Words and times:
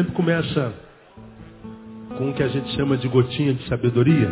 sempre 0.00 0.14
começa 0.14 0.72
com 2.16 2.30
o 2.30 2.32
que 2.32 2.42
a 2.42 2.48
gente 2.48 2.74
chama 2.74 2.96
de 2.96 3.06
gotinha 3.06 3.52
de 3.52 3.68
sabedoria. 3.68 4.30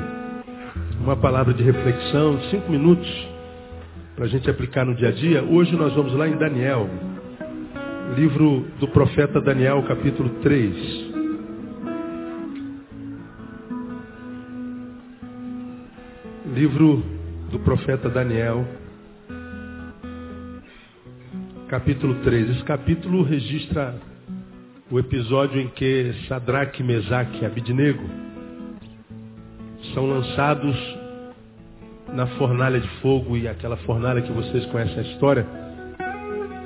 Uma 0.98 1.14
palavra 1.14 1.52
de 1.52 1.62
reflexão, 1.62 2.40
cinco 2.50 2.70
minutos, 2.70 3.06
para 4.16 4.24
a 4.24 4.28
gente 4.28 4.48
aplicar 4.48 4.86
no 4.86 4.94
dia 4.94 5.08
a 5.08 5.12
dia. 5.12 5.42
Hoje 5.44 5.76
nós 5.76 5.92
vamos 5.92 6.14
lá 6.14 6.26
em 6.26 6.38
Daniel, 6.38 6.88
livro 8.16 8.66
do 8.80 8.88
profeta 8.88 9.42
Daniel, 9.42 9.82
capítulo 9.86 10.30
3. 10.40 10.74
Livro 16.54 17.02
do 17.50 17.58
profeta 17.58 18.08
Daniel, 18.08 18.66
capítulo 21.68 22.14
3. 22.24 22.50
Esse 22.52 22.64
capítulo 22.64 23.22
registra 23.22 24.08
o 24.90 24.98
episódio 24.98 25.60
em 25.60 25.68
que 25.68 26.14
Sadraque, 26.26 26.82
Mesaque 26.82 27.42
e 27.42 27.46
Abidnego 27.46 28.08
são 29.92 30.06
lançados 30.06 30.76
na 32.14 32.26
fornalha 32.38 32.80
de 32.80 32.88
fogo 33.00 33.36
e 33.36 33.46
aquela 33.46 33.76
fornalha 33.78 34.22
que 34.22 34.32
vocês 34.32 34.64
conhecem 34.66 34.98
a 34.98 35.02
história 35.02 35.46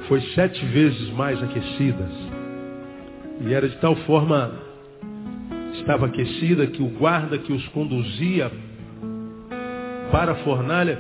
foi 0.07 0.21
sete 0.35 0.65
vezes 0.67 1.11
mais 1.11 1.43
aquecida. 1.43 2.09
E 3.41 3.53
era 3.53 3.69
de 3.69 3.77
tal 3.79 3.97
forma 3.97 4.53
estava 5.75 6.07
aquecida 6.07 6.67
que 6.69 6.81
o 6.83 6.91
guarda 6.91 7.39
que 7.39 7.53
os 7.53 7.67
conduzia 7.69 8.53
para 10.13 10.33
a 10.33 10.37
fornalha, 10.37 10.97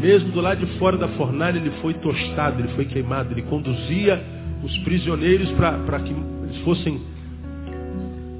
mesmo 0.00 0.30
do 0.30 0.40
lado 0.40 0.64
de 0.64 0.78
fora 0.78 0.96
da 0.96 1.08
fornalha, 1.08 1.58
ele 1.58 1.72
foi 1.82 1.92
tostado, 1.94 2.60
ele 2.62 2.68
foi 2.74 2.86
queimado, 2.86 3.34
ele 3.34 3.42
conduzia 3.42 4.37
os 4.62 4.78
prisioneiros 4.78 5.50
para 5.52 6.00
que 6.00 6.12
eles 6.12 6.58
fossem 6.64 7.00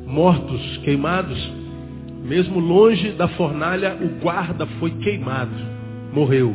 mortos, 0.07 0.79
queimados. 0.79 1.39
Mesmo 2.25 2.59
longe 2.59 3.13
da 3.13 3.29
fornalha, 3.29 3.97
o 4.01 4.21
guarda 4.21 4.67
foi 4.79 4.91
queimado, 4.91 5.55
morreu. 6.13 6.55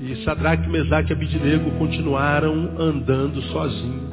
E 0.00 0.24
Sadraque, 0.24 0.68
Mesaque 0.68 1.10
e 1.10 1.12
Abidinego 1.12 1.70
continuaram 1.72 2.74
andando 2.78 3.42
sozinhos. 3.42 4.08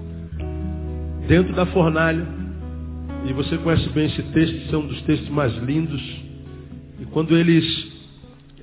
Dentro 1.28 1.54
da 1.54 1.66
fornalha. 1.68 2.36
E 3.28 3.34
você 3.34 3.58
conhece 3.58 3.90
bem 3.90 4.06
esse 4.06 4.22
texto, 4.22 4.70
são 4.70 4.82
é 4.82 4.84
um 4.84 4.88
dos 4.88 5.02
textos 5.02 5.30
mais 5.30 5.56
lindos. 5.58 6.02
E 7.00 7.06
quando 7.06 7.36
eles 7.36 7.66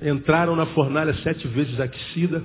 entraram 0.01 0.55
na 0.55 0.65
fornalha 0.67 1.13
sete 1.15 1.47
vezes 1.47 1.79
aquecida, 1.79 2.41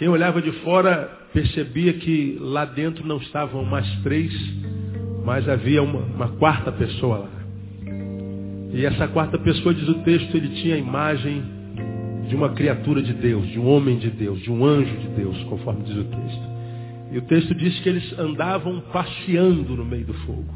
quem 0.00 0.08
olhava 0.08 0.40
de 0.40 0.50
fora 0.62 1.28
percebia 1.30 1.92
que 1.92 2.38
lá 2.40 2.64
dentro 2.64 3.06
não 3.06 3.18
estavam 3.18 3.66
mais 3.66 3.86
três, 4.02 4.32
mas 5.26 5.46
havia 5.46 5.82
uma, 5.82 5.98
uma 5.98 6.28
quarta 6.38 6.72
pessoa 6.72 7.18
lá. 7.18 7.30
E 8.72 8.86
essa 8.86 9.06
quarta 9.08 9.38
pessoa, 9.38 9.74
diz 9.74 9.86
o 9.86 10.02
texto, 10.02 10.34
ele 10.34 10.48
tinha 10.62 10.76
a 10.76 10.78
imagem 10.78 11.42
de 12.26 12.34
uma 12.34 12.48
criatura 12.54 13.02
de 13.02 13.12
Deus, 13.12 13.46
de 13.48 13.58
um 13.58 13.68
homem 13.68 13.98
de 13.98 14.08
Deus, 14.08 14.40
de 14.40 14.50
um 14.50 14.64
anjo 14.64 14.96
de 14.96 15.08
Deus, 15.08 15.36
conforme 15.44 15.82
diz 15.82 15.96
o 15.98 16.04
texto. 16.04 16.50
E 17.12 17.18
o 17.18 17.22
texto 17.26 17.54
diz 17.54 17.78
que 17.80 17.88
eles 17.90 18.18
andavam 18.18 18.80
passeando 18.80 19.76
no 19.76 19.84
meio 19.84 20.06
do 20.06 20.14
fogo. 20.14 20.54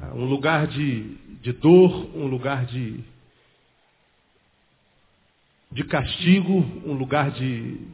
Ah, 0.00 0.12
um 0.14 0.24
lugar 0.24 0.68
de, 0.68 1.16
de 1.42 1.52
dor, 1.52 2.16
um 2.16 2.26
lugar 2.26 2.64
de, 2.64 2.94
de 5.72 5.82
castigo, 5.82 6.64
um 6.86 6.92
lugar 6.92 7.32
de 7.32 7.92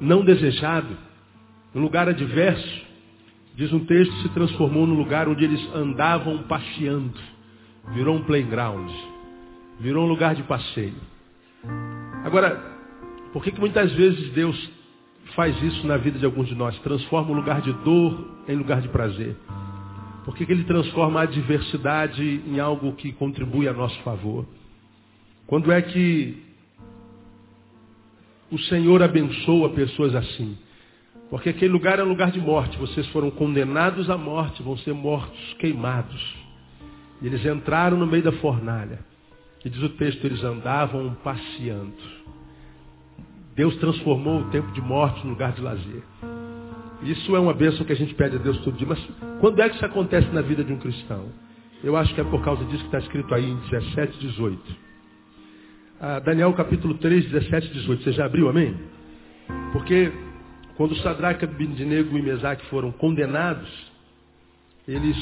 não 0.00 0.24
desejado, 0.24 0.96
um 1.74 1.80
lugar 1.80 2.08
adverso, 2.08 2.86
diz 3.54 3.72
um 3.72 3.84
texto, 3.84 4.14
se 4.22 4.28
transformou 4.30 4.86
num 4.86 4.94
lugar 4.94 5.28
onde 5.28 5.44
eles 5.44 5.74
andavam 5.74 6.44
passeando. 6.44 7.18
Virou 7.92 8.16
um 8.16 8.22
playground. 8.22 8.90
Virou 9.80 10.04
um 10.04 10.08
lugar 10.08 10.34
de 10.34 10.42
passeio. 10.44 10.94
Agora, 12.24 12.56
por 13.32 13.42
que, 13.42 13.52
que 13.52 13.60
muitas 13.60 13.92
vezes 13.92 14.30
Deus 14.32 14.70
faz 15.34 15.60
isso 15.62 15.86
na 15.86 15.96
vida 15.96 16.18
de 16.18 16.24
alguns 16.24 16.48
de 16.48 16.54
nós? 16.54 16.78
Transforma 16.80 17.30
um 17.30 17.34
lugar 17.34 17.60
de 17.60 17.72
dor 17.84 18.42
em 18.48 18.56
lugar 18.56 18.80
de 18.80 18.88
prazer. 18.88 19.36
Por 20.24 20.36
que, 20.36 20.44
que 20.44 20.52
ele 20.52 20.64
transforma 20.64 21.20
a 21.20 21.22
adversidade 21.22 22.42
em 22.46 22.60
algo 22.60 22.92
que 22.92 23.12
contribui 23.12 23.66
a 23.66 23.72
nosso 23.72 23.98
favor? 24.00 24.46
Quando 25.46 25.72
é 25.72 25.80
que 25.80 26.47
o 28.50 28.58
Senhor 28.58 29.02
abençoa 29.02 29.70
pessoas 29.70 30.14
assim. 30.14 30.56
Porque 31.30 31.50
aquele 31.50 31.72
lugar 31.72 31.98
é 31.98 32.02
um 32.02 32.08
lugar 32.08 32.30
de 32.30 32.40
morte. 32.40 32.78
Vocês 32.78 33.06
foram 33.08 33.30
condenados 33.30 34.08
à 34.08 34.16
morte, 34.16 34.62
vão 34.62 34.76
ser 34.78 34.94
mortos, 34.94 35.54
queimados. 35.58 36.36
E 37.20 37.26
eles 37.26 37.44
entraram 37.44 37.98
no 37.98 38.06
meio 38.06 38.22
da 38.22 38.32
fornalha. 38.32 39.00
E 39.64 39.68
diz 39.68 39.82
o 39.82 39.88
texto, 39.90 40.24
eles 40.24 40.42
andavam 40.42 41.14
passeando. 41.22 42.18
Deus 43.54 43.76
transformou 43.76 44.40
o 44.40 44.50
tempo 44.50 44.72
de 44.72 44.80
morte 44.80 45.24
no 45.24 45.32
lugar 45.32 45.52
de 45.52 45.60
lazer. 45.60 46.02
Isso 47.02 47.36
é 47.36 47.40
uma 47.40 47.52
bênção 47.52 47.84
que 47.84 47.92
a 47.92 47.96
gente 47.96 48.14
pede 48.14 48.36
a 48.36 48.38
Deus 48.38 48.58
todo 48.58 48.76
dia. 48.76 48.86
Mas 48.86 49.04
quando 49.40 49.60
é 49.60 49.68
que 49.68 49.76
isso 49.76 49.84
acontece 49.84 50.28
na 50.28 50.40
vida 50.40 50.64
de 50.64 50.72
um 50.72 50.78
cristão? 50.78 51.26
Eu 51.82 51.96
acho 51.96 52.14
que 52.14 52.20
é 52.20 52.24
por 52.24 52.42
causa 52.42 52.64
disso 52.64 52.78
que 52.78 52.86
está 52.86 52.98
escrito 52.98 53.32
aí 53.34 53.50
em 53.50 53.56
17, 53.56 54.18
18. 54.18 54.87
Ah, 56.00 56.20
Daniel 56.20 56.52
capítulo 56.54 56.94
3, 56.94 57.28
17 57.28 57.66
e 57.66 57.70
18. 57.72 58.04
Você 58.04 58.12
já 58.12 58.24
abriu, 58.24 58.48
amém? 58.48 58.72
Porque 59.72 60.12
quando 60.76 60.94
Sadraque, 60.98 61.44
Abednego 61.44 62.16
e 62.16 62.22
Mesaque 62.22 62.64
foram 62.66 62.92
condenados, 62.92 63.68
eles 64.86 65.16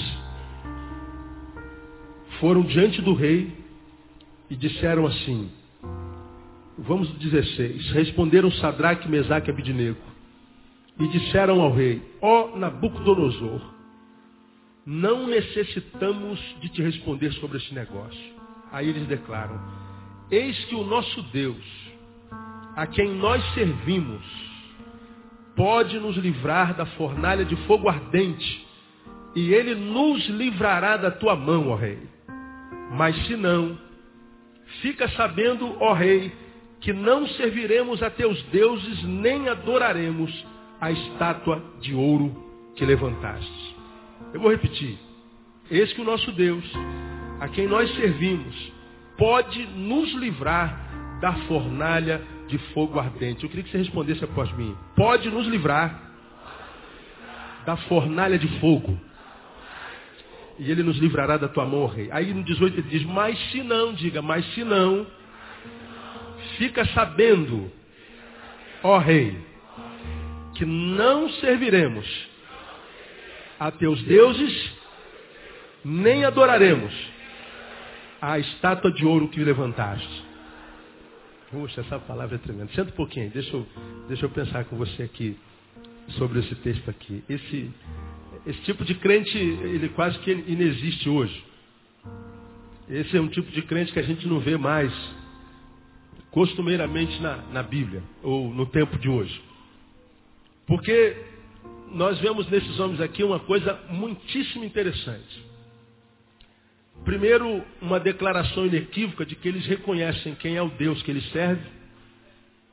foram 2.40 2.60
diante 2.60 3.00
do 3.00 3.14
rei 3.14 3.50
e 4.50 4.54
disseram 4.54 5.06
assim, 5.06 5.50
vamos 6.76 7.08
16, 7.20 7.92
responderam 7.92 8.50
Sadraque, 8.50 9.08
Mesaque 9.08 9.48
e 9.48 9.52
Abednego 9.52 9.96
e 11.00 11.08
disseram 11.08 11.62
ao 11.62 11.72
rei, 11.72 12.02
ó 12.20 12.50
oh, 12.52 12.58
Nabucodonosor, 12.58 13.62
não 14.84 15.26
necessitamos 15.26 16.38
de 16.60 16.68
te 16.68 16.82
responder 16.82 17.32
sobre 17.32 17.56
este 17.56 17.74
negócio. 17.74 18.36
Aí 18.70 18.88
eles 18.88 19.06
declaram, 19.06 19.58
Eis 20.30 20.64
que 20.64 20.74
o 20.74 20.82
nosso 20.82 21.22
Deus, 21.24 21.64
a 22.74 22.86
quem 22.86 23.14
nós 23.14 23.44
servimos, 23.54 24.24
pode 25.54 25.98
nos 26.00 26.16
livrar 26.16 26.74
da 26.74 26.84
fornalha 26.84 27.44
de 27.44 27.54
fogo 27.66 27.88
ardente, 27.88 28.66
e 29.36 29.52
ele 29.52 29.74
nos 29.74 30.26
livrará 30.28 30.96
da 30.96 31.10
tua 31.12 31.36
mão, 31.36 31.68
ó 31.68 31.76
rei. 31.76 31.98
Mas 32.92 33.16
se 33.26 33.36
não, 33.36 33.78
fica 34.80 35.08
sabendo, 35.10 35.76
ó 35.80 35.92
rei, 35.92 36.32
que 36.80 36.92
não 36.92 37.26
serviremos 37.28 38.02
a 38.02 38.10
teus 38.10 38.42
deuses, 38.44 39.02
nem 39.04 39.48
adoraremos 39.48 40.44
a 40.80 40.90
estátua 40.90 41.62
de 41.80 41.94
ouro 41.94 42.72
que 42.74 42.84
levantaste. 42.84 43.76
Eu 44.34 44.40
vou 44.40 44.50
repetir. 44.50 44.98
Eis 45.70 45.92
que 45.92 46.00
o 46.00 46.04
nosso 46.04 46.32
Deus, 46.32 46.64
a 47.40 47.48
quem 47.48 47.66
nós 47.66 47.92
servimos, 47.94 48.75
pode 49.16 49.66
nos 49.66 50.12
livrar 50.14 51.18
da 51.20 51.32
fornalha 51.48 52.22
de 52.48 52.58
fogo 52.72 52.98
ardente? 52.98 53.44
Eu 53.44 53.50
queria 53.50 53.64
que 53.64 53.70
você 53.70 53.78
respondesse 53.78 54.24
após 54.24 54.50
mim. 54.56 54.76
Pode 54.94 55.28
nos 55.30 55.46
livrar 55.46 56.02
da 57.64 57.76
fornalha 57.76 58.38
de 58.38 58.48
fogo. 58.60 58.98
E 60.58 60.70
ele 60.70 60.82
nos 60.82 60.96
livrará 60.98 61.36
da 61.36 61.48
tua 61.48 61.66
mão, 61.66 61.86
rei. 61.86 62.08
Aí 62.10 62.32
no 62.32 62.42
18 62.42 62.80
ele 62.80 62.88
diz, 62.88 63.04
mas 63.04 63.38
se 63.50 63.62
não, 63.62 63.92
diga, 63.92 64.22
mas 64.22 64.46
se 64.54 64.64
não, 64.64 65.06
fica 66.56 66.84
sabendo, 66.86 67.70
ó 68.82 68.96
rei, 68.98 69.36
que 70.54 70.64
não 70.64 71.28
serviremos 71.28 72.06
a 73.60 73.70
teus 73.70 74.02
deuses, 74.04 74.72
nem 75.84 76.24
adoraremos 76.24 77.15
a 78.20 78.38
estátua 78.38 78.90
de 78.92 79.04
ouro 79.04 79.28
que 79.28 79.42
levantaste. 79.42 80.24
Puxa, 81.50 81.80
essa 81.80 81.98
palavra 81.98 82.36
é 82.36 82.38
tremenda. 82.38 82.72
Senta 82.72 82.90
um 82.90 82.96
pouquinho, 82.96 83.30
deixa 83.30 83.54
eu, 83.54 83.66
deixa 84.08 84.24
eu 84.24 84.30
pensar 84.30 84.64
com 84.64 84.76
você 84.76 85.04
aqui 85.04 85.36
sobre 86.10 86.40
esse 86.40 86.54
texto 86.56 86.88
aqui. 86.88 87.22
Esse, 87.28 87.70
esse 88.46 88.60
tipo 88.62 88.84
de 88.84 88.94
crente, 88.94 89.36
ele 89.36 89.88
quase 89.90 90.18
que 90.20 90.30
inexiste 90.30 91.08
hoje. 91.08 91.44
Esse 92.88 93.16
é 93.16 93.20
um 93.20 93.28
tipo 93.28 93.50
de 93.50 93.62
crente 93.62 93.92
que 93.92 93.98
a 93.98 94.02
gente 94.02 94.26
não 94.26 94.40
vê 94.40 94.56
mais 94.56 94.92
costumeiramente 96.30 97.20
na, 97.20 97.38
na 97.52 97.62
Bíblia, 97.62 98.02
ou 98.22 98.52
no 98.52 98.66
tempo 98.66 98.98
de 98.98 99.08
hoje. 99.08 99.40
Porque 100.66 101.16
nós 101.92 102.18
vemos 102.20 102.48
nesses 102.50 102.78
homens 102.78 103.00
aqui 103.00 103.24
uma 103.24 103.40
coisa 103.40 103.80
muitíssimo 103.88 104.64
interessante. 104.64 105.45
Primeiro, 107.06 107.64
uma 107.80 108.00
declaração 108.00 108.66
inequívoca 108.66 109.24
de 109.24 109.36
que 109.36 109.46
eles 109.46 109.64
reconhecem 109.64 110.34
quem 110.34 110.56
é 110.56 110.62
o 110.62 110.68
Deus 110.70 111.00
que 111.04 111.10
eles 111.12 111.24
servem. 111.30 111.64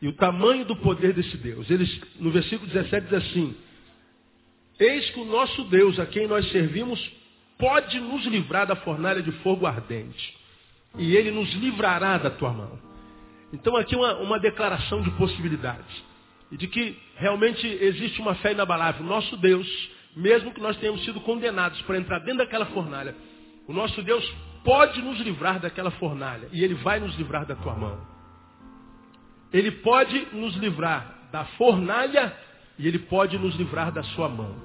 E 0.02 0.08
o 0.08 0.14
tamanho 0.14 0.66
do 0.66 0.76
poder 0.76 1.14
desse 1.14 1.38
Deus. 1.38 1.70
Eles, 1.70 2.02
no 2.20 2.32
versículo 2.32 2.68
17 2.68 3.06
diz 3.06 3.14
assim, 3.14 3.56
Eis 4.80 5.08
que 5.12 5.20
o 5.20 5.26
nosso 5.26 5.66
Deus, 5.66 6.00
a 6.00 6.08
quem 6.08 6.28
nós 6.28 6.50
servimos, 6.52 7.00
pode 7.60 8.00
nos 8.00 8.26
livrar 8.26 8.66
da 8.66 8.76
fornalha 8.76 9.22
de 9.22 9.32
fogo 9.44 9.68
ardente. 9.68 10.36
E 10.98 11.16
ele 11.16 11.30
nos 11.30 11.54
livrará 11.54 12.18
da 12.18 12.32
tua 12.32 12.52
mão. 12.52 12.80
Então 13.54 13.78
aqui 13.78 13.96
uma, 13.96 14.16
uma 14.16 14.40
declaração 14.40 15.04
de 15.04 15.12
possibilidades. 15.12 16.04
E 16.52 16.58
de 16.58 16.68
que 16.68 16.98
realmente 17.18 17.68
existe 17.68 18.20
uma 18.20 18.34
fé 18.36 18.52
inabalável. 18.52 19.06
Nosso 19.06 19.38
Deus, 19.38 19.68
mesmo 20.16 20.52
que 20.52 20.60
nós 20.60 20.76
tenhamos 20.78 21.06
sido 21.06 21.22
condenados 21.22 21.80
para 21.84 22.00
entrar 22.00 22.18
dentro 22.18 22.40
daquela 22.40 22.66
fornalha, 22.66 23.16
o 23.68 23.74
nosso 23.74 24.02
Deus 24.02 24.24
pode 24.64 25.02
nos 25.02 25.20
livrar 25.20 25.60
daquela 25.60 25.92
fornalha. 25.92 26.48
E 26.52 26.64
Ele 26.64 26.76
vai 26.76 27.00
nos 27.00 27.16
livrar 27.16 27.46
da 27.46 27.56
tua 27.56 27.76
mão. 27.76 27.98
Ele 29.52 29.72
pode 29.72 30.28
nos 30.34 30.56
livrar 30.56 31.30
da 31.32 31.46
fornalha 31.58 32.36
e 32.78 32.88
Ele 32.88 33.00
pode 33.00 33.38
nos 33.38 33.56
livrar 33.56 33.92
da 33.92 34.04
sua 34.04 34.28
mão. 34.28 34.56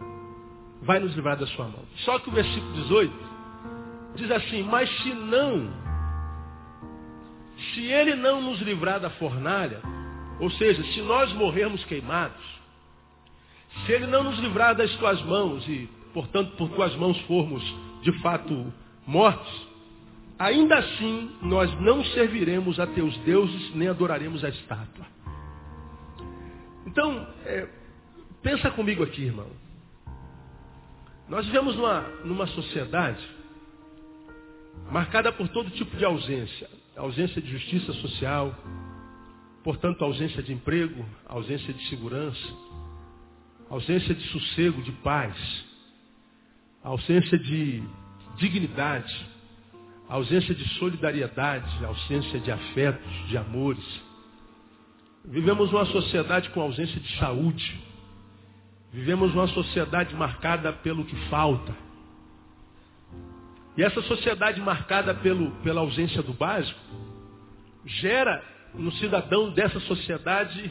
Vai 0.82 0.98
nos 0.98 1.14
livrar 1.14 1.36
da 1.36 1.46
sua 1.46 1.66
mão. 1.66 1.84
Só 1.98 2.18
que 2.18 2.28
o 2.28 2.32
versículo 2.32 2.72
18 2.72 3.28
diz 4.16 4.30
assim, 4.30 4.62
mas 4.62 4.88
se 5.02 5.12
não, 5.12 5.70
se 7.74 7.84
Ele 7.86 8.14
não 8.14 8.40
nos 8.40 8.60
livrar 8.60 8.98
da 8.98 9.10
fornalha, 9.10 9.80
ou 10.40 10.50
seja, 10.52 10.82
se 10.92 11.00
nós 11.02 11.32
morrermos 11.32 11.84
queimados, 11.84 12.58
se 13.84 13.92
Ele 13.92 14.06
não 14.06 14.24
nos 14.24 14.38
livrar 14.38 14.74
das 14.74 14.92
tuas 14.96 15.20
mãos 15.22 15.66
e, 15.68 15.88
portanto, 16.14 16.56
por 16.56 16.68
tuas 16.70 16.94
mãos 16.96 17.18
formos 17.22 17.62
de 18.02 18.12
fato 18.20 18.72
mortos, 19.08 19.66
ainda 20.38 20.76
assim 20.78 21.34
nós 21.40 21.72
não 21.81 22.05
serviremos 22.05 22.78
a 22.78 22.87
teus 22.87 23.16
deuses 23.19 23.75
nem 23.75 23.88
adoraremos 23.88 24.44
a 24.44 24.50
estátua. 24.50 25.06
Então, 26.87 27.26
é, 27.46 27.66
pensa 28.43 28.70
comigo 28.70 29.02
aqui, 29.02 29.22
irmão. 29.22 29.50
Nós 31.26 31.46
vivemos 31.46 31.75
numa, 31.75 32.00
numa 32.25 32.46
sociedade 32.49 33.26
marcada 34.90 35.32
por 35.32 35.49
todo 35.49 35.70
tipo 35.70 35.96
de 35.96 36.04
ausência. 36.04 36.69
Ausência 36.94 37.40
de 37.40 37.50
justiça 37.50 37.93
social, 37.94 38.54
portanto, 39.64 40.04
ausência 40.04 40.43
de 40.43 40.52
emprego, 40.52 41.04
ausência 41.26 41.72
de 41.72 41.88
segurança, 41.88 42.49
ausência 43.70 44.14
de 44.14 44.26
sossego, 44.28 44.82
de 44.82 44.93
paz, 44.93 45.37
ausência 46.82 47.38
de 47.38 47.82
dignidade, 48.38 49.26
ausência 50.08 50.55
de 50.55 50.67
solidariedade, 50.79 51.85
ausência 51.85 52.40
de 52.40 52.50
afetos, 52.50 53.29
de 53.29 53.37
amores. 53.37 53.85
Vivemos 55.25 55.70
uma 55.73 55.85
sociedade 55.87 56.49
com 56.50 56.61
ausência 56.62 56.99
de 56.99 57.19
saúde. 57.19 57.81
Vivemos 58.93 59.35
uma 59.35 59.49
sociedade 59.49 60.14
marcada 60.14 60.73
pelo 60.73 61.05
que 61.05 61.17
falta. 61.29 61.76
E 63.76 63.82
essa 63.82 64.00
sociedade 64.02 64.61
marcada 64.61 65.14
pelo, 65.14 65.50
pela 65.62 65.82
ausência 65.82 66.23
do 66.23 66.32
básico 66.32 66.81
gera 67.85 68.43
no 68.75 68.90
cidadão 68.93 69.50
dessa 69.50 69.79
sociedade 69.81 70.70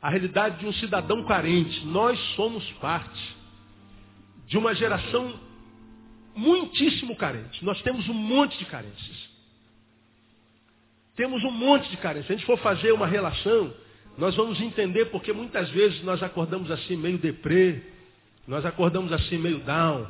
a 0.00 0.10
realidade 0.10 0.60
de 0.60 0.66
um 0.66 0.72
cidadão 0.74 1.24
carente. 1.24 1.84
Nós 1.86 2.18
somos 2.36 2.64
parte 2.74 3.36
de 4.46 4.56
uma 4.56 4.74
geração 4.74 5.45
muitíssimo 6.36 7.16
carente. 7.16 7.64
Nós 7.64 7.80
temos 7.82 8.08
um 8.08 8.14
monte 8.14 8.58
de 8.58 8.66
carências. 8.66 9.28
Temos 11.16 11.42
um 11.44 11.50
monte 11.50 11.88
de 11.88 11.96
carências. 11.96 12.26
Se 12.26 12.32
a 12.34 12.36
gente 12.36 12.46
for 12.46 12.58
fazer 12.58 12.92
uma 12.92 13.06
relação, 13.06 13.72
nós 14.18 14.34
vamos 14.36 14.60
entender 14.60 15.06
porque 15.06 15.32
muitas 15.32 15.68
vezes 15.70 16.02
nós 16.02 16.22
acordamos 16.22 16.70
assim 16.70 16.96
meio 16.96 17.18
deprê, 17.18 17.82
nós 18.46 18.64
acordamos 18.64 19.12
assim 19.12 19.38
meio 19.38 19.60
down, 19.60 20.06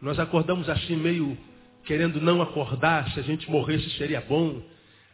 nós 0.00 0.18
acordamos 0.18 0.68
assim 0.68 0.96
meio 0.96 1.36
querendo 1.84 2.20
não 2.20 2.40
acordar, 2.40 3.10
se 3.10 3.20
a 3.20 3.22
gente 3.22 3.50
morresse 3.50 3.90
seria 3.96 4.20
bom. 4.20 4.62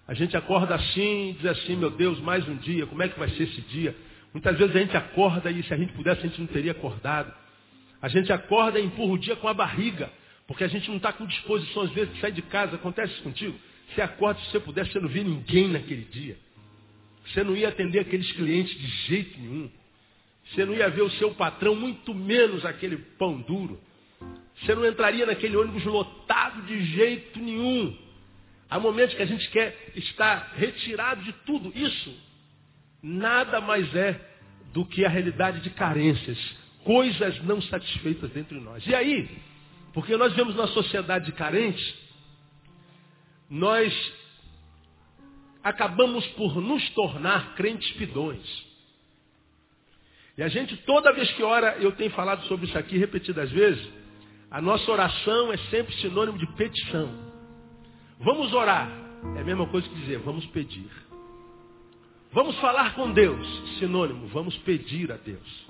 A 0.07 0.15
gente 0.15 0.37
acorda 0.37 0.75
assim 0.75 1.31
e 1.31 1.33
diz 1.35 1.47
assim, 1.47 1.77
meu 1.77 1.91
Deus, 1.91 2.19
mais 2.21 2.47
um 2.49 2.57
dia, 2.57 2.87
como 2.87 3.03
é 3.03 3.09
que 3.09 3.19
vai 3.19 3.29
ser 3.31 3.45
esse 3.45 3.61
dia? 3.63 3.95
Muitas 4.33 4.57
vezes 4.59 4.75
a 4.75 4.79
gente 4.79 4.97
acorda 4.97 5.51
e 5.51 5.63
se 5.63 5.73
a 5.73 5.77
gente 5.77 5.93
pudesse 5.93 6.21
a 6.21 6.29
gente 6.29 6.41
não 6.41 6.47
teria 6.47 6.73
acordado. 6.73 7.33
A 8.01 8.09
gente 8.09 8.33
acorda 8.33 8.79
e 8.79 8.85
empurra 8.85 9.13
o 9.13 9.19
dia 9.19 9.37
com 9.37 9.49
a 9.49 9.55
barriga. 9.55 10.11
Porque 10.49 10.65
a 10.65 10.69
gente 10.69 10.89
não 10.89 10.97
está 10.97 11.13
com 11.13 11.27
disposição, 11.27 11.83
às 11.83 11.91
vezes, 11.93 12.15
de 12.15 12.21
sair 12.21 12.33
de 12.33 12.43
casa. 12.43 12.75
Acontece 12.75 13.13
isso 13.13 13.23
contigo? 13.23 13.57
Você 13.95 14.01
acorda, 14.03 14.41
se 14.41 14.51
você 14.51 14.59
pudesse, 14.59 14.91
você 14.91 14.99
não 14.99 15.09
via 15.09 15.23
ninguém 15.23 15.69
naquele 15.69 16.05
dia. 16.05 16.37
Você 17.27 17.45
não 17.45 17.55
ia 17.55 17.69
atender 17.69 18.01
aqueles 18.01 18.33
clientes 18.33 18.77
de 18.77 18.87
jeito 19.07 19.39
nenhum. 19.39 19.71
Você 20.47 20.65
não 20.65 20.75
ia 20.75 20.89
ver 20.89 21.03
o 21.03 21.11
seu 21.11 21.33
patrão, 21.35 21.77
muito 21.77 22.15
menos 22.15 22.65
aquele 22.65 22.97
pão 22.97 23.39
duro. 23.43 23.79
Você 24.61 24.75
não 24.75 24.87
entraria 24.87 25.27
naquele 25.27 25.55
ônibus 25.55 25.85
lotado 25.85 26.63
de 26.63 26.83
jeito 26.87 27.39
nenhum. 27.39 27.97
Há 28.71 28.81
momentos 28.81 29.15
que 29.15 29.23
a 29.23 29.27
gente 29.27 29.49
quer 29.51 29.93
estar 29.95 30.55
retirado 30.57 31.23
de 31.23 31.33
tudo. 31.45 31.71
Isso 31.77 32.29
nada 33.03 33.61
mais 33.61 33.95
é 33.95 34.19
do 34.73 34.85
que 34.85 35.05
a 35.05 35.09
realidade 35.09 35.61
de 35.61 35.71
carências, 35.71 36.39
coisas 36.85 37.43
não 37.45 37.61
satisfeitas 37.63 38.31
dentro 38.31 38.59
de 38.59 38.65
nós. 38.65 38.87
E 38.87 38.95
aí, 38.95 39.29
porque 39.93 40.17
nós 40.17 40.33
vemos 40.35 40.55
na 40.55 40.67
sociedade 40.69 41.33
carente, 41.33 41.97
nós 43.49 43.93
acabamos 45.63 46.27
por 46.29 46.61
nos 46.61 46.89
tornar 46.91 47.55
crentes 47.55 47.91
pidões. 47.93 48.67
E 50.37 50.43
a 50.43 50.49
gente, 50.49 50.77
toda 50.79 51.13
vez 51.13 51.31
que 51.33 51.43
ora, 51.43 51.77
eu 51.79 51.93
tenho 51.93 52.11
falado 52.13 52.45
sobre 52.47 52.67
isso 52.67 52.79
aqui 52.79 52.97
repetidas 52.97 53.51
vezes, 53.51 53.89
a 54.51 54.63
nossa 54.63 54.91
oração 54.91 55.53
é 55.53 55.57
sempre 55.71 55.95
sinônimo 55.97 56.39
de 56.39 56.47
petição. 56.55 57.13
Vamos 58.21 58.53
orar, 58.53 58.89
é 59.37 59.41
a 59.41 59.45
mesma 59.45 59.67
coisa 59.67 59.89
que 59.89 59.95
dizer, 59.97 60.19
vamos 60.21 60.47
pedir. 60.47 60.89
Vamos 62.31 62.57
falar 62.59 62.95
com 62.95 63.11
Deus, 63.13 63.47
sinônimo, 63.79 64.29
vamos 64.29 64.57
pedir 64.59 65.11
a 65.11 65.17
Deus. 65.17 65.67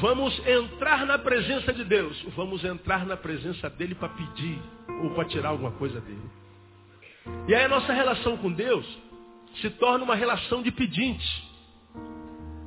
Vamos 0.00 0.38
entrar 0.46 1.04
na 1.06 1.18
presença 1.18 1.72
de 1.72 1.84
Deus. 1.84 2.20
Vamos 2.36 2.64
entrar 2.64 3.04
na 3.04 3.16
presença 3.16 3.68
dele 3.68 3.94
para 3.94 4.08
pedir 4.10 4.58
ou 5.02 5.10
para 5.10 5.24
tirar 5.24 5.50
alguma 5.50 5.72
coisa 5.72 6.00
dele. 6.00 6.30
E 7.46 7.54
aí 7.54 7.64
a 7.64 7.68
nossa 7.68 7.92
relação 7.92 8.36
com 8.36 8.52
Deus 8.52 8.86
se 9.60 9.70
torna 9.70 10.04
uma 10.04 10.14
relação 10.14 10.62
de 10.62 10.70
pedinte. 10.70 11.48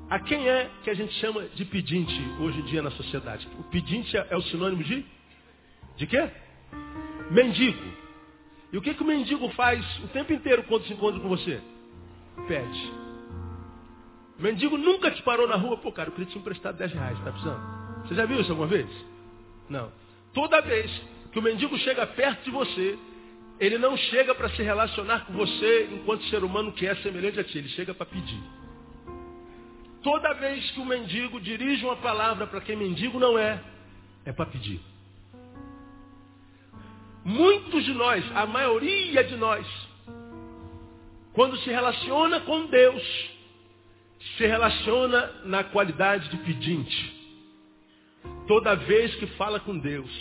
A 0.10 0.20
quem 0.20 0.48
é 0.48 0.70
que 0.84 0.89
a 0.89 0.93
gente 0.93 1.13
chama 1.15 1.43
de 1.55 1.63
pedinte 1.63 2.22
hoje 2.39 2.60
em 2.60 2.63
dia 2.65 2.81
na 2.81 2.91
sociedade? 2.91 3.48
O 3.58 3.63
pedinte 3.63 4.15
é 4.17 4.36
o 4.36 4.41
sinônimo 4.41 4.84
de? 4.84 5.05
De 5.96 6.05
quê? 6.05 6.29
Mendigo. 7.31 8.01
E 8.74 8.77
o 8.77 8.81
que, 8.81 8.93
que 8.93 9.03
o 9.03 9.05
mendigo 9.05 9.48
faz 9.50 9.86
o 10.03 10.08
tempo 10.10 10.34
inteiro 10.34 10.63
quando 10.63 10.86
se 10.86 10.93
encontra 10.93 11.20
com 11.20 11.29
você? 11.29 11.62
Pede. 12.48 12.91
Mendigo 14.42 14.76
nunca 14.78 15.12
te 15.12 15.22
parou 15.22 15.48
na 15.48 15.56
rua, 15.56 15.78
pô, 15.78 15.92
cara, 15.92 16.10
eu 16.10 16.14
queria 16.14 16.32
te 16.32 16.38
emprestar 16.38 16.74
10 16.74 16.94
reais, 16.94 17.20
tá 17.20 17.32
precisando? 17.32 17.62
Você 18.08 18.16
já 18.16 18.26
viu 18.26 18.42
isso 18.42 18.50
alguma 18.50 18.68
vez? 18.68 18.90
Não. 19.70 19.92
Toda 20.34 20.62
vez 20.62 20.92
que 21.32 21.38
o 21.38 21.42
mendigo 21.42 21.78
chega 21.78 22.08
perto 22.08 22.44
de 22.44 22.52
você, 22.52 22.98
ele 23.60 23.78
não 23.78 23.96
chega 23.96 24.34
para 24.34 24.50
se 24.50 24.64
relacionar 24.64 25.26
com 25.26 25.34
você 25.34 25.90
enquanto 25.92 26.24
ser 26.26 26.44
humano 26.44 26.72
que 26.72 26.88
é 26.88 26.96
semelhante 26.96 27.40
a 27.40 27.44
ti, 27.44 27.60
ele 27.60 27.70
chega 27.70 27.94
para 27.94 28.08
pedir. 28.08 28.42
Toda 30.02 30.34
vez 30.34 30.72
que 30.72 30.80
o 30.80 30.86
mendigo 30.86 31.40
dirige 31.40 31.86
uma 31.86 31.98
palavra 31.98 32.48
para 32.48 32.62
quem 32.62 32.76
mendigo 32.76 33.20
não 33.20 33.38
é, 33.38 33.62
é 34.26 34.34
para 34.34 34.48
pedir. 34.48 34.82
Muitos 37.24 37.86
de 37.86 37.94
nós, 37.94 38.26
a 38.36 38.48
maioria 38.48 39.24
de 39.24 39.36
nós, 39.36 39.68
quando 41.34 41.56
se 41.58 41.70
relaciona 41.70 42.40
com 42.40 42.66
Deus, 42.66 43.32
se 44.38 44.46
relaciona 44.46 45.32
na 45.46 45.63
qualidade 45.63 46.30
de 46.30 46.38
pedinte. 46.38 47.22
Toda 48.48 48.75
vez 48.75 49.13
que 49.16 49.28
fala 49.38 49.60
com 49.60 49.78
Deus, 49.78 50.12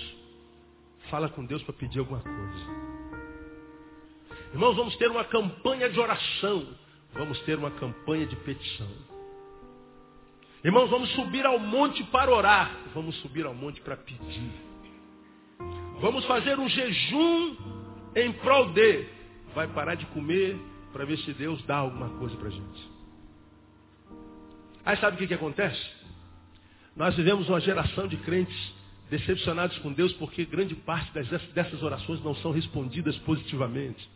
fala 1.11 1.29
com 1.29 1.45
Deus 1.45 1.63
para 1.63 1.75
pedir 1.75 1.99
alguma 1.99 2.21
coisa. 2.21 2.81
Irmãos, 4.53 4.75
vamos 4.75 4.97
ter 4.97 5.11
uma 5.11 5.25
campanha 5.25 5.89
de 5.89 6.01
oração, 6.01 6.67
vamos 7.13 7.39
ter 7.43 7.57
uma 7.57 7.71
campanha 7.73 8.27
de 8.27 8.37
petição. 8.37 8.91
Irmãos, 10.65 10.91
vamos 10.91 11.11
subir 11.13 11.47
ao 11.47 11.59
monte 11.59 12.03
para 12.05 12.31
orar, 12.31 12.71
vamos 12.95 13.17
subir 13.21 13.47
ao 13.47 13.55
monte 13.55 13.81
para 13.81 13.97
pedir. 13.97 14.51
Vamos 16.01 16.25
fazer 16.27 16.59
um 16.59 16.69
jejum 16.69 17.57
em 18.17 18.33
prol 18.33 18.67
de. 18.73 19.07
Vai 19.55 19.69
parar 19.69 19.95
de 19.95 20.07
comer 20.07 20.57
para 20.93 21.05
ver 21.05 21.19
se 21.19 21.33
Deus 21.33 21.63
dá 21.65 21.77
alguma 21.77 22.09
coisa 22.19 22.37
para 22.37 22.49
a 22.49 22.51
gente. 22.51 23.00
Aí 24.85 24.97
sabe 24.99 25.17
o 25.17 25.19
que, 25.19 25.27
que 25.27 25.35
acontece? 25.35 25.81
Nós 26.97 27.15
vivemos 27.15 27.49
uma 27.49 27.61
geração 27.61 28.07
de 28.07 28.17
crentes 28.19 28.73
decepcionados 29.11 29.77
com 29.79 29.93
Deus 29.93 30.13
porque 30.15 30.45
grande 30.45 30.75
parte 30.75 31.13
dessas 31.13 31.83
orações 31.83 32.23
não 32.23 32.35
são 32.37 32.53
respondidas 32.53 33.17
positivamente. 33.19 34.09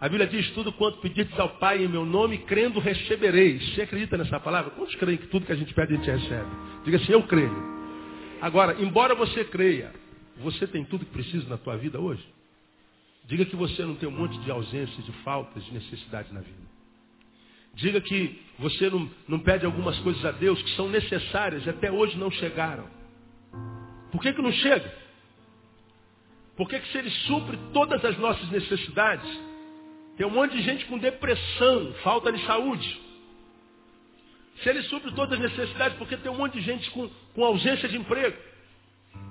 A 0.00 0.08
Bíblia 0.08 0.26
diz 0.26 0.50
tudo 0.50 0.72
quanto 0.72 0.98
pedides 0.98 1.38
ao 1.38 1.48
Pai 1.58 1.84
em 1.84 1.88
meu 1.88 2.04
nome, 2.04 2.38
crendo 2.38 2.80
recebereis. 2.80 3.74
Você 3.74 3.82
acredita 3.82 4.18
nessa 4.18 4.40
palavra? 4.40 4.72
Quantos 4.72 4.94
creem 4.96 5.16
que 5.16 5.28
tudo 5.28 5.46
que 5.46 5.52
a 5.52 5.56
gente 5.56 5.72
pede 5.74 5.94
a 5.94 5.96
gente 5.96 6.10
recebe? 6.10 6.50
Diga 6.84 6.96
assim, 6.96 7.12
eu 7.12 7.22
creio. 7.22 7.54
Agora, 8.40 8.82
embora 8.82 9.14
você 9.14 9.44
creia, 9.44 9.92
você 10.38 10.66
tem 10.66 10.84
tudo 10.84 11.04
que 11.04 11.12
precisa 11.12 11.48
na 11.48 11.56
tua 11.56 11.76
vida 11.76 12.00
hoje? 12.00 12.24
Diga 13.26 13.44
que 13.44 13.54
você 13.54 13.84
não 13.84 13.94
tem 13.94 14.08
um 14.08 14.12
monte 14.12 14.36
de 14.40 14.50
ausências, 14.50 15.04
de 15.06 15.12
faltas, 15.22 15.64
de 15.64 15.72
necessidades 15.72 16.32
na 16.32 16.40
vida. 16.40 16.71
Diga 17.74 18.00
que 18.00 18.40
você 18.58 18.90
não, 18.90 19.10
não 19.26 19.38
pede 19.38 19.64
algumas 19.64 19.98
coisas 20.00 20.24
a 20.24 20.30
Deus 20.30 20.60
que 20.62 20.70
são 20.76 20.88
necessárias 20.88 21.64
e 21.66 21.70
até 21.70 21.90
hoje 21.90 22.16
não 22.16 22.30
chegaram. 22.30 22.88
Por 24.10 24.20
que, 24.20 24.32
que 24.32 24.42
não 24.42 24.52
chega? 24.52 24.92
Por 26.56 26.68
que, 26.68 26.78
que 26.78 26.88
se 26.92 26.98
Ele 26.98 27.10
supre 27.10 27.58
todas 27.72 28.04
as 28.04 28.16
nossas 28.18 28.48
necessidades, 28.50 29.26
tem 30.16 30.26
um 30.26 30.30
monte 30.30 30.56
de 30.56 30.62
gente 30.62 30.84
com 30.84 30.98
depressão, 30.98 31.94
falta 32.02 32.30
de 32.30 32.44
saúde. 32.44 33.00
Se 34.62 34.68
Ele 34.68 34.82
supre 34.82 35.10
todas 35.12 35.40
as 35.40 35.50
necessidades, 35.50 35.96
por 35.96 36.06
que 36.06 36.16
tem 36.16 36.30
um 36.30 36.36
monte 36.36 36.54
de 36.54 36.60
gente 36.60 36.90
com, 36.90 37.10
com 37.34 37.44
ausência 37.44 37.88
de 37.88 37.96
emprego? 37.96 38.36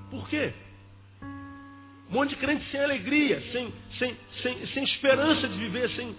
Por 0.10 0.28
quê? 0.28 0.52
Um 2.10 2.14
monte 2.14 2.32
de 2.32 2.36
crente 2.38 2.70
sem 2.72 2.82
alegria, 2.82 3.42
sem, 3.52 3.74
sem, 3.98 4.18
sem, 4.42 4.68
sem 4.68 4.84
esperança 4.84 5.48
de 5.48 5.58
viver, 5.58 5.90
sem 5.92 6.14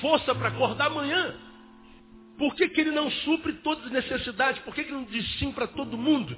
força 0.00 0.34
para 0.34 0.48
acordar 0.48 0.86
amanhã. 0.86 1.34
Por 2.38 2.54
que, 2.54 2.68
que 2.68 2.80
ele 2.80 2.90
não 2.90 3.10
supre 3.10 3.52
todas 3.54 3.84
as 3.86 3.92
necessidades? 3.92 4.62
Por 4.62 4.74
que, 4.74 4.82
que 4.82 4.90
ele 4.90 4.96
não 4.96 5.04
diz 5.04 5.38
sim 5.38 5.52
para 5.52 5.66
todo 5.66 5.98
mundo? 5.98 6.36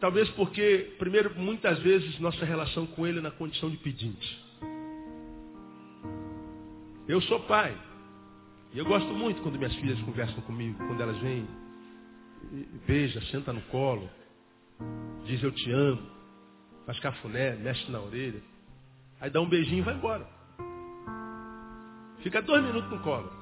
Talvez 0.00 0.28
porque, 0.30 0.94
primeiro, 0.98 1.38
muitas 1.38 1.78
vezes 1.80 2.18
nossa 2.18 2.44
relação 2.44 2.86
com 2.86 3.06
ele 3.06 3.18
é 3.18 3.22
na 3.22 3.30
condição 3.30 3.68
de 3.68 3.76
pedinte. 3.76 4.42
Eu 7.06 7.20
sou 7.22 7.40
pai. 7.40 7.76
E 8.72 8.78
eu 8.78 8.84
gosto 8.86 9.12
muito 9.12 9.42
quando 9.42 9.58
minhas 9.58 9.74
filhas 9.74 10.00
conversam 10.02 10.40
comigo, 10.42 10.78
quando 10.78 11.02
elas 11.02 11.18
vêm, 11.18 11.46
beija, 12.86 13.20
senta 13.26 13.52
no 13.52 13.60
colo, 13.62 14.08
diz 15.26 15.42
eu 15.42 15.52
te 15.52 15.70
amo, 15.72 16.00
faz 16.86 16.98
cafuné, 17.00 17.56
mexe 17.56 17.90
na 17.90 18.00
orelha. 18.00 18.40
Aí 19.20 19.28
dá 19.28 19.40
um 19.40 19.48
beijinho 19.48 19.80
e 19.80 19.82
vai 19.82 19.94
embora. 19.94 20.26
Fica 22.22 22.42
dois 22.42 22.62
minutos 22.62 22.90
no 22.90 23.00
colo. 23.00 23.32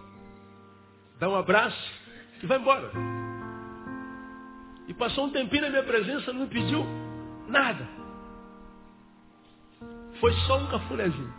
Dá 1.18 1.28
um 1.28 1.34
abraço 1.34 1.92
e 2.42 2.46
vai 2.46 2.58
embora. 2.58 2.90
E 4.86 4.94
passou 4.94 5.26
um 5.26 5.30
tempinho 5.30 5.62
na 5.62 5.70
minha 5.70 5.82
presença, 5.82 6.32
não 6.32 6.42
me 6.42 6.46
pediu 6.46 6.84
nada. 7.48 7.86
Foi 10.20 10.32
só 10.46 10.58
um 10.58 10.66
cafunézinho. 10.68 11.34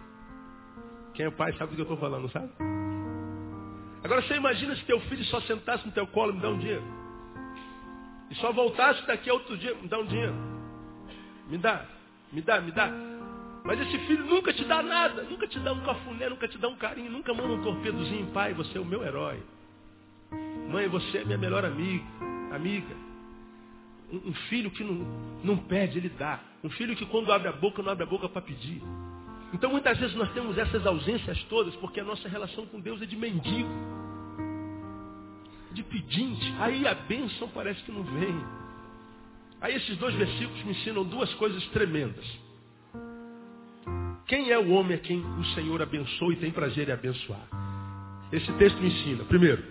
Quem 1.13 1.25
é 1.25 1.31
pai 1.31 1.51
sabe 1.53 1.71
do 1.71 1.75
que 1.75 1.81
eu 1.81 1.83
estou 1.83 1.97
falando, 1.97 2.29
sabe? 2.29 2.49
Agora 4.03 4.21
você 4.21 4.35
imagina 4.35 4.75
se 4.75 4.85
teu 4.85 4.99
filho 5.01 5.23
só 5.25 5.41
sentasse 5.41 5.85
no 5.85 5.91
teu 5.91 6.07
colo 6.07 6.31
e 6.31 6.35
me 6.35 6.41
dá 6.41 6.49
um 6.49 6.57
dinheiro. 6.57 6.83
E 8.29 8.35
só 8.35 8.51
voltasse 8.53 9.05
daqui 9.07 9.29
a 9.29 9.33
outro 9.33 9.57
dia, 9.57 9.73
me 9.75 9.87
dá 9.87 9.99
um 9.99 10.05
dinheiro. 10.05 10.35
Me 11.47 11.57
dá, 11.57 11.85
me 12.31 12.41
dá, 12.41 12.61
me 12.61 12.71
dá. 12.71 12.89
Mas 13.63 13.79
esse 13.81 13.97
filho 13.99 14.25
nunca 14.25 14.53
te 14.53 14.63
dá 14.65 14.81
nada, 14.81 15.23
nunca 15.23 15.47
te 15.47 15.59
dá 15.59 15.73
um 15.73 15.81
cafuné, 15.81 16.29
nunca 16.29 16.47
te 16.47 16.57
dá 16.57 16.67
um 16.67 16.75
carinho, 16.75 17.11
nunca 17.11 17.33
manda 17.33 17.53
um 17.53 17.61
torpedozinho, 17.61 18.27
pai, 18.27 18.53
você 18.53 18.77
é 18.77 18.81
o 18.81 18.85
meu 18.85 19.03
herói. 19.03 19.41
Mãe, 20.69 20.87
você 20.87 21.19
é 21.19 21.25
minha 21.25 21.37
melhor 21.37 21.65
amiga, 21.65 22.05
amiga. 22.51 22.95
Um, 24.11 24.33
filho 24.49 24.71
que 24.71 24.83
não, 24.83 25.05
não 25.43 25.57
pede, 25.57 25.99
ele 25.99 26.09
dá. 26.09 26.39
Um 26.63 26.69
filho 26.71 26.95
que 26.95 27.05
quando 27.05 27.31
abre 27.31 27.47
a 27.47 27.51
boca, 27.51 27.83
não 27.83 27.91
abre 27.91 28.03
a 28.03 28.07
boca 28.07 28.27
para 28.27 28.41
pedir. 28.41 28.81
Então 29.53 29.71
muitas 29.71 29.97
vezes 29.97 30.15
nós 30.15 30.31
temos 30.31 30.57
essas 30.57 30.85
ausências 30.85 31.43
todas 31.43 31.75
porque 31.75 31.99
a 31.99 32.03
nossa 32.03 32.27
relação 32.27 32.65
com 32.67 32.79
Deus 32.79 33.01
é 33.01 33.05
de 33.05 33.15
mendigo, 33.15 33.69
de 35.71 35.83
pedinte. 35.83 36.53
Aí 36.59 36.87
a 36.87 36.93
bênção 36.93 37.47
parece 37.49 37.83
que 37.83 37.91
não 37.91 38.03
vem. 38.03 38.35
Aí 39.61 39.75
esses 39.75 39.97
dois 39.97 40.15
versículos 40.15 40.63
me 40.63 40.71
ensinam 40.71 41.03
duas 41.03 41.33
coisas 41.35 41.63
tremendas. 41.67 42.25
Quem 44.29 44.51
é 44.51 44.59
o 44.59 44.69
homem 44.69 44.95
a 44.95 44.99
quem 44.99 45.19
o 45.19 45.45
Senhor 45.55 45.81
abençoa 45.81 46.33
e 46.33 46.35
tem 46.35 46.51
prazer 46.51 46.87
em 46.87 46.91
abençoar? 46.91 47.47
Esse 48.31 48.51
texto 48.53 48.79
me 48.79 48.87
ensina. 48.87 49.23
Primeiro, 49.23 49.63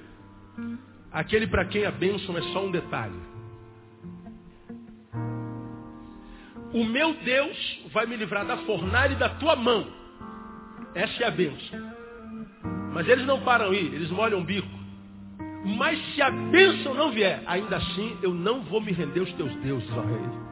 aquele 1.12 1.46
para 1.46 1.64
quem 1.66 1.86
a 1.86 1.92
bênção 1.92 2.36
é 2.36 2.42
só 2.52 2.66
um 2.66 2.70
detalhe. 2.72 3.14
O 6.74 6.84
meu 6.84 7.14
Deus 7.14 7.82
vai 7.92 8.04
me 8.06 8.16
livrar 8.16 8.44
da 8.44 8.56
fornalha 8.58 9.12
e 9.12 9.16
da 9.16 9.28
tua 9.28 9.54
mão. 9.54 9.86
Essa 10.92 11.22
é 11.22 11.26
a 11.28 11.30
bênção. 11.30 11.78
Mas 12.92 13.08
eles 13.08 13.24
não 13.24 13.40
param 13.42 13.70
aí, 13.70 13.86
eles 13.94 14.10
molham 14.10 14.40
o 14.40 14.44
bico. 14.44 14.68
Mas 15.64 16.04
se 16.14 16.20
a 16.20 16.32
bênção 16.32 16.94
não 16.94 17.12
vier, 17.12 17.44
ainda 17.46 17.76
assim 17.76 18.18
eu 18.22 18.34
não 18.34 18.62
vou 18.62 18.80
me 18.80 18.90
render 18.90 19.20
aos 19.20 19.32
teus 19.34 19.54
deuses, 19.58 19.88
ó 19.92 20.00
rei. 20.00 20.47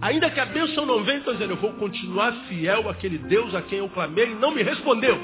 Ainda 0.00 0.30
que 0.30 0.38
a 0.38 0.46
bênção 0.46 0.86
não 0.86 1.02
venha, 1.02 1.18
estou 1.18 1.34
dizendo, 1.34 1.52
eu 1.52 1.56
vou 1.56 1.72
continuar 1.74 2.32
fiel 2.48 2.88
àquele 2.88 3.18
Deus 3.18 3.54
a 3.54 3.62
quem 3.62 3.78
eu 3.78 3.88
clamei 3.88 4.30
e 4.30 4.34
não 4.34 4.52
me 4.52 4.62
respondeu. 4.62 5.18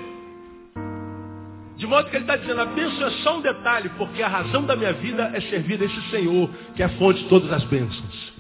De 1.77 1.87
modo 1.87 2.09
que 2.09 2.17
ele 2.17 2.25
está 2.25 2.37
dizendo, 2.37 2.61
a 2.61 2.67
bênção 2.67 3.07
é 3.07 3.11
só 3.23 3.39
um 3.39 3.41
detalhe, 3.41 3.89
porque 3.91 4.23
a 4.23 4.29
razão 4.29 4.65
da 4.65 4.77
minha 4.77 4.93
vida 4.93 5.31
é 5.35 5.41
servir 5.43 5.81
a 5.81 5.85
esse 5.85 6.11
Senhor, 6.11 6.49
que 6.75 6.83
é 6.83 6.87
a 6.87 6.91
fonte 6.91 7.23
de 7.23 7.29
todas 7.29 7.53
as 7.53 7.65
bênçãos. 7.65 8.33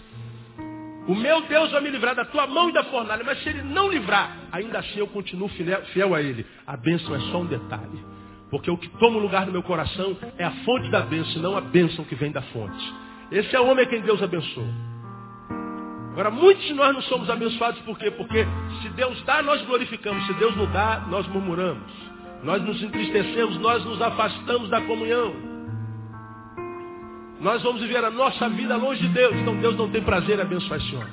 O 1.06 1.14
meu 1.14 1.42
Deus 1.42 1.70
vai 1.70 1.82
me 1.82 1.90
livrar 1.90 2.14
da 2.14 2.24
tua 2.24 2.46
mão 2.46 2.70
e 2.70 2.72
da 2.72 2.84
fornalha, 2.84 3.22
mas 3.24 3.42
se 3.42 3.48
ele 3.48 3.62
não 3.62 3.90
livrar, 3.90 4.36
ainda 4.50 4.78
assim 4.78 4.98
eu 4.98 5.06
continuo 5.06 5.50
fiel 5.92 6.14
a 6.14 6.22
ele. 6.22 6.46
A 6.66 6.76
bênção 6.76 7.14
é 7.14 7.20
só 7.30 7.42
um 7.42 7.46
detalhe. 7.46 8.04
Porque 8.50 8.70
o 8.70 8.78
que 8.78 8.88
toma 8.98 9.18
o 9.18 9.20
lugar 9.20 9.46
no 9.46 9.52
meu 9.52 9.62
coração 9.62 10.16
é 10.38 10.44
a 10.44 10.50
fonte 10.64 10.88
da 10.90 11.00
bênção, 11.00 11.42
não 11.42 11.56
a 11.56 11.60
bênção 11.60 12.04
que 12.04 12.14
vem 12.14 12.30
da 12.30 12.40
fonte. 12.40 12.94
Esse 13.30 13.54
é 13.54 13.60
o 13.60 13.66
homem 13.66 13.84
a 13.84 13.88
quem 13.88 14.00
Deus 14.00 14.22
abençoa. 14.22 14.93
Agora, 16.14 16.30
muitos 16.30 16.64
de 16.64 16.72
nós 16.74 16.94
não 16.94 17.02
somos 17.02 17.28
abençoados 17.28 17.80
por 17.80 17.98
quê? 17.98 18.08
Porque 18.12 18.46
se 18.80 18.88
Deus 18.90 19.20
dá, 19.24 19.42
nós 19.42 19.60
glorificamos. 19.62 20.24
Se 20.28 20.32
Deus 20.34 20.54
não 20.56 20.70
dá, 20.70 21.02
nós 21.10 21.26
murmuramos. 21.26 21.82
Nós 22.44 22.62
nos 22.62 22.80
entristecemos, 22.80 23.58
nós 23.58 23.84
nos 23.84 24.00
afastamos 24.00 24.68
da 24.68 24.80
comunhão. 24.82 25.34
Nós 27.40 27.60
vamos 27.64 27.80
viver 27.82 28.04
a 28.04 28.12
nossa 28.12 28.48
vida 28.48 28.76
longe 28.76 29.02
de 29.02 29.08
Deus. 29.08 29.34
Então 29.38 29.56
Deus 29.56 29.76
não 29.76 29.90
tem 29.90 30.02
prazer 30.02 30.38
em 30.38 30.42
abençoar 30.42 30.78
esse 30.78 30.94
homem. 30.94 31.12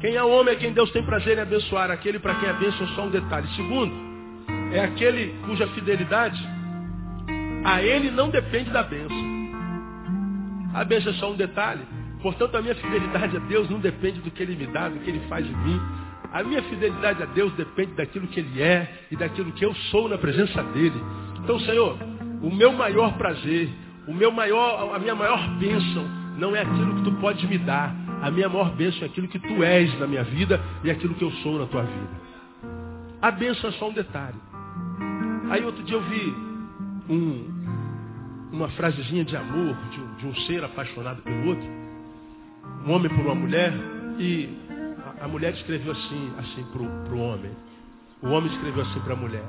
Quem 0.00 0.16
é 0.16 0.22
homem 0.22 0.54
é 0.54 0.56
quem 0.56 0.72
Deus 0.72 0.90
tem 0.92 1.04
prazer 1.04 1.36
em 1.36 1.42
abençoar. 1.42 1.90
Aquele 1.90 2.18
para 2.18 2.36
quem 2.36 2.48
a 2.48 2.54
bênção 2.54 2.86
é 2.86 2.88
só 2.94 3.02
um 3.02 3.10
detalhe. 3.10 3.46
Segundo, 3.54 3.92
é 4.72 4.80
aquele 4.80 5.38
cuja 5.44 5.66
fidelidade 5.68 6.42
a 7.66 7.82
ele 7.82 8.10
não 8.10 8.30
depende 8.30 8.70
da 8.70 8.82
bênção. 8.82 9.30
A 10.72 10.84
bênção 10.84 11.12
é 11.12 11.16
só 11.16 11.30
um 11.30 11.36
detalhe. 11.36 11.99
Portanto, 12.22 12.56
a 12.56 12.62
minha 12.62 12.74
fidelidade 12.74 13.36
a 13.36 13.40
Deus 13.40 13.68
não 13.70 13.78
depende 13.78 14.20
do 14.20 14.30
que 14.30 14.42
Ele 14.42 14.56
me 14.56 14.66
dá, 14.66 14.88
do 14.88 14.98
que 15.00 15.10
Ele 15.10 15.20
faz 15.28 15.46
em 15.46 15.56
mim. 15.56 15.80
A 16.32 16.42
minha 16.42 16.62
fidelidade 16.62 17.22
a 17.22 17.26
Deus 17.26 17.52
depende 17.54 17.92
daquilo 17.94 18.26
que 18.28 18.40
Ele 18.40 18.62
é 18.62 19.06
e 19.10 19.16
daquilo 19.16 19.50
que 19.52 19.64
eu 19.64 19.74
sou 19.90 20.08
na 20.08 20.18
presença 20.18 20.62
dEle. 20.62 21.02
Então, 21.42 21.58
Senhor, 21.60 21.98
o 22.42 22.50
meu 22.50 22.72
maior 22.72 23.16
prazer, 23.16 23.68
o 24.06 24.14
meu 24.14 24.30
maior, 24.30 24.94
a 24.94 24.98
minha 24.98 25.14
maior 25.14 25.58
bênção 25.58 26.04
não 26.36 26.54
é 26.54 26.62
aquilo 26.62 26.96
que 26.96 27.02
tu 27.02 27.12
podes 27.12 27.48
me 27.48 27.58
dar. 27.58 27.94
A 28.22 28.30
minha 28.30 28.48
maior 28.48 28.70
bênção 28.74 29.02
é 29.02 29.06
aquilo 29.06 29.28
que 29.28 29.38
tu 29.38 29.64
és 29.64 29.98
na 29.98 30.06
minha 30.06 30.22
vida 30.22 30.60
e 30.84 30.90
aquilo 30.90 31.14
que 31.14 31.24
eu 31.24 31.30
sou 31.42 31.58
na 31.58 31.66
tua 31.66 31.82
vida. 31.82 32.20
A 33.20 33.30
bênção 33.30 33.70
é 33.70 33.72
só 33.74 33.88
um 33.88 33.92
detalhe. 33.92 34.36
Aí 35.50 35.64
outro 35.64 35.82
dia 35.82 35.96
eu 35.96 36.02
vi 36.02 36.34
um, 37.08 38.48
uma 38.52 38.68
frasezinha 38.70 39.24
de 39.24 39.36
amor 39.36 39.76
de 39.90 40.00
um, 40.00 40.14
de 40.14 40.26
um, 40.26 40.34
ser 40.46 40.62
apaixonado 40.64 41.22
pelo 41.22 41.48
outro. 41.48 41.79
Um 42.84 42.92
homem 42.92 43.10
por 43.10 43.26
uma 43.26 43.34
mulher 43.34 43.72
e 44.18 44.48
a, 45.20 45.24
a 45.24 45.28
mulher 45.28 45.52
escreveu 45.54 45.92
assim, 45.92 46.34
assim 46.38 46.64
para 46.72 46.82
o 46.82 47.18
homem. 47.18 47.54
O 48.22 48.28
homem 48.28 48.50
escreveu 48.52 48.82
assim 48.82 49.00
para 49.00 49.12
a 49.12 49.16
mulher. 49.16 49.44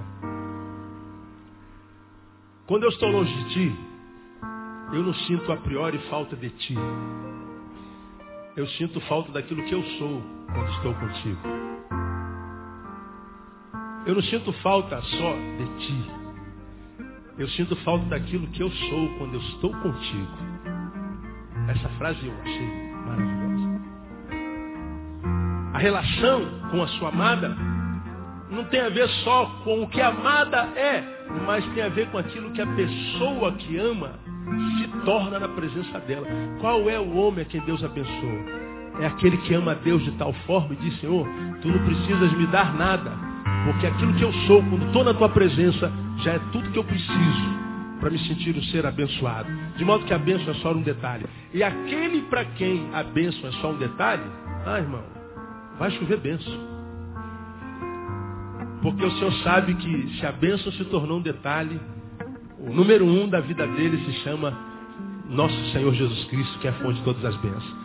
Quando 2.67 2.83
eu 2.83 2.89
estou 2.89 3.09
longe 3.09 3.33
de 3.33 3.49
ti, 3.53 3.75
eu 4.93 5.03
não 5.03 5.13
sinto 5.13 5.51
a 5.51 5.57
priori 5.57 5.97
falta 6.09 6.35
de 6.35 6.49
ti. 6.49 6.75
Eu 8.55 8.67
sinto 8.67 8.99
falta 9.01 9.31
daquilo 9.31 9.63
que 9.63 9.73
eu 9.73 9.83
sou 9.97 10.21
quando 10.53 10.69
estou 10.71 10.93
contigo. 10.95 11.41
Eu 14.05 14.15
não 14.15 14.21
sinto 14.23 14.51
falta 14.53 15.01
só 15.01 15.33
de 15.35 15.85
ti. 15.85 16.11
Eu 17.37 17.47
sinto 17.49 17.75
falta 17.77 18.05
daquilo 18.05 18.47
que 18.47 18.61
eu 18.61 18.69
sou 18.69 19.17
quando 19.17 19.35
eu 19.35 19.41
estou 19.41 19.71
contigo. 19.71 20.37
Essa 21.69 21.87
frase 21.97 22.25
eu 22.25 22.33
achei 22.41 22.90
maravilhosa. 23.11 23.81
A 25.73 25.77
relação 25.77 26.45
com 26.69 26.81
a 26.83 26.87
sua 26.87 27.09
amada 27.09 27.55
não 28.49 28.65
tem 28.65 28.81
a 28.81 28.89
ver 28.89 29.07
só 29.23 29.45
com 29.63 29.83
o 29.83 29.87
que 29.87 30.01
a 30.01 30.09
amada 30.09 30.57
é, 30.75 31.03
mas 31.45 31.65
tem 31.73 31.83
a 31.83 31.89
ver 31.89 32.07
com 32.07 32.17
aquilo 32.17 32.51
que 32.51 32.61
a 32.61 32.67
pessoa 32.67 33.53
que 33.53 33.77
ama 33.77 34.11
se 34.77 34.87
torna 35.05 35.39
na 35.39 35.47
presença 35.47 35.99
dela. 36.01 36.27
Qual 36.59 36.89
é 36.89 36.99
o 36.99 37.15
homem 37.15 37.43
a 37.43 37.45
quem 37.45 37.61
Deus 37.61 37.83
abençoa? 37.83 38.61
É 38.99 39.05
aquele 39.05 39.37
que 39.37 39.53
ama 39.53 39.71
a 39.71 39.75
Deus 39.75 40.03
de 40.03 40.11
tal 40.11 40.33
forma 40.45 40.73
e 40.73 40.77
diz, 40.77 40.99
Senhor, 40.99 41.25
tu 41.61 41.69
não 41.69 41.85
precisas 41.85 42.31
me 42.33 42.45
dar 42.47 42.73
nada. 42.73 43.11
Porque 43.65 43.87
aquilo 43.87 44.13
que 44.13 44.23
eu 44.23 44.33
sou, 44.47 44.61
quando 44.63 44.85
estou 44.87 45.03
na 45.03 45.13
tua 45.13 45.29
presença, 45.29 45.91
já 46.17 46.33
é 46.33 46.39
tudo 46.51 46.69
que 46.71 46.79
eu 46.79 46.83
preciso 46.83 47.61
para 47.99 48.09
me 48.09 48.19
sentir 48.27 48.55
o 48.55 48.63
ser 48.65 48.85
abençoado. 48.85 49.49
De 49.77 49.85
modo 49.85 50.05
que 50.05 50.13
a 50.13 50.17
bênção 50.17 50.51
é 50.51 50.53
só 50.55 50.71
um 50.71 50.81
detalhe. 50.81 51.25
E 51.53 51.63
aquele 51.63 52.21
para 52.23 52.45
quem 52.45 52.89
a 52.93 53.03
bênção 53.03 53.49
é 53.49 53.51
só 53.53 53.71
um 53.71 53.77
detalhe, 53.77 54.23
ah, 54.65 54.79
irmão, 54.79 55.03
vai 55.77 55.91
chover 55.91 56.17
bênção. 56.17 56.71
Porque 58.81 59.05
o 59.05 59.11
Senhor 59.11 59.33
sabe 59.43 59.75
que 59.75 60.19
se 60.19 60.25
a 60.25 60.31
bênção 60.31 60.71
se 60.71 60.83
tornou 60.85 61.19
um 61.19 61.21
detalhe, 61.21 61.79
o 62.59 62.73
número 62.73 63.05
um 63.05 63.27
da 63.27 63.39
vida 63.39 63.65
dele 63.67 63.97
se 64.05 64.13
chama 64.23 64.57
nosso 65.29 65.55
Senhor 65.71 65.93
Jesus 65.93 66.25
Cristo, 66.25 66.59
que 66.59 66.67
é 66.67 66.71
a 66.71 66.73
fonte 66.73 66.99
de 66.99 67.03
todas 67.03 67.23
as 67.23 67.35
bênçãos. 67.37 67.75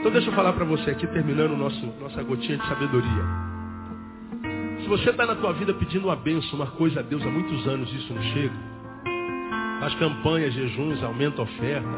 Então 0.00 0.10
deixa 0.10 0.28
eu 0.28 0.34
falar 0.34 0.52
para 0.52 0.64
você 0.64 0.90
aqui, 0.90 1.06
terminando 1.06 1.56
nosso, 1.56 1.84
nossa 2.00 2.22
gotinha 2.22 2.58
de 2.58 2.66
sabedoria. 2.66 3.50
Se 4.82 4.88
você 4.88 5.10
está 5.10 5.26
na 5.26 5.34
tua 5.34 5.52
vida 5.52 5.72
pedindo 5.74 6.06
uma 6.06 6.16
bênção, 6.16 6.54
uma 6.54 6.66
coisa 6.66 7.00
a 7.00 7.02
Deus 7.02 7.22
há 7.22 7.30
muitos 7.30 7.66
anos, 7.66 7.92
isso 7.92 8.12
não 8.12 8.22
chega. 8.22 8.69
Faz 9.80 9.94
campanhas, 9.94 10.52
jejuns, 10.52 11.02
aumenta 11.02 11.40
a 11.40 11.44
oferta, 11.44 11.88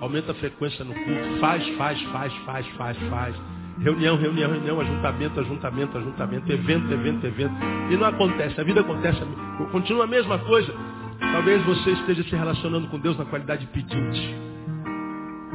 aumenta 0.00 0.30
a 0.30 0.34
frequência 0.36 0.84
no 0.84 0.94
culto, 0.94 1.40
faz, 1.40 1.68
faz, 1.76 2.00
faz, 2.04 2.32
faz, 2.44 2.66
faz, 2.68 2.96
faz. 3.10 3.36
Reunião, 3.80 4.16
reunião, 4.16 4.52
reunião, 4.52 4.80
ajuntamento, 4.80 5.40
ajuntamento, 5.40 5.98
ajuntamento, 5.98 6.52
evento, 6.52 6.92
evento, 6.92 7.26
evento. 7.26 7.54
E 7.90 7.96
não 7.96 8.06
acontece, 8.06 8.60
a 8.60 8.62
vida 8.62 8.80
acontece, 8.80 9.20
continua 9.72 10.04
a 10.04 10.06
mesma 10.06 10.38
coisa. 10.38 10.72
Talvez 11.32 11.60
você 11.64 11.90
esteja 11.90 12.22
se 12.22 12.36
relacionando 12.36 12.86
com 12.86 13.00
Deus 13.00 13.18
na 13.18 13.24
qualidade 13.24 13.66
de 13.66 13.72
pedinte. 13.72 14.34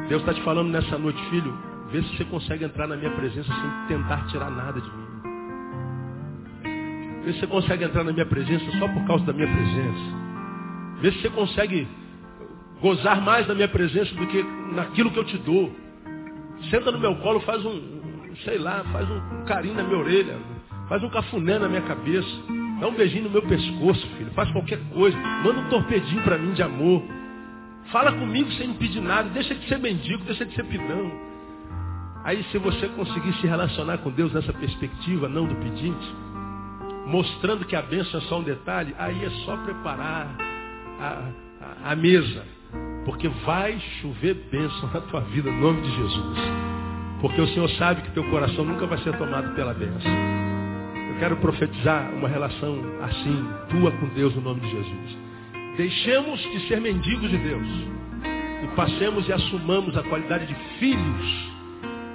Deus 0.10 0.22
está 0.22 0.34
te 0.34 0.42
falando 0.42 0.70
nessa 0.70 0.98
noite, 0.98 1.24
filho, 1.30 1.58
vê 1.92 2.02
se 2.02 2.18
você 2.18 2.26
consegue 2.26 2.66
entrar 2.66 2.88
na 2.88 2.98
minha 2.98 3.12
presença 3.12 3.48
sem 3.54 3.98
tentar 3.98 4.28
tirar 4.28 4.50
nada 4.50 4.82
de 4.82 4.88
mim. 4.90 5.08
Vê 7.24 7.34
se 7.34 7.40
você 7.40 7.48
consegue 7.48 7.86
entrar 7.86 8.04
na 8.04 8.12
minha 8.12 8.26
presença 8.26 8.66
só 8.80 8.88
por 8.90 9.06
causa 9.06 9.24
da 9.26 9.32
minha 9.32 9.48
presença. 9.48 10.19
Vê 11.02 11.12
se 11.14 11.22
você 11.22 11.30
consegue 11.30 11.88
gozar 12.82 13.22
mais 13.22 13.48
da 13.48 13.54
minha 13.54 13.68
presença 13.68 14.14
do 14.16 14.28
que 14.28 14.44
naquilo 14.74 15.12
que 15.12 15.20
eu 15.20 15.24
te 15.24 15.38
dou. 15.38 15.74
Senta 16.70 16.92
no 16.92 17.00
meu 17.00 17.16
colo, 17.18 17.40
faz 17.42 17.66
um, 17.66 17.82
sei 18.44 18.58
lá, 18.58 18.84
faz 18.92 19.10
um 19.10 19.46
carinho 19.46 19.76
na 19.76 19.84
minha 19.84 19.98
orelha, 19.98 20.38
faz 20.88 21.02
um 21.04 21.10
cafuné 21.10 21.58
na 21.58 21.70
minha 21.70 21.82
cabeça, 21.82 22.28
dá 22.80 22.88
um 22.88 22.94
beijinho 22.94 23.26
no 23.26 23.30
meu 23.30 23.42
pescoço, 23.44 24.06
filho, 24.18 24.32
faz 24.32 24.52
qualquer 24.52 24.80
coisa, 24.94 25.18
manda 25.18 25.60
um 25.60 25.70
torpedinho 25.70 26.22
para 26.24 26.38
mim 26.38 26.54
de 26.54 26.62
amor. 26.62 27.04
Fala 27.92 28.12
comigo 28.12 28.52
sem 28.52 28.68
me 28.68 28.74
pedir 28.76 29.02
nada, 29.02 29.30
deixa 29.30 29.56
de 29.56 29.68
ser 29.68 29.80
mendigo, 29.80 30.24
deixa 30.26 30.46
de 30.46 30.54
ser 30.54 30.64
pidão. 30.66 31.12
Aí 32.26 32.44
se 32.52 32.58
você 32.58 32.88
conseguir 32.90 33.34
se 33.36 33.48
relacionar 33.48 34.00
com 34.00 34.12
Deus 34.12 34.34
nessa 34.34 34.52
perspectiva, 34.52 35.30
não 35.30 35.48
do 35.48 35.56
pedinte, 35.56 36.16
mostrando 37.08 37.66
que 37.66 37.76
a 37.76 37.82
bênção 37.82 38.20
é 38.20 38.24
só 38.24 38.40
um 38.40 38.44
detalhe, 38.44 38.94
aí 39.00 39.24
é 39.24 39.30
só 39.46 39.56
preparar 39.58 40.49
a, 41.00 41.92
a, 41.92 41.96
mesa. 41.96 42.44
Porque 43.06 43.28
vai 43.46 43.80
chover 44.02 44.36
bênção 44.52 44.90
na 44.94 45.02
tua 45.02 45.22
vida, 45.22 45.50
no 45.50 45.60
nome 45.60 45.82
de 45.82 45.96
Jesus. 45.96 46.40
Porque 47.22 47.42
o 47.42 47.48
Senhor 47.48 47.70
sabe 47.72 48.02
que 48.02 48.12
teu 48.12 48.24
coração 48.30 48.64
nunca 48.64 48.86
vai 48.86 48.98
ser 49.00 49.18
tomado 49.18 49.54
pela 49.56 49.74
bênção. 49.74 50.12
Eu 51.10 51.20
quero 51.20 51.38
profetizar 51.38 52.12
uma 52.14 52.28
relação 52.28 52.78
assim, 53.02 53.46
tua 53.70 53.92
com 53.92 54.08
Deus, 54.10 54.36
no 54.36 54.42
nome 54.42 54.62
de 54.62 54.70
Jesus. 54.70 55.18
Deixemos 55.78 56.40
de 56.40 56.68
ser 56.68 56.80
mendigos 56.80 57.30
de 57.30 57.38
Deus. 57.38 57.68
E 58.64 58.68
passemos 58.76 59.28
e 59.28 59.34
assumamos 59.34 59.98
a 59.98 60.04
qualidade 60.04 60.46
de 60.46 60.56
filhos. 60.78 61.50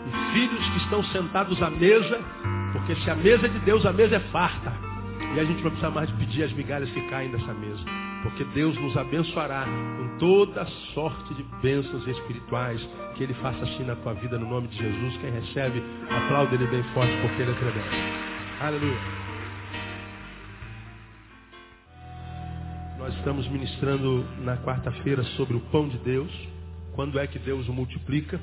E 0.06 0.32
filhos 0.32 0.68
que 0.70 0.78
estão 0.78 1.02
sentados 1.04 1.60
à 1.62 1.70
mesa, 1.70 2.20
porque 2.72 2.94
se 2.96 3.10
a 3.10 3.14
mesa 3.14 3.46
é 3.46 3.48
de 3.48 3.58
Deus, 3.60 3.84
a 3.86 3.92
mesa 3.92 4.16
é 4.16 4.20
farta. 4.30 4.72
E 5.34 5.40
a 5.40 5.44
gente 5.44 5.62
não 5.62 5.70
precisa 5.70 5.90
mais 5.90 6.10
pedir 6.12 6.44
as 6.44 6.52
migalhas 6.52 6.90
que 6.90 7.00
caem 7.08 7.30
dessa 7.30 7.52
mesa. 7.54 8.03
Porque 8.24 8.42
Deus 8.54 8.74
nos 8.78 8.96
abençoará 8.96 9.66
com 9.66 10.18
toda 10.18 10.64
sorte 10.94 11.34
de 11.34 11.42
bênçãos 11.60 12.06
espirituais. 12.08 12.80
Que 13.14 13.22
Ele 13.22 13.34
faça 13.34 13.62
assim 13.62 13.84
na 13.84 13.94
tua 13.96 14.14
vida, 14.14 14.38
no 14.38 14.48
nome 14.48 14.66
de 14.68 14.78
Jesus. 14.78 15.16
Quem 15.18 15.30
recebe, 15.30 15.82
aplaude 16.10 16.54
Ele 16.54 16.66
bem 16.66 16.82
forte, 16.94 17.12
porque 17.20 17.42
Ele 17.42 17.50
é 17.50 17.54
tremendo. 17.54 18.24
Aleluia. 18.60 18.98
Nós 22.98 23.14
estamos 23.16 23.46
ministrando 23.48 24.24
na 24.40 24.56
quarta-feira 24.56 25.22
sobre 25.36 25.54
o 25.54 25.60
pão 25.60 25.86
de 25.86 25.98
Deus. 25.98 26.32
Quando 26.94 27.18
é 27.18 27.26
que 27.26 27.38
Deus 27.38 27.68
o 27.68 27.74
multiplica? 27.74 28.40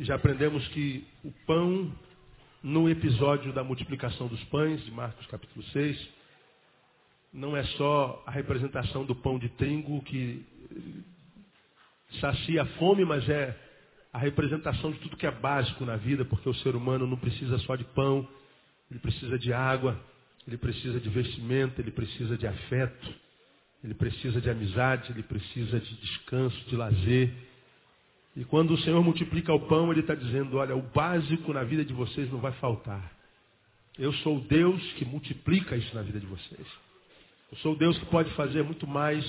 Já 0.00 0.16
aprendemos 0.16 0.66
que 0.68 1.06
o 1.22 1.30
pão, 1.46 1.92
no 2.60 2.90
episódio 2.90 3.52
da 3.52 3.62
multiplicação 3.62 4.26
dos 4.26 4.42
pães, 4.44 4.84
de 4.84 4.90
Marcos 4.90 5.24
capítulo 5.26 5.64
6, 5.66 6.21
não 7.32 7.56
é 7.56 7.64
só 7.64 8.22
a 8.26 8.30
representação 8.30 9.04
do 9.04 9.14
pão 9.14 9.38
de 9.38 9.48
trigo 9.50 10.02
que 10.02 10.44
sacia 12.20 12.62
a 12.62 12.66
fome, 12.78 13.04
mas 13.04 13.26
é 13.28 13.58
a 14.12 14.18
representação 14.18 14.92
de 14.92 14.98
tudo 14.98 15.16
que 15.16 15.26
é 15.26 15.30
básico 15.30 15.84
na 15.84 15.96
vida, 15.96 16.24
porque 16.24 16.48
o 16.48 16.54
ser 16.56 16.76
humano 16.76 17.06
não 17.06 17.16
precisa 17.16 17.58
só 17.60 17.74
de 17.74 17.84
pão, 17.84 18.28
ele 18.90 19.00
precisa 19.00 19.38
de 19.38 19.52
água, 19.52 19.98
ele 20.46 20.58
precisa 20.58 21.00
de 21.00 21.08
vestimento, 21.08 21.80
ele 21.80 21.90
precisa 21.90 22.36
de 22.36 22.46
afeto, 22.46 23.14
ele 23.82 23.94
precisa 23.94 24.40
de 24.40 24.50
amizade, 24.50 25.10
ele 25.10 25.22
precisa 25.22 25.80
de 25.80 25.94
descanso, 25.96 26.68
de 26.68 26.76
lazer. 26.76 27.32
E 28.36 28.44
quando 28.44 28.74
o 28.74 28.78
Senhor 28.78 29.02
multiplica 29.02 29.52
o 29.52 29.66
pão, 29.66 29.90
Ele 29.90 30.00
está 30.00 30.14
dizendo, 30.14 30.56
olha, 30.56 30.76
o 30.76 30.82
básico 30.82 31.52
na 31.52 31.64
vida 31.64 31.84
de 31.84 31.92
vocês 31.92 32.30
não 32.30 32.38
vai 32.38 32.52
faltar. 32.52 33.12
Eu 33.98 34.12
sou 34.14 34.38
o 34.38 34.40
Deus 34.40 34.80
que 34.92 35.04
multiplica 35.04 35.76
isso 35.76 35.94
na 35.94 36.02
vida 36.02 36.18
de 36.18 36.26
vocês. 36.26 36.66
Eu 37.52 37.58
sou 37.58 37.72
o 37.74 37.76
Deus 37.76 37.98
que 37.98 38.06
pode 38.06 38.30
fazer 38.30 38.62
muito 38.64 38.86
mais 38.86 39.22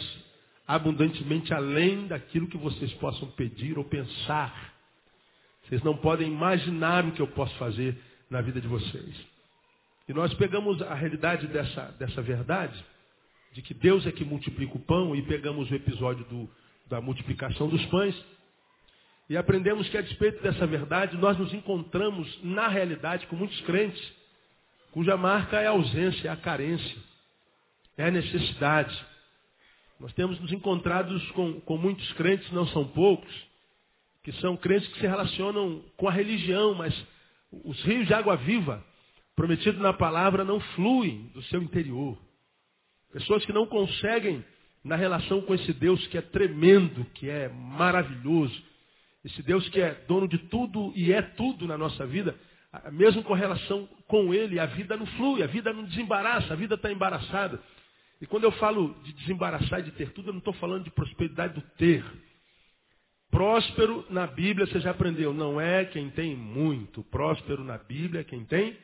abundantemente 0.65 1.53
além 1.53 2.07
daquilo 2.07 2.47
que 2.47 2.55
vocês 2.55 2.93
possam 2.93 3.29
pedir 3.31 3.77
ou 3.77 3.83
pensar. 3.83 4.73
Vocês 5.65 5.83
não 5.83 5.97
podem 5.97 6.29
imaginar 6.29 7.05
o 7.05 7.11
que 7.11 7.21
eu 7.21 7.27
posso 7.27 7.53
fazer 7.55 7.97
na 8.29 8.39
vida 8.39 8.61
de 8.61 8.67
vocês. 8.69 9.13
E 10.07 10.13
nós 10.13 10.33
pegamos 10.35 10.81
a 10.83 10.93
realidade 10.93 11.47
dessa, 11.47 11.93
dessa 11.99 12.21
verdade, 12.21 12.81
de 13.51 13.61
que 13.61 13.73
Deus 13.73 14.07
é 14.07 14.11
que 14.13 14.23
multiplica 14.23 14.77
o 14.77 14.79
pão, 14.79 15.13
e 15.13 15.21
pegamos 15.23 15.69
o 15.69 15.75
episódio 15.75 16.23
do, 16.23 16.49
da 16.87 17.01
multiplicação 17.01 17.67
dos 17.67 17.85
pães, 17.87 18.15
e 19.29 19.35
aprendemos 19.35 19.89
que 19.89 19.97
a 19.97 20.01
despeito 20.01 20.41
dessa 20.41 20.65
verdade, 20.65 21.17
nós 21.17 21.37
nos 21.37 21.53
encontramos 21.53 22.39
na 22.41 22.69
realidade 22.69 23.27
com 23.27 23.35
muitos 23.35 23.59
crentes, 23.61 24.01
cuja 24.93 25.17
marca 25.17 25.59
é 25.59 25.67
a 25.67 25.71
ausência, 25.71 26.29
é 26.29 26.31
a 26.31 26.37
carência 26.37 27.12
é 27.97 28.05
a 28.05 28.11
necessidade. 28.11 28.93
Nós 29.99 30.13
temos 30.13 30.39
nos 30.39 30.51
encontrados 30.51 31.31
com, 31.31 31.59
com 31.61 31.77
muitos 31.77 32.11
crentes, 32.13 32.51
não 32.51 32.67
são 32.67 32.85
poucos, 32.85 33.33
que 34.23 34.31
são 34.33 34.55
crentes 34.57 34.87
que 34.89 34.99
se 34.99 35.07
relacionam 35.07 35.83
com 35.97 36.07
a 36.07 36.11
religião, 36.11 36.73
mas 36.73 36.93
os 37.51 37.81
rios 37.83 38.07
de 38.07 38.13
água 38.13 38.35
viva, 38.37 38.83
prometido 39.35 39.79
na 39.79 39.93
palavra, 39.93 40.43
não 40.43 40.59
fluem 40.59 41.29
do 41.33 41.41
seu 41.43 41.61
interior. 41.61 42.17
Pessoas 43.11 43.45
que 43.45 43.53
não 43.53 43.65
conseguem, 43.67 44.43
na 44.83 44.95
relação 44.95 45.41
com 45.41 45.53
esse 45.53 45.71
Deus 45.71 46.05
que 46.07 46.17
é 46.17 46.21
tremendo, 46.21 47.05
que 47.13 47.29
é 47.29 47.47
maravilhoso, 47.47 48.61
esse 49.23 49.41
Deus 49.41 49.67
que 49.69 49.79
é 49.79 49.93
dono 50.07 50.27
de 50.27 50.37
tudo 50.37 50.91
e 50.95 51.13
é 51.13 51.21
tudo 51.21 51.65
na 51.65 51.77
nossa 51.77 52.05
vida, 52.05 52.35
mesmo 52.91 53.23
com 53.23 53.33
relação 53.33 53.87
com 54.07 54.33
Ele, 54.33 54.59
a 54.59 54.65
vida 54.65 54.97
não 54.97 55.05
flui, 55.05 55.41
a 55.41 55.47
vida 55.47 55.71
não 55.71 55.85
desembaraça, 55.85 56.53
a 56.53 56.57
vida 56.57 56.75
está 56.75 56.91
embaraçada. 56.91 57.61
E 58.23 58.25
quando 58.25 58.45
eu 58.45 58.53
falo 58.53 58.95
de 59.03 59.11
desembaraçar 59.11 59.81
e 59.81 59.83
de 59.83 59.91
ter 59.91 60.11
tudo, 60.11 60.29
eu 60.29 60.31
não 60.31 60.39
estou 60.39 60.53
falando 60.53 60.85
de 60.85 60.91
prosperidade 60.91 61.55
do 61.55 61.61
ter. 61.77 62.05
Próspero 63.29 64.05
na 64.09 64.25
Bíblia, 64.25 64.65
você 64.65 64.79
já 64.79 64.91
aprendeu, 64.91 65.33
não 65.33 65.59
é 65.59 65.83
quem 65.83 66.09
tem 66.09 66.33
muito. 66.33 67.03
Próspero 67.03 67.65
na 67.65 67.77
Bíblia 67.77 68.21
é 68.21 68.23
quem 68.23 68.45
tem 68.45 68.77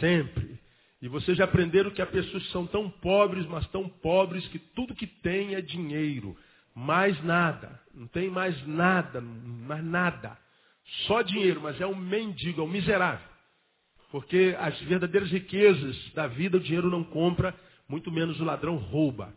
sempre. 0.00 0.58
E 1.00 1.06
vocês 1.06 1.38
já 1.38 1.44
aprenderam 1.44 1.92
que 1.92 2.02
há 2.02 2.06
pessoas 2.06 2.42
que 2.42 2.50
são 2.50 2.66
tão 2.66 2.90
pobres, 2.90 3.46
mas 3.46 3.64
tão 3.68 3.88
pobres 3.88 4.44
que 4.48 4.58
tudo 4.58 4.96
que 4.96 5.06
tem 5.06 5.54
é 5.54 5.60
dinheiro. 5.60 6.36
Mais 6.74 7.22
nada. 7.22 7.80
Não 7.94 8.08
tem 8.08 8.30
mais 8.30 8.66
nada, 8.66 9.20
mais 9.20 9.84
nada. 9.84 10.36
Só 11.06 11.22
dinheiro, 11.22 11.60
mas 11.60 11.80
é 11.80 11.86
um 11.86 11.94
mendigo, 11.94 12.60
é 12.60 12.64
um 12.64 12.68
miserável. 12.68 13.28
Porque 14.10 14.56
as 14.58 14.76
verdadeiras 14.80 15.30
riquezas 15.30 16.10
da 16.14 16.26
vida 16.26 16.56
o 16.56 16.60
dinheiro 16.60 16.90
não 16.90 17.04
compra 17.04 17.54
muito 17.88 18.10
menos 18.10 18.40
o 18.40 18.44
ladrão 18.44 18.76
rouba. 18.76 19.34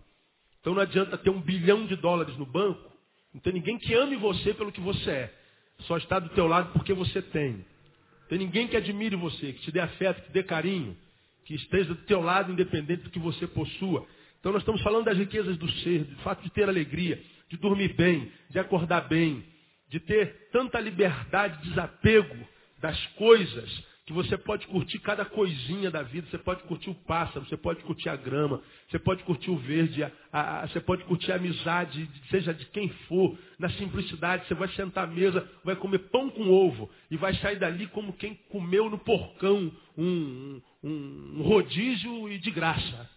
Então 0.60 0.74
não 0.74 0.82
adianta 0.82 1.18
ter 1.18 1.30
um 1.30 1.42
bilhão 1.42 1.86
de 1.86 1.96
dólares 1.96 2.38
no 2.38 2.46
banco, 2.46 2.92
não 3.34 3.42
tem 3.42 3.54
ninguém 3.54 3.78
que 3.78 3.94
ame 3.94 4.16
você 4.16 4.54
pelo 4.54 4.72
que 4.72 4.82
você 4.82 5.12
é. 5.12 5.34
Só 5.82 5.98
está 5.98 6.20
do 6.20 6.30
teu 6.30 6.48
lado 6.48 6.72
porque 6.72 6.94
você 6.94 7.22
tem. 7.22 7.54
Não 7.54 8.28
tem 8.30 8.40
ninguém 8.40 8.68
que 8.68 8.78
admire 8.78 9.16
você, 9.16 9.54
que 9.54 9.62
te 9.62 9.72
dê 9.72 9.80
afeto, 9.80 10.22
que 10.22 10.28
te 10.28 10.34
dê 10.34 10.42
carinho, 10.42 10.98
que 11.44 11.54
esteja 11.54 11.94
do 11.94 12.02
teu 12.04 12.22
lado 12.22 12.52
independente 12.52 13.04
do 13.04 13.10
que 13.10 13.20
você 13.20 13.46
possua. 13.46 14.08
Então 14.40 14.52
nós 14.52 14.62
estamos 14.62 14.82
falando 14.82 15.06
das 15.06 15.18
riquezas 15.18 15.58
do 15.58 15.70
ser, 15.82 16.06
do 16.06 16.16
fato 16.18 16.44
de 16.44 16.50
ter 16.50 16.68
alegria, 16.70 17.22
de 17.50 17.58
dormir 17.58 17.94
bem, 17.94 18.32
de 18.50 18.58
acordar 18.58 19.02
bem, 19.02 19.44
de 19.90 20.00
ter 20.00 20.50
tanta 20.52 20.80
liberdade, 20.80 21.68
desapego 21.68 22.36
das 22.80 23.06
coisas, 23.18 23.84
que 24.06 24.14
você 24.14 24.38
pode 24.38 24.68
curtir 24.68 25.00
cada 25.00 25.26
coisinha 25.26 25.90
da 25.90 26.04
vida, 26.04 26.28
você 26.30 26.38
pode 26.38 26.62
curtir 26.64 26.92
o 26.92 26.94
pássaro, 26.96 27.44
você 27.44 27.58
pode 27.58 27.82
curtir 27.84 28.08
a 28.08 28.16
grama, 28.16 28.62
você 28.88 29.00
pode 29.00 29.24
curtir 29.24 29.50
o 29.50 29.58
verde, 29.58 30.04
a, 30.04 30.12
a, 30.32 30.62
a, 30.62 30.68
você 30.68 30.80
pode 30.80 31.04
curtir 31.06 31.32
a 31.32 31.38
amizade, 31.38 32.08
seja 32.30 32.54
de 32.54 32.66
quem 32.68 32.88
for, 33.08 33.36
na 33.58 33.68
simplicidade, 33.72 34.48
você 34.48 34.54
vai 34.54 34.68
sentar 34.70 35.06
à 35.06 35.08
mesa, 35.08 35.50
vai 35.64 35.76
comer 35.76 35.98
pão 36.10 36.30
com 36.30 36.48
ovo 36.52 36.88
e 37.10 37.18
vai 37.18 37.34
sair 37.36 37.58
dali 37.58 37.88
como 37.88 38.14
quem 38.14 38.36
comeu 38.50 38.92
no 38.92 39.00
porcão 39.00 39.72
um, 39.98 40.62
um, 40.84 41.38
um 41.38 41.42
rodízio 41.42 42.30
e 42.30 42.38
de 42.38 42.52
graça. 42.52 43.10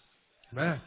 Né? 0.51 0.81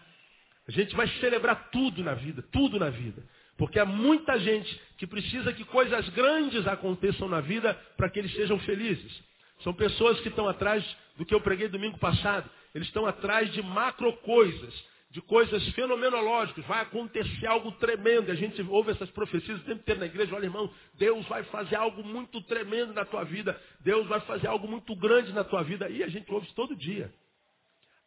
A 0.68 0.72
gente 0.72 0.96
vai 0.96 1.08
celebrar 1.20 1.70
tudo 1.70 2.04
na 2.04 2.16
vida, 2.16 2.42
tudo 2.52 2.80
na 2.80 2.90
vida. 2.90 3.24
Porque 3.56 3.78
há 3.78 3.86
muita 3.86 4.40
gente 4.40 4.82
que 4.98 5.06
precisa 5.06 5.54
que 5.54 5.64
coisas 5.66 6.10
grandes 6.10 6.66
aconteçam 6.66 7.30
na 7.30 7.40
vida 7.40 7.76
para 7.96 8.10
que 8.10 8.18
eles 8.18 8.34
sejam 8.34 8.58
felizes. 8.62 9.31
São 9.64 9.74
pessoas 9.74 10.20
que 10.22 10.30
estão 10.30 10.48
atrás 10.48 10.84
do 11.18 11.26
que 11.26 11.34
eu 11.34 11.42
preguei 11.42 11.68
domingo 11.68 11.98
passado. 11.98 12.50
Eles 12.74 12.88
estão 12.88 13.06
atrás 13.06 13.52
de 13.54 13.62
macro 13.62 14.12
coisas, 14.18 14.74
de 15.12 15.22
coisas 15.22 15.68
fenomenológicas. 15.70 16.66
Vai 16.66 16.82
acontecer 16.82 17.46
algo 17.46 17.72
tremendo. 17.74 18.32
A 18.32 18.36
gente 18.36 18.62
ouve 18.64 18.92
essas 18.92 19.10
profecias 19.12 19.60
o 19.60 19.64
tempo 19.64 19.82
inteiro 19.82 20.00
na 20.00 20.08
igreja. 20.08 20.36
Olha, 20.36 20.46
irmão, 20.46 20.72
Deus 20.96 21.26
vai 21.28 21.44
fazer 21.44 21.76
algo 21.76 22.04
muito 22.04 22.42
tremendo 22.42 22.94
na 22.94 23.06
tua 23.06 23.24
vida. 23.24 23.60
Deus 23.82 24.08
vai 24.08 24.20
fazer 24.22 24.48
algo 24.48 24.68
muito 24.68 24.96
grande 24.96 25.32
na 25.32 25.44
tua 25.44 25.64
vida. 25.64 25.90
E 25.90 26.04
a 26.04 26.08
gente 26.08 26.32
ouve 26.32 26.46
isso 26.48 26.56
todo 26.56 26.76
dia. 26.76 27.14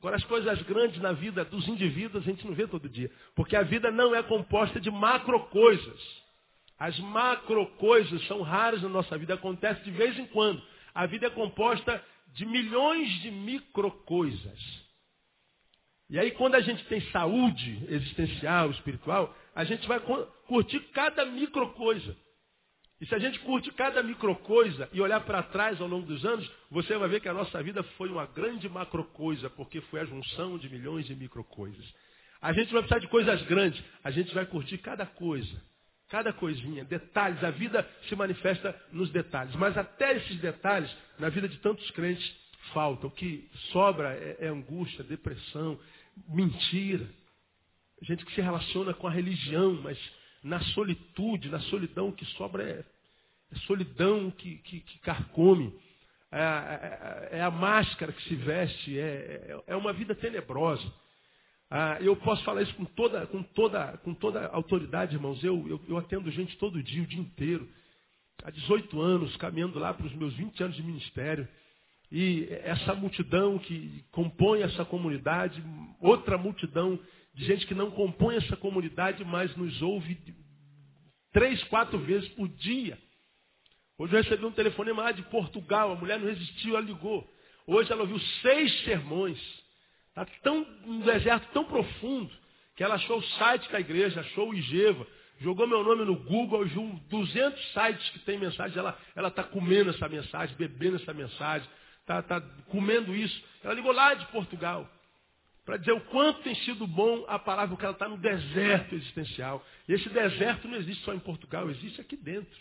Agora, 0.01 0.17
as 0.17 0.25
coisas 0.25 0.61
grandes 0.63 1.01
na 1.01 1.13
vida 1.13 1.45
dos 1.45 1.67
indivíduos 1.69 2.27
a 2.27 2.31
gente 2.31 2.47
não 2.47 2.55
vê 2.55 2.67
todo 2.67 2.89
dia. 2.89 3.11
Porque 3.35 3.55
a 3.55 3.63
vida 3.63 3.91
não 3.91 4.15
é 4.15 4.23
composta 4.23 4.81
de 4.81 4.91
macro 4.91 5.39
coisas. 5.47 6.25
As 6.79 6.99
macro 6.99 7.67
coisas 7.79 8.27
são 8.27 8.43
raras 8.43 8.83
na 8.83 8.89
nossa 8.89 9.17
vida, 9.17 9.35
acontece 9.35 9.83
de 9.85 9.91
vez 9.93 10.19
em 10.19 10.27
quando. 10.27 10.61
A 10.95 11.07
vida 11.07 11.27
é 11.27 11.31
composta 11.31 12.03
de 12.29 12.47
milhões 12.47 13.09
de 13.21 13.31
micro 13.31 13.91
coisas. 13.91 14.85
E 16.09 16.19
aí, 16.19 16.31
quando 16.33 16.55
a 16.55 16.61
gente 16.61 16.85
tem 16.85 17.01
saúde 17.11 17.85
existencial, 17.89 18.71
espiritual, 18.71 19.35
a 19.55 19.65
gente 19.65 19.87
vai 19.89 20.01
curtir 20.47 20.81
cada 20.93 21.25
micro 21.25 21.73
coisa. 21.73 22.17
E 23.01 23.07
se 23.07 23.15
a 23.15 23.19
gente 23.19 23.39
curte 23.41 23.73
cada 23.73 24.03
micro 24.03 24.35
coisa 24.37 24.89
e 24.93 25.01
olhar 25.01 25.21
para 25.21 25.43
trás 25.43 25.81
ao 25.81 25.89
longo 25.89 26.07
dos 26.07 26.25
anos, 26.25 26.49
você 26.71 26.97
vai 26.97 27.09
ver 27.09 27.21
que 27.21 27.29
a 27.29 27.35
nossa 27.35 27.63
vida 27.63 27.83
foi 27.99 28.09
uma 28.09 28.27
grande 28.27 28.69
macro 28.69 29.05
coisa, 29.05 29.51
porque 29.51 29.81
foi 29.83 30.01
a 30.01 30.05
junção 30.05 30.57
de 30.59 30.69
milhões 30.69 31.05
de 31.07 31.15
micro 31.15 31.43
coisas. 31.45 31.85
A 32.41 32.53
gente 32.53 32.73
vai 32.73 32.83
precisar 32.83 33.01
de 33.01 33.09
coisas 33.09 33.43
grandes, 33.43 33.83
a 34.03 34.11
gente 34.11 34.33
vai 34.33 34.47
curtir 34.47 34.79
cada 34.79 35.05
coisa. 35.05 35.63
Cada 36.09 36.33
coisinha, 36.33 36.85
detalhes, 36.85 37.43
a 37.43 37.51
vida 37.51 37.89
se 38.09 38.15
manifesta 38.15 38.79
nos 38.93 39.11
detalhes. 39.11 39.55
Mas 39.57 39.77
até 39.77 40.17
esses 40.17 40.39
detalhes, 40.41 40.95
na 41.19 41.29
vida 41.29 41.49
de 41.49 41.59
tantos 41.59 41.91
crentes, 41.93 42.35
faltam. 42.73 43.09
O 43.09 43.13
que 43.13 43.49
sobra 43.73 44.13
é, 44.15 44.37
é 44.41 44.49
angústia, 44.49 45.03
depressão, 45.05 45.79
mentira. 46.29 47.09
Gente 48.03 48.25
que 48.25 48.35
se 48.35 48.41
relaciona 48.41 48.93
com 48.93 49.07
a 49.07 49.11
religião, 49.11 49.81
mas 49.83 49.99
na 50.43 50.61
solitude, 50.61 51.49
na 51.49 51.61
solidão, 51.61 52.09
o 52.09 52.13
que 52.13 52.27
sobra 52.37 52.63
é, 52.63 52.85
é 53.51 53.59
solidão 53.67 54.31
que, 54.31 54.59
que, 54.59 54.81
que 54.81 54.99
carcome. 54.99 55.75
É, 56.31 56.41
é, 56.41 57.39
é, 57.39 57.43
a 57.43 57.51
máscara 57.51 58.13
que 58.13 58.23
se 58.25 58.35
veste, 58.35 58.99
é, 58.99 59.03
é, 59.03 59.63
é 59.69 59.77
uma 59.77 59.93
vida 59.93 60.15
tenebrosa. 60.15 60.85
Ah, 61.71 61.99
eu 62.01 62.15
posso 62.17 62.45
falar 62.45 62.63
isso 62.63 62.75
com 62.75 62.85
toda, 62.85 63.27
com 63.27 63.43
toda, 63.43 63.99
com 63.99 64.15
toda 64.15 64.47
autoridade, 64.49 65.17
irmãos. 65.17 65.43
Eu, 65.43 65.67
eu, 65.69 65.81
eu 65.89 65.97
atendo 65.97 66.31
gente 66.31 66.57
todo 66.59 66.83
dia, 66.83 67.03
o 67.03 67.07
dia 67.07 67.21
inteiro. 67.21 67.69
Há 68.43 68.51
18 68.51 69.01
anos, 69.01 69.37
caminhando 69.37 69.79
lá 69.79 69.95
para 69.95 70.07
os 70.07 70.15
meus 70.15 70.35
20 70.35 70.63
anos 70.63 70.77
de 70.77 70.83
ministério. 70.83 71.49
E 72.13 72.47
essa 72.63 72.95
multidão 72.95 73.59
que 73.59 74.05
compõe 74.13 74.63
essa 74.63 74.85
comunidade, 74.85 75.63
outra 76.01 76.39
multidão 76.39 76.99
de 77.35 77.45
gente 77.45 77.67
que 77.67 77.75
não 77.75 77.91
compõe 77.91 78.37
essa 78.37 78.57
comunidade, 78.57 79.25
mas 79.25 79.55
nos 79.57 79.83
ouve 79.83 80.17
três, 81.33 81.63
quatro 81.65 81.99
vezes 81.99 82.29
por 82.31 82.49
dia. 82.49 82.97
Hoje 83.99 84.15
eu 84.15 84.23
recebi 84.23 84.45
um 84.45 84.53
telefonema 84.53 85.13
de 85.13 85.23
Portugal, 85.25 85.93
a 85.93 85.97
mulher 85.97 86.19
não 86.19 86.29
resistiu, 86.29 86.77
ela 86.77 86.87
ligou. 86.87 87.29
Hoje 87.67 87.91
ela 87.91 88.03
ouviu 88.03 88.19
seis 88.43 88.85
sermões. 88.85 89.39
Está 90.17 90.25
tão 90.43 90.65
um 90.87 91.01
deserto 91.01 91.49
tão 91.53 91.65
profundo 91.65 92.31
que 92.77 92.85
ela 92.85 92.95
achou 92.95 93.19
o 93.19 93.23
site 93.23 93.71
da 93.71 93.81
igreja, 93.81 94.21
achou 94.21 94.51
o 94.51 94.55
Igeva, 94.55 95.05
jogou 95.41 95.67
meu 95.67 95.83
nome 95.83 96.05
no 96.05 96.17
Google, 96.17 96.65
viu 96.67 97.01
200 97.11 97.73
sites 97.73 98.11
que 98.11 98.21
tem 98.21 98.39
mensagem, 98.39 98.79
ela 98.79 99.29
está 99.29 99.43
comendo 99.43 99.91
essa 99.91 100.09
mensagem, 100.09 100.57
bebendo 100.57 100.97
essa 100.97 101.13
mensagem, 101.13 101.69
está 102.01 102.23
tá 102.23 102.41
comendo 102.69 103.15
isso. 103.15 103.43
Ela 103.65 103.75
ligou 103.75 103.91
lá 103.91 104.15
de 104.15 104.25
Portugal 104.27 104.89
para 105.65 105.79
dizer 105.79 105.93
o 105.93 106.01
quanto 106.03 106.43
tem 106.43 106.55
sido 106.57 106.87
bom 106.87 107.25
a 107.27 107.39
palavra, 107.39 107.71
porque 107.71 107.85
ela 107.85 107.95
está 107.95 108.09
no 108.09 108.19
deserto 108.19 108.95
existencial. 108.95 109.65
E 109.89 109.95
esse 109.95 110.09
deserto 110.11 110.69
não 110.69 110.77
existe 110.77 111.03
só 111.05 111.13
em 111.13 111.19
Portugal, 111.19 111.69
existe 111.71 112.01
aqui 112.01 112.17
dentro. 112.17 112.57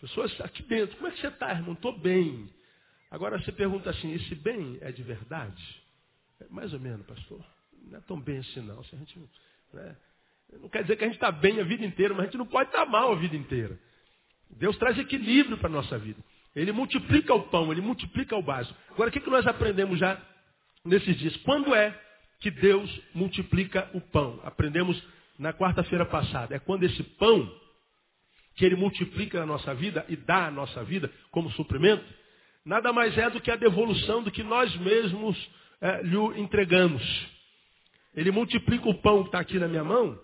Pessoas 0.00 0.38
aqui 0.42 0.62
dentro, 0.64 0.96
como 0.96 1.08
é 1.08 1.12
que 1.12 1.20
você 1.20 1.28
está, 1.28 1.50
irmão? 1.50 1.72
Estou 1.72 1.96
bem. 1.98 2.50
Agora 3.10 3.38
você 3.38 3.52
pergunta 3.52 3.88
assim, 3.88 4.12
esse 4.12 4.34
bem 4.34 4.76
é 4.82 4.92
de 4.92 5.02
verdade? 5.02 5.83
Mais 6.50 6.72
ou 6.72 6.80
menos, 6.80 7.06
pastor. 7.06 7.44
Não 7.90 7.98
é 7.98 8.00
tão 8.02 8.20
bem 8.20 8.38
assim 8.38 8.60
não. 8.60 8.82
Se 8.84 8.94
a 8.94 8.98
gente, 8.98 9.18
né? 9.72 9.96
Não 10.60 10.68
quer 10.68 10.82
dizer 10.82 10.96
que 10.96 11.04
a 11.04 11.06
gente 11.06 11.16
está 11.16 11.32
bem 11.32 11.60
a 11.60 11.64
vida 11.64 11.84
inteira, 11.84 12.14
mas 12.14 12.22
a 12.22 12.26
gente 12.26 12.38
não 12.38 12.46
pode 12.46 12.68
estar 12.68 12.84
tá 12.84 12.90
mal 12.90 13.12
a 13.12 13.16
vida 13.16 13.36
inteira. 13.36 13.78
Deus 14.50 14.76
traz 14.76 14.98
equilíbrio 14.98 15.58
para 15.58 15.68
a 15.68 15.72
nossa 15.72 15.98
vida. 15.98 16.22
Ele 16.54 16.70
multiplica 16.70 17.34
o 17.34 17.42
pão, 17.44 17.72
ele 17.72 17.80
multiplica 17.80 18.36
o 18.36 18.42
básico. 18.42 18.78
Agora, 18.90 19.10
o 19.10 19.12
que, 19.12 19.20
que 19.20 19.30
nós 19.30 19.46
aprendemos 19.46 19.98
já 19.98 20.20
nesses 20.84 21.16
dias? 21.16 21.36
Quando 21.38 21.74
é 21.74 21.98
que 22.38 22.50
Deus 22.50 22.88
multiplica 23.12 23.90
o 23.92 24.00
pão? 24.00 24.40
Aprendemos 24.44 25.02
na 25.38 25.52
quarta-feira 25.52 26.06
passada. 26.06 26.54
É 26.54 26.58
quando 26.60 26.84
esse 26.84 27.02
pão, 27.02 27.50
que 28.54 28.64
ele 28.64 28.76
multiplica 28.76 29.40
na 29.40 29.46
nossa 29.46 29.74
vida 29.74 30.06
e 30.08 30.14
dá 30.14 30.46
à 30.46 30.50
nossa 30.50 30.84
vida 30.84 31.10
como 31.32 31.50
suprimento, 31.52 32.04
nada 32.64 32.92
mais 32.92 33.16
é 33.18 33.28
do 33.28 33.40
que 33.40 33.50
a 33.50 33.56
devolução 33.56 34.22
do 34.22 34.30
que 34.30 34.44
nós 34.44 34.74
mesmos 34.76 35.36
é, 35.84 36.00
lhe 36.02 36.40
entregamos. 36.40 37.02
Ele 38.14 38.30
multiplica 38.30 38.88
o 38.88 38.94
pão 39.02 39.20
que 39.22 39.28
está 39.28 39.40
aqui 39.40 39.58
na 39.58 39.68
minha 39.68 39.84
mão, 39.84 40.18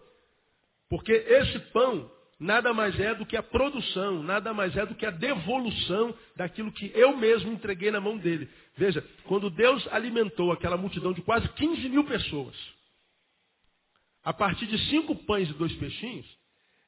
porque 0.89 1.13
esse 1.13 1.59
pão 1.71 2.11
nada 2.39 2.73
mais 2.73 2.99
é 2.99 3.15
do 3.15 3.27
que 3.27 3.37
a 3.37 3.43
produção, 3.43 4.23
nada 4.23 4.55
mais 4.55 4.75
é 4.75 4.87
do 4.87 4.95
que 4.95 5.05
a 5.05 5.11
devolução 5.11 6.17
daquilo 6.35 6.73
que 6.73 6.91
eu 6.95 7.15
mesmo 7.15 7.53
entreguei 7.53 7.91
na 7.91 8.01
mão 8.01 8.17
dele. 8.17 8.49
Veja, 8.75 9.07
quando 9.25 9.51
Deus 9.51 9.87
alimentou 9.93 10.51
aquela 10.51 10.79
multidão 10.79 11.13
de 11.13 11.21
quase 11.21 11.47
15 11.51 11.89
mil 11.91 12.05
pessoas, 12.05 12.57
a 14.25 14.33
partir 14.33 14.67
de 14.67 14.79
cinco 14.89 15.15
pães 15.27 15.51
e 15.51 15.55
dois 15.55 15.75
peixinhos, 15.75 16.27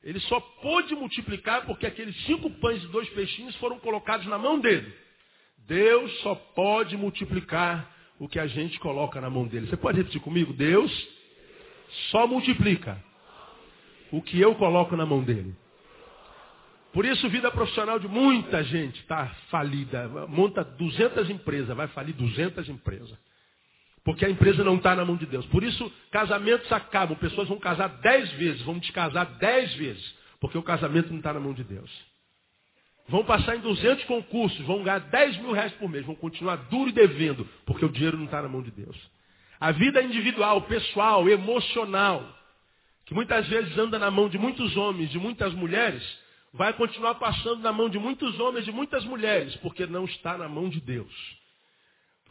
ele 0.03 0.21
só 0.21 0.41
pôde 0.41 0.95
multiplicar 0.95 1.67
porque 1.67 1.87
aqueles 1.87 2.17
cinco 2.25 2.49
pães 2.59 2.83
e 2.83 2.87
dois 2.87 3.09
peixinhos 3.11 3.55
foram 3.57 3.79
colocados 3.79 4.27
na 4.27 4.39
mão 4.39 4.59
dele. 4.59 4.91
Deus 5.59 6.11
só 6.21 6.35
pode 6.35 6.97
multiplicar 6.97 7.92
o 8.23 8.29
que 8.29 8.39
a 8.39 8.47
gente 8.47 8.79
coloca 8.79 9.21
na 9.21 9.29
mão 9.29 9.49
dele. 9.49 9.67
Você 9.67 9.77
pode 9.77 9.99
repetir 9.99 10.21
comigo? 10.21 10.53
Deus 10.53 10.93
só 12.13 12.25
multiplica 12.25 12.97
o 14.13 14.23
que 14.23 14.41
eu 14.41 14.55
coloco 14.55 14.97
na 14.97 15.05
mão 15.05 15.25
dele. 15.25 15.53
Por 16.93 17.05
isso, 17.05 17.29
vida 17.29 17.51
profissional 17.51 17.99
de 17.99 18.07
muita 18.07 18.63
gente 18.63 19.01
está 19.01 19.27
falida. 19.51 20.07
Monta 20.29 20.63
200 20.63 21.31
empresas, 21.31 21.77
vai 21.77 21.89
falir 21.89 22.15
200 22.15 22.69
empresas. 22.69 23.19
Porque 24.05 24.25
a 24.25 24.31
empresa 24.31 24.63
não 24.63 24.77
está 24.77 24.95
na 24.95 25.05
mão 25.05 25.17
de 25.17 25.27
Deus. 25.27 25.45
Por 25.47 25.65
isso, 25.65 25.93
casamentos 26.13 26.71
acabam. 26.71 27.19
Pessoas 27.19 27.49
vão 27.49 27.59
casar 27.59 27.89
10 27.89 28.33
vezes, 28.35 28.63
vão 28.63 28.79
descasar 28.79 29.37
10 29.39 29.75
vezes. 29.75 30.15
Porque 30.39 30.57
o 30.57 30.63
casamento 30.63 31.11
não 31.11 31.19
está 31.19 31.33
na 31.33 31.41
mão 31.41 31.53
de 31.53 31.65
Deus. 31.65 31.91
Vão 33.09 33.25
passar 33.25 33.57
em 33.57 33.61
200 33.61 34.05
concursos, 34.05 34.65
vão 34.65 34.83
ganhar 34.83 35.01
10 35.01 35.39
mil 35.39 35.53
reais 35.53 35.73
por 35.75 35.89
mês, 35.89 36.07
vão 36.07 36.15
continuar 36.15 36.57
duro 36.57 36.89
e 36.89 36.93
devendo, 36.93 37.49
porque 37.67 37.85
o 37.85 37.89
dinheiro 37.89 38.17
não 38.17 38.27
está 38.27 38.41
na 38.41 38.49
mão 38.49 38.63
de 38.63 38.71
Deus. 38.71 38.97
A 39.61 39.71
vida 39.73 40.03
individual, 40.03 40.63
pessoal, 40.63 41.29
emocional, 41.29 42.27
que 43.05 43.15
muitas 43.15 43.47
vezes 43.49 43.77
anda 43.77 43.99
na 43.99 44.11
mão 44.11 44.29
de 44.29 44.39
muitos 44.39 44.77
homens, 44.77 45.11
de 45.11 45.19
muitas 45.19 45.53
mulheres, 45.53 46.03
vai 46.53 46.73
continuar 46.73 47.17
passando 47.17 47.61
na 47.61 47.73
mão 47.73 47.89
de 47.89 47.99
muitos 47.99 48.39
homens, 48.39 48.65
de 48.65 48.73
muitas 48.73 49.05
mulheres, 49.05 49.55
porque 49.57 49.87
não 49.87 50.05
está 50.05 50.37
na 50.37 50.49
mão 50.49 50.69
de 50.69 50.81
Deus. 50.81 51.42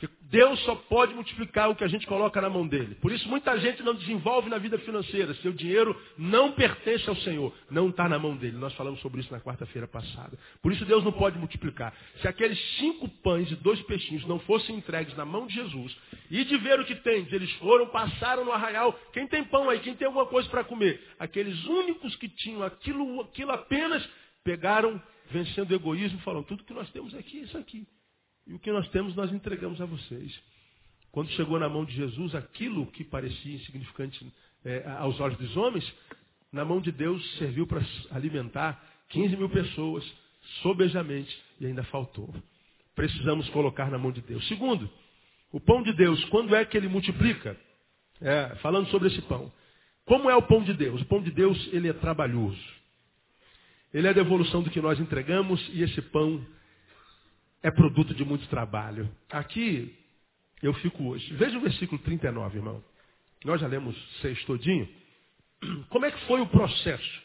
Porque 0.01 0.15
Deus 0.31 0.59
só 0.61 0.73
pode 0.73 1.13
multiplicar 1.13 1.69
o 1.69 1.75
que 1.75 1.83
a 1.83 1.87
gente 1.87 2.07
coloca 2.07 2.41
na 2.41 2.49
mão 2.49 2.67
dele. 2.67 2.95
Por 2.95 3.11
isso 3.11 3.29
muita 3.29 3.55
gente 3.59 3.83
não 3.83 3.93
desenvolve 3.93 4.49
na 4.49 4.57
vida 4.57 4.79
financeira. 4.79 5.31
Seu 5.35 5.53
dinheiro 5.53 5.95
não 6.17 6.53
pertence 6.53 7.07
ao 7.07 7.15
Senhor. 7.17 7.53
Não 7.69 7.89
está 7.89 8.09
na 8.09 8.17
mão 8.17 8.35
dele. 8.35 8.57
Nós 8.57 8.73
falamos 8.73 8.99
sobre 9.01 9.21
isso 9.21 9.31
na 9.31 9.39
quarta-feira 9.39 9.87
passada. 9.87 10.39
Por 10.59 10.71
isso 10.71 10.83
Deus 10.85 11.03
não 11.03 11.11
pode 11.11 11.37
multiplicar. 11.37 11.93
Se 12.19 12.27
aqueles 12.27 12.59
cinco 12.77 13.07
pães 13.21 13.51
e 13.51 13.55
dois 13.57 13.79
peixinhos 13.83 14.25
não 14.25 14.39
fossem 14.39 14.75
entregues 14.75 15.15
na 15.15 15.23
mão 15.23 15.45
de 15.45 15.53
Jesus, 15.53 15.95
e 16.31 16.43
de 16.45 16.57
ver 16.57 16.79
o 16.79 16.85
que 16.85 16.95
tem, 16.95 17.27
eles 17.31 17.51
foram, 17.53 17.87
passaram 17.89 18.43
no 18.43 18.51
arraial. 18.51 18.93
Quem 19.13 19.27
tem 19.27 19.43
pão 19.43 19.69
aí? 19.69 19.79
Quem 19.81 19.95
tem 19.95 20.07
alguma 20.07 20.25
coisa 20.25 20.49
para 20.49 20.63
comer? 20.63 20.99
Aqueles 21.19 21.63
únicos 21.65 22.15
que 22.15 22.27
tinham 22.27 22.63
aquilo, 22.63 23.21
aquilo 23.21 23.51
apenas, 23.51 24.03
pegaram, 24.43 24.99
vencendo 25.29 25.69
o 25.69 25.75
egoísmo, 25.75 26.19
falaram, 26.21 26.43
tudo 26.43 26.63
que 26.63 26.73
nós 26.73 26.89
temos 26.89 27.13
aqui 27.13 27.41
é 27.41 27.43
isso 27.43 27.57
aqui. 27.57 27.85
E 28.47 28.53
o 28.53 28.59
que 28.59 28.71
nós 28.71 28.87
temos, 28.89 29.15
nós 29.15 29.31
entregamos 29.31 29.79
a 29.81 29.85
vocês. 29.85 30.39
Quando 31.11 31.29
chegou 31.31 31.59
na 31.59 31.67
mão 31.67 31.83
de 31.83 31.93
Jesus, 31.93 32.33
aquilo 32.35 32.87
que 32.87 33.03
parecia 33.03 33.55
insignificante 33.55 34.25
é, 34.63 34.87
aos 34.99 35.19
olhos 35.19 35.37
dos 35.37 35.55
homens, 35.57 35.93
na 36.51 36.65
mão 36.65 36.81
de 36.81 36.91
Deus 36.91 37.37
serviu 37.37 37.67
para 37.67 37.81
alimentar 38.11 38.81
15 39.09 39.35
mil 39.35 39.49
pessoas, 39.49 40.03
sobejamente, 40.61 41.37
e 41.59 41.65
ainda 41.65 41.83
faltou. 41.85 42.33
Precisamos 42.95 43.47
colocar 43.49 43.89
na 43.89 43.97
mão 43.97 44.11
de 44.11 44.21
Deus. 44.21 44.47
Segundo, 44.47 44.89
o 45.51 45.59
pão 45.59 45.83
de 45.83 45.93
Deus, 45.93 46.23
quando 46.25 46.55
é 46.55 46.63
que 46.65 46.77
ele 46.77 46.87
multiplica? 46.87 47.57
É, 48.21 48.55
falando 48.61 48.87
sobre 48.89 49.07
esse 49.07 49.21
pão. 49.23 49.51
Como 50.05 50.29
é 50.29 50.35
o 50.35 50.41
pão 50.41 50.63
de 50.63 50.73
Deus? 50.73 51.01
O 51.01 51.05
pão 51.05 51.21
de 51.21 51.31
Deus, 51.31 51.69
ele 51.73 51.87
é 51.87 51.93
trabalhoso. 51.93 52.61
Ele 53.93 54.07
é 54.07 54.11
a 54.11 54.13
devolução 54.13 54.61
do 54.61 54.69
que 54.69 54.79
nós 54.79 54.99
entregamos 54.99 55.61
e 55.73 55.83
esse 55.83 56.01
pão 56.01 56.45
é 57.63 57.71
produto 57.71 58.13
de 58.13 58.23
muito 58.23 58.47
trabalho. 58.47 59.09
Aqui 59.29 59.95
eu 60.61 60.73
fico 60.75 61.03
hoje. 61.09 61.33
Veja 61.35 61.57
o 61.57 61.61
versículo 61.61 61.99
39, 62.01 62.57
irmão. 62.57 62.83
Nós 63.43 63.59
já 63.59 63.67
lemos 63.67 63.95
seis 64.21 64.43
todinho. 64.45 64.87
Como 65.89 66.05
é 66.05 66.11
que 66.11 66.25
foi 66.25 66.41
o 66.41 66.47
processo? 66.47 67.21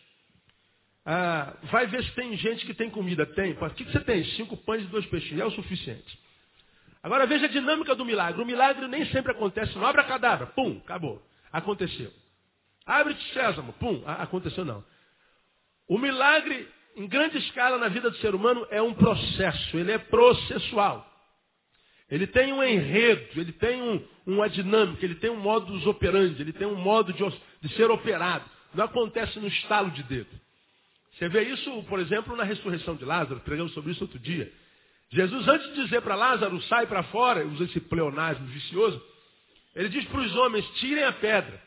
Ah, 1.05 1.57
vai 1.71 1.87
ver 1.87 2.03
se 2.03 2.11
tem 2.13 2.37
gente 2.37 2.67
que 2.67 2.75
tem 2.75 2.91
comida. 2.91 3.25
Tem. 3.27 3.53
O 3.53 3.71
que, 3.71 3.85
você 3.85 4.01
tem? 4.01 4.25
Cinco 4.37 4.57
pães 4.57 4.83
e 4.83 4.87
dois 4.87 5.07
peixes. 5.07 5.39
É 5.39 5.45
o 5.45 5.51
suficiente. 5.53 6.19
Agora 7.03 7.27
veja 7.27 7.47
a 7.47 7.49
dinâmica 7.49 7.95
do 7.95 8.05
milagre. 8.05 8.43
O 8.43 8.47
milagre 8.47 8.89
nem 8.89 9.07
sempre 9.07 9.33
acontece 9.33 9.77
no 9.79 9.87
abra-cadabra. 9.87 10.47
Pum, 10.49 10.79
acabou. 10.85 11.25
Aconteceu. 11.53 12.13
Abre-te 12.85 13.33
sésamo. 13.33 13.73
Pum, 13.75 14.03
aconteceu 14.07 14.65
não. 14.65 14.85
O 15.89 15.99
milagre, 15.99 16.69
em 16.97 17.07
grande 17.07 17.37
escala 17.39 17.77
na 17.77 17.89
vida 17.89 18.11
do 18.11 18.17
ser 18.17 18.35
humano, 18.35 18.67
é 18.71 18.81
um 18.81 18.95
processo. 18.95 19.77
Ele 19.77 19.93
é 19.93 19.99
processual. 19.99 21.07
Ele 22.11 22.27
tem 22.27 22.53
um 22.53 22.63
enredo, 22.63 23.41
ele 23.41 23.53
tem 23.53 23.83
um, 23.83 24.03
uma 24.27 24.49
dinâmica, 24.49 25.05
ele 25.05 25.17
tem 25.17 25.29
um 25.29 25.37
modus 25.37 25.87
operandi, 25.87 26.41
ele 26.41 26.53
tem 26.53 26.67
um 26.67 26.77
modo 26.77 27.13
de, 27.13 27.23
de 27.61 27.75
ser 27.75 27.91
operado. 27.91 28.45
Não 28.75 28.85
acontece 28.85 29.39
no 29.39 29.49
estalo 29.49 29.91
de 29.91 30.03
dedo. 30.05 30.31
Você 31.13 31.29
vê 31.29 31.43
isso, 31.45 31.83
por 31.85 31.99
exemplo, 31.99 32.37
na 32.37 32.45
ressurreição 32.45 32.95
de 32.95 33.05
Lázaro, 33.05 33.41
pregamos 33.41 33.73
sobre 33.73 33.93
isso 33.93 34.05
outro 34.05 34.19
dia. 34.19 34.53
Jesus, 35.11 35.47
antes 35.49 35.69
de 35.75 35.83
dizer 35.85 36.03
para 36.03 36.15
Lázaro, 36.15 36.61
sai 36.63 36.87
para 36.87 37.03
fora, 37.05 37.47
usa 37.47 37.65
esse 37.65 37.81
pleonasmo 37.81 38.47
vicioso, 38.47 39.03
ele 39.75 39.89
diz 39.89 40.05
para 40.07 40.21
os 40.21 40.35
homens, 40.37 40.67
tirem 40.81 41.05
a 41.05 41.13
pedra. 41.13 41.63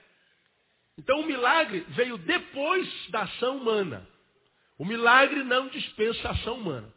Então 0.97 1.21
o 1.21 1.25
milagre 1.25 1.85
veio 1.89 2.17
depois 2.17 2.87
da 3.09 3.21
ação 3.21 3.57
humana. 3.57 4.07
O 4.79 4.85
milagre 4.85 5.43
não 5.43 5.67
dispensa 5.67 6.29
a 6.29 6.31
ação 6.31 6.55
humana. 6.55 6.91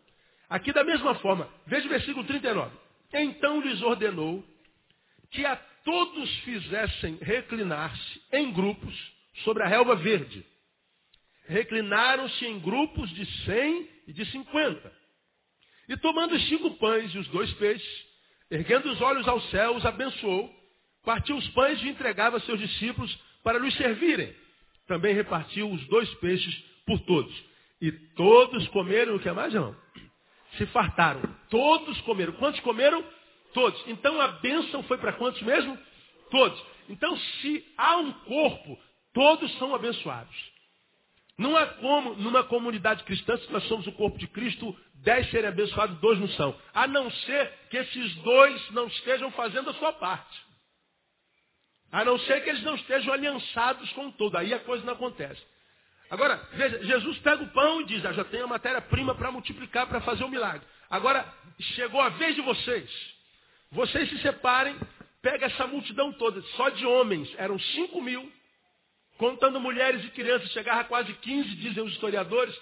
Aqui 0.48 0.72
da 0.72 0.84
mesma 0.84 1.16
forma, 1.16 1.52
veja 1.66 1.86
o 1.86 1.90
versículo 1.90 2.24
39. 2.24 2.70
Então 3.12 3.60
lhes 3.60 3.82
ordenou 3.82 4.44
que 5.32 5.44
a 5.44 5.56
todos 5.56 6.30
fizessem 6.40 7.18
reclinar-se 7.20 8.22
em 8.32 8.52
grupos 8.52 8.94
sobre 9.42 9.64
a 9.64 9.66
relva 9.66 9.96
verde. 9.96 10.46
Reclinaram-se 11.48 12.46
em 12.46 12.60
grupos 12.60 13.10
de 13.10 13.26
cem 13.44 13.90
e 14.06 14.12
de 14.12 14.24
cinquenta. 14.26 14.92
E 15.88 15.96
tomando 15.96 16.36
os 16.36 16.48
cinco 16.48 16.70
pães 16.78 17.12
e 17.12 17.18
os 17.18 17.26
dois 17.28 17.52
peixes, 17.54 18.06
erguendo 18.48 18.92
os 18.92 19.00
olhos 19.00 19.26
ao 19.26 19.40
céu, 19.50 19.74
os 19.74 19.84
abençoou, 19.84 20.54
partiu 21.04 21.36
os 21.36 21.48
pães 21.48 21.82
e 21.82 21.88
entregava 21.88 22.36
a 22.36 22.40
seus 22.40 22.60
discípulos 22.60 23.12
para 23.42 23.58
lhes 23.58 23.74
servirem. 23.74 24.32
Também 24.86 25.14
repartiu 25.14 25.68
os 25.68 25.84
dois 25.88 26.08
peixes 26.14 26.54
por 26.86 27.00
todos. 27.00 27.51
E 27.82 27.90
todos 27.90 28.68
comeram 28.68 29.16
o 29.16 29.18
que 29.18 29.28
é 29.28 29.32
mais, 29.32 29.52
não? 29.52 29.74
Se 30.56 30.64
fartaram. 30.66 31.20
Todos 31.50 32.00
comeram. 32.02 32.32
Quantos 32.34 32.60
comeram? 32.60 33.04
Todos. 33.52 33.82
Então 33.88 34.20
a 34.20 34.28
bênção 34.28 34.84
foi 34.84 34.98
para 34.98 35.12
quantos 35.14 35.42
mesmo? 35.42 35.76
Todos. 36.30 36.64
Então 36.88 37.16
se 37.16 37.66
há 37.76 37.96
um 37.96 38.12
corpo, 38.12 38.78
todos 39.12 39.52
são 39.58 39.74
abençoados. 39.74 40.52
Não 41.36 41.56
há 41.56 41.66
como, 41.66 42.14
numa 42.14 42.44
comunidade 42.44 43.02
cristã, 43.02 43.36
se 43.36 43.50
nós 43.50 43.64
somos 43.64 43.84
o 43.88 43.92
corpo 43.92 44.16
de 44.16 44.28
Cristo, 44.28 44.76
dez 44.94 45.28
serem 45.30 45.48
abençoados, 45.48 45.98
dois 45.98 46.20
não 46.20 46.28
são. 46.28 46.56
A 46.72 46.86
não 46.86 47.10
ser 47.10 47.52
que 47.68 47.78
esses 47.78 48.14
dois 48.16 48.70
não 48.70 48.86
estejam 48.86 49.32
fazendo 49.32 49.70
a 49.70 49.74
sua 49.74 49.92
parte. 49.94 50.40
A 51.90 52.04
não 52.04 52.16
ser 52.20 52.44
que 52.44 52.50
eles 52.50 52.62
não 52.62 52.76
estejam 52.76 53.12
aliançados 53.12 53.92
com 53.94 54.06
o 54.06 54.12
todo. 54.12 54.36
Aí 54.36 54.54
a 54.54 54.60
coisa 54.60 54.84
não 54.84 54.92
acontece. 54.92 55.42
Agora, 56.12 56.46
veja, 56.52 56.84
Jesus 56.84 57.16
pega 57.20 57.42
o 57.42 57.48
pão 57.48 57.80
e 57.80 57.86
diz, 57.86 58.04
ah, 58.04 58.12
já 58.12 58.22
tenho 58.22 58.44
a 58.44 58.46
matéria-prima 58.46 59.14
para 59.14 59.32
multiplicar, 59.32 59.86
para 59.86 59.98
fazer 60.02 60.22
o 60.22 60.28
milagre. 60.28 60.60
Agora, 60.90 61.24
chegou 61.58 62.02
a 62.02 62.10
vez 62.10 62.34
de 62.34 62.42
vocês. 62.42 62.90
Vocês 63.70 64.10
se 64.10 64.18
separem, 64.18 64.76
pega 65.22 65.46
essa 65.46 65.66
multidão 65.66 66.12
toda, 66.12 66.42
só 66.54 66.68
de 66.68 66.84
homens, 66.84 67.34
eram 67.38 67.58
cinco 67.58 68.02
mil. 68.02 68.30
Contando 69.16 69.58
mulheres 69.58 70.04
e 70.04 70.10
crianças, 70.10 70.50
chegava 70.50 70.82
a 70.82 70.84
quase 70.84 71.14
15, 71.14 71.48
dizem 71.56 71.82
os 71.82 71.94
historiadores. 71.94 72.54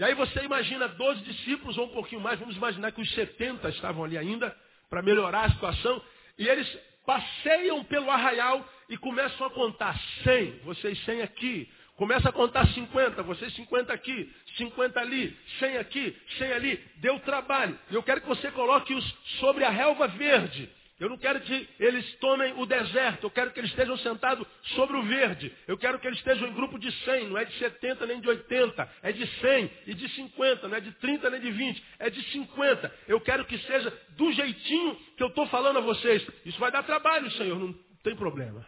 E 0.00 0.02
aí 0.02 0.14
você 0.14 0.40
imagina 0.40 0.88
12 0.88 1.20
discípulos 1.20 1.78
ou 1.78 1.86
um 1.86 1.92
pouquinho 1.94 2.20
mais, 2.20 2.40
vamos 2.40 2.56
imaginar 2.56 2.90
que 2.90 3.00
os 3.00 3.14
70 3.14 3.68
estavam 3.68 4.02
ali 4.02 4.18
ainda, 4.18 4.52
para 4.90 5.00
melhorar 5.00 5.44
a 5.44 5.50
situação. 5.50 6.02
E 6.36 6.48
eles 6.48 6.68
passeiam 7.06 7.84
pelo 7.84 8.10
arraial 8.10 8.68
e 8.88 8.96
começam 8.96 9.46
a 9.46 9.50
contar 9.50 9.96
100, 10.24 10.58
vocês 10.64 10.98
100 11.04 11.22
aqui. 11.22 11.70
Começa 11.96 12.28
a 12.28 12.32
contar 12.32 12.66
50, 12.68 13.22
vocês 13.22 13.54
50 13.54 13.92
aqui, 13.92 14.30
50 14.58 15.00
ali, 15.00 15.36
100 15.58 15.78
aqui, 15.78 16.16
100 16.38 16.52
ali. 16.52 16.84
Deu 16.96 17.18
trabalho. 17.20 17.78
Eu 17.90 18.02
quero 18.02 18.20
que 18.20 18.28
você 18.28 18.50
coloque-os 18.50 19.04
sobre 19.40 19.64
a 19.64 19.70
relva 19.70 20.06
verde. 20.08 20.70
Eu 20.98 21.10
não 21.10 21.18
quero 21.18 21.40
que 21.40 21.68
eles 21.78 22.14
tomem 22.16 22.54
o 22.58 22.64
deserto, 22.64 23.24
eu 23.24 23.30
quero 23.30 23.50
que 23.50 23.60
eles 23.60 23.70
estejam 23.70 23.98
sentados 23.98 24.46
sobre 24.74 24.96
o 24.96 25.02
verde. 25.02 25.52
Eu 25.66 25.76
quero 25.76 25.98
que 25.98 26.06
eles 26.06 26.18
estejam 26.18 26.48
em 26.48 26.54
grupo 26.54 26.78
de 26.78 26.90
100, 26.90 27.28
não 27.28 27.36
é 27.36 27.44
de 27.44 27.52
70 27.58 28.06
nem 28.06 28.18
de 28.18 28.26
80, 28.26 28.90
é 29.02 29.12
de 29.12 29.26
100 29.26 29.70
e 29.88 29.94
de 29.94 30.08
50, 30.08 30.68
não 30.68 30.76
é 30.76 30.80
de 30.80 30.92
30 30.92 31.28
nem 31.28 31.40
de 31.40 31.50
20, 31.50 31.84
é 31.98 32.08
de 32.08 32.22
50. 32.30 32.94
Eu 33.08 33.20
quero 33.20 33.44
que 33.44 33.58
seja 33.58 33.92
do 34.16 34.32
jeitinho 34.32 34.96
que 35.18 35.22
eu 35.22 35.28
estou 35.28 35.46
falando 35.48 35.78
a 35.78 35.82
vocês. 35.82 36.26
Isso 36.46 36.58
vai 36.58 36.70
dar 36.70 36.82
trabalho, 36.82 37.30
Senhor, 37.32 37.58
não 37.58 37.74
tem 38.02 38.16
problema. 38.16 38.66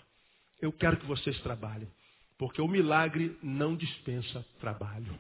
Eu 0.60 0.72
quero 0.72 0.98
que 0.98 1.06
vocês 1.06 1.40
trabalhem, 1.40 1.88
porque 2.38 2.62
o 2.62 2.68
milagre 2.68 3.36
não 3.42 3.76
dispensa 3.76 4.46
trabalho. 4.60 5.18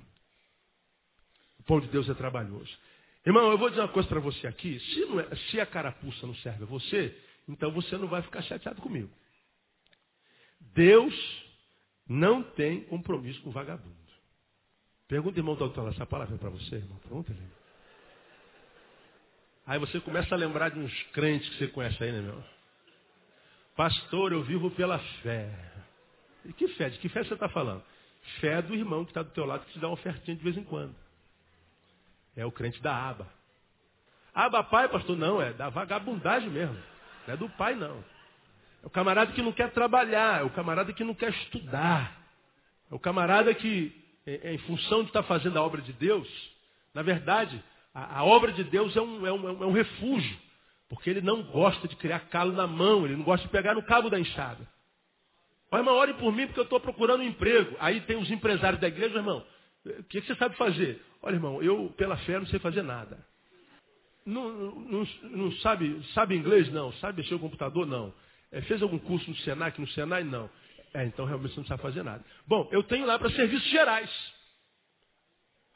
O 1.58 1.62
pão 1.64 1.80
de 1.80 1.88
Deus 1.88 2.08
é 2.08 2.14
trabalhoso. 2.14 2.78
Irmão, 3.26 3.50
eu 3.50 3.58
vou 3.58 3.68
dizer 3.68 3.82
uma 3.82 3.88
coisa 3.88 4.08
para 4.08 4.20
você 4.20 4.46
aqui. 4.46 4.78
Se, 4.78 5.02
é, 5.18 5.36
se 5.50 5.60
a 5.60 5.66
carapuça 5.66 6.26
não 6.26 6.34
serve 6.36 6.62
a 6.62 6.66
você, 6.66 7.14
então 7.48 7.72
você 7.72 7.96
não 7.98 8.06
vai 8.06 8.22
ficar 8.22 8.40
chateado 8.42 8.80
comigo. 8.80 9.10
Deus 10.60 11.14
não 12.08 12.42
tem 12.42 12.84
compromisso 12.84 13.42
com 13.42 13.50
vagabundo. 13.50 13.96
Pergunta, 15.08 15.38
irmão 15.38 15.56
doutor, 15.56 15.88
essa 15.88 16.06
palavra 16.06 16.36
é 16.36 16.38
para 16.38 16.50
você, 16.50 16.76
irmão? 16.76 16.98
Pergunta 16.98 17.32
ele. 17.32 17.42
Aí 19.66 19.78
você 19.78 20.00
começa 20.00 20.34
a 20.34 20.38
lembrar 20.38 20.70
de 20.70 20.78
uns 20.78 21.02
crentes 21.12 21.48
que 21.50 21.58
você 21.58 21.68
conhece 21.68 22.02
aí, 22.02 22.12
né, 22.12 22.20
meu? 22.20 22.42
Pastor, 23.76 24.32
eu 24.32 24.42
vivo 24.42 24.70
pela 24.70 24.98
fé. 25.22 25.77
E 26.48 26.52
que 26.54 26.66
fé? 26.68 26.88
De 26.88 26.98
que 26.98 27.10
fé 27.10 27.22
você 27.22 27.34
está 27.34 27.48
falando? 27.48 27.82
Fé 28.40 28.62
do 28.62 28.74
irmão 28.74 29.04
que 29.04 29.10
está 29.10 29.22
do 29.22 29.30
teu 29.30 29.44
lado 29.44 29.66
que 29.66 29.72
te 29.72 29.78
dá 29.78 29.86
uma 29.86 29.94
ofertinha 29.94 30.36
de 30.36 30.42
vez 30.42 30.56
em 30.56 30.64
quando. 30.64 30.94
É 32.34 32.44
o 32.44 32.50
crente 32.50 32.80
da 32.82 32.94
aba. 32.94 33.28
Aba 34.34 34.64
pai, 34.64 34.88
pastor? 34.88 35.16
Não, 35.16 35.42
é 35.42 35.52
da 35.52 35.68
vagabundagem 35.68 36.48
mesmo. 36.48 36.76
Não 37.26 37.34
é 37.34 37.36
do 37.36 37.48
pai, 37.50 37.74
não. 37.74 38.02
É 38.82 38.86
o 38.86 38.90
camarada 38.90 39.32
que 39.32 39.42
não 39.42 39.52
quer 39.52 39.70
trabalhar, 39.72 40.40
é 40.40 40.44
o 40.44 40.50
camarada 40.50 40.92
que 40.92 41.04
não 41.04 41.14
quer 41.14 41.30
estudar. 41.30 42.16
É 42.90 42.94
o 42.94 42.98
camarada 42.98 43.52
que, 43.52 43.92
em 44.26 44.58
função 44.58 45.02
de 45.02 45.08
estar 45.08 45.22
fazendo 45.24 45.58
a 45.58 45.62
obra 45.62 45.82
de 45.82 45.92
Deus, 45.92 46.28
na 46.94 47.02
verdade, 47.02 47.62
a, 47.92 48.20
a 48.20 48.24
obra 48.24 48.52
de 48.52 48.64
Deus 48.64 48.96
é 48.96 49.00
um, 49.02 49.26
é, 49.26 49.32
um, 49.32 49.62
é 49.64 49.66
um 49.66 49.72
refúgio. 49.72 50.38
Porque 50.88 51.10
ele 51.10 51.20
não 51.20 51.42
gosta 51.42 51.86
de 51.86 51.96
criar 51.96 52.20
calo 52.20 52.52
na 52.52 52.66
mão, 52.66 53.04
ele 53.04 53.16
não 53.16 53.24
gosta 53.24 53.46
de 53.46 53.52
pegar 53.52 53.74
no 53.74 53.82
cabo 53.82 54.08
da 54.08 54.18
enxada. 54.18 54.66
Ó, 55.70 55.76
irmão, 55.76 55.94
ore 55.94 56.14
por 56.14 56.32
mim 56.32 56.46
porque 56.46 56.60
eu 56.60 56.64
estou 56.64 56.80
procurando 56.80 57.20
um 57.20 57.26
emprego. 57.26 57.76
Aí 57.78 58.00
tem 58.02 58.16
os 58.16 58.30
empresários 58.30 58.80
da 58.80 58.88
igreja, 58.88 59.16
irmão. 59.16 59.44
O 59.84 60.04
que, 60.04 60.20
você 60.20 60.34
sabe 60.36 60.56
fazer? 60.56 61.02
Olha, 61.22 61.34
irmão, 61.34 61.62
eu 61.62 61.92
pela 61.96 62.16
fé 62.18 62.38
não 62.38 62.46
sei 62.46 62.58
fazer 62.58 62.82
nada. 62.82 63.24
Não, 64.24 64.50
não, 64.50 65.08
não 65.22 65.52
sabe, 65.58 66.02
sabe 66.14 66.36
inglês? 66.36 66.70
Não. 66.72 66.92
Sabe 66.94 67.18
mexer 67.18 67.34
o 67.34 67.38
computador? 67.38 67.86
Não. 67.86 68.12
É, 68.50 68.60
fez 68.62 68.82
algum 68.82 68.98
curso 68.98 69.28
no 69.28 69.36
Senac? 69.36 69.80
No 69.80 69.88
Senai? 69.88 70.24
Não. 70.24 70.50
É, 70.94 71.04
então 71.04 71.26
realmente 71.26 71.54
você 71.54 71.60
não 71.60 71.66
sabe 71.66 71.82
fazer 71.82 72.02
nada. 72.02 72.24
Bom, 72.46 72.68
eu 72.72 72.82
tenho 72.82 73.06
lá 73.06 73.18
para 73.18 73.30
serviços 73.30 73.68
gerais. 73.68 74.10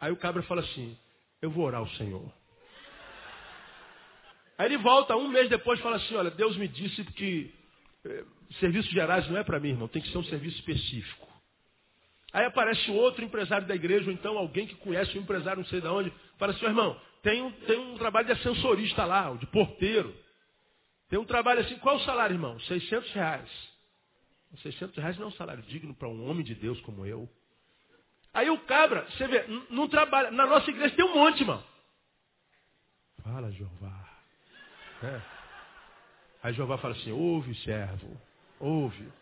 Aí 0.00 0.10
o 0.10 0.16
cabra 0.16 0.42
fala 0.42 0.62
assim, 0.62 0.96
eu 1.40 1.50
vou 1.50 1.64
orar 1.64 1.80
ao 1.80 1.88
Senhor. 1.90 2.32
Aí 4.58 4.66
ele 4.66 4.78
volta 4.78 5.16
um 5.16 5.28
mês 5.28 5.48
depois 5.48 5.78
e 5.78 5.82
fala 5.82 5.96
assim, 5.96 6.14
olha, 6.14 6.30
Deus 6.30 6.56
me 6.56 6.66
disse 6.66 7.04
que 7.04 7.54
serviços 8.58 8.90
gerais 8.90 9.28
não 9.28 9.38
é 9.38 9.44
para 9.44 9.60
mim, 9.60 9.70
irmão, 9.70 9.88
tem 9.88 10.02
que 10.02 10.10
ser 10.10 10.18
um 10.18 10.24
serviço 10.24 10.56
específico. 10.58 11.28
Aí 12.32 12.44
aparece 12.46 12.90
outro 12.90 13.24
empresário 13.24 13.66
da 13.66 13.74
igreja, 13.74 14.06
ou 14.06 14.12
então 14.12 14.38
alguém 14.38 14.66
que 14.66 14.74
conhece 14.76 15.16
um 15.18 15.22
empresário 15.22 15.62
não 15.62 15.68
sei 15.68 15.80
de 15.80 15.86
onde, 15.86 16.12
fala 16.38 16.52
assim, 16.52 16.64
irmão, 16.64 16.98
tem 17.22 17.42
um, 17.42 17.52
tem 17.52 17.78
um 17.78 17.98
trabalho 17.98 18.26
de 18.26 18.32
ascensorista 18.32 19.04
lá, 19.04 19.32
de 19.34 19.46
porteiro. 19.46 20.14
Tem 21.08 21.18
um 21.18 21.24
trabalho 21.24 21.60
assim, 21.60 21.78
qual 21.78 21.96
é 21.96 21.98
o 21.98 22.04
salário, 22.04 22.34
irmão? 22.34 22.58
600 22.60 23.12
reais. 23.12 23.72
600 24.62 24.96
reais 24.96 25.18
não 25.18 25.26
é 25.26 25.28
um 25.28 25.32
salário 25.32 25.62
digno 25.64 25.94
para 25.94 26.08
um 26.08 26.28
homem 26.28 26.44
de 26.44 26.54
Deus 26.54 26.80
como 26.80 27.06
eu. 27.06 27.28
Aí 28.34 28.48
o 28.48 28.58
cabra, 28.60 29.06
você 29.10 29.28
vê, 29.28 29.44
não 29.68 29.88
trabalha. 29.88 30.30
Na 30.30 30.46
nossa 30.46 30.70
igreja 30.70 30.94
tem 30.94 31.04
um 31.04 31.14
monte, 31.14 31.40
irmão. 31.40 31.62
Fala, 33.22 33.52
Jeová. 33.52 34.08
É. 35.02 35.41
Aí 36.42 36.52
Jeová 36.54 36.76
fala 36.78 36.94
assim, 36.94 37.12
ouve, 37.12 37.54
servo, 37.56 38.20
ouve. 38.58 39.12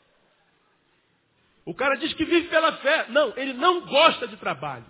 O 1.65 1.75
cara 1.75 1.97
diz 1.97 2.13
que 2.15 2.25
vive 2.25 2.49
pela 2.49 2.73
fé. 2.79 3.07
Não, 3.11 3.37
ele 3.37 3.53
não 3.53 3.83
gosta 3.87 4.27
de 4.27 4.37
trabalho. 4.39 4.87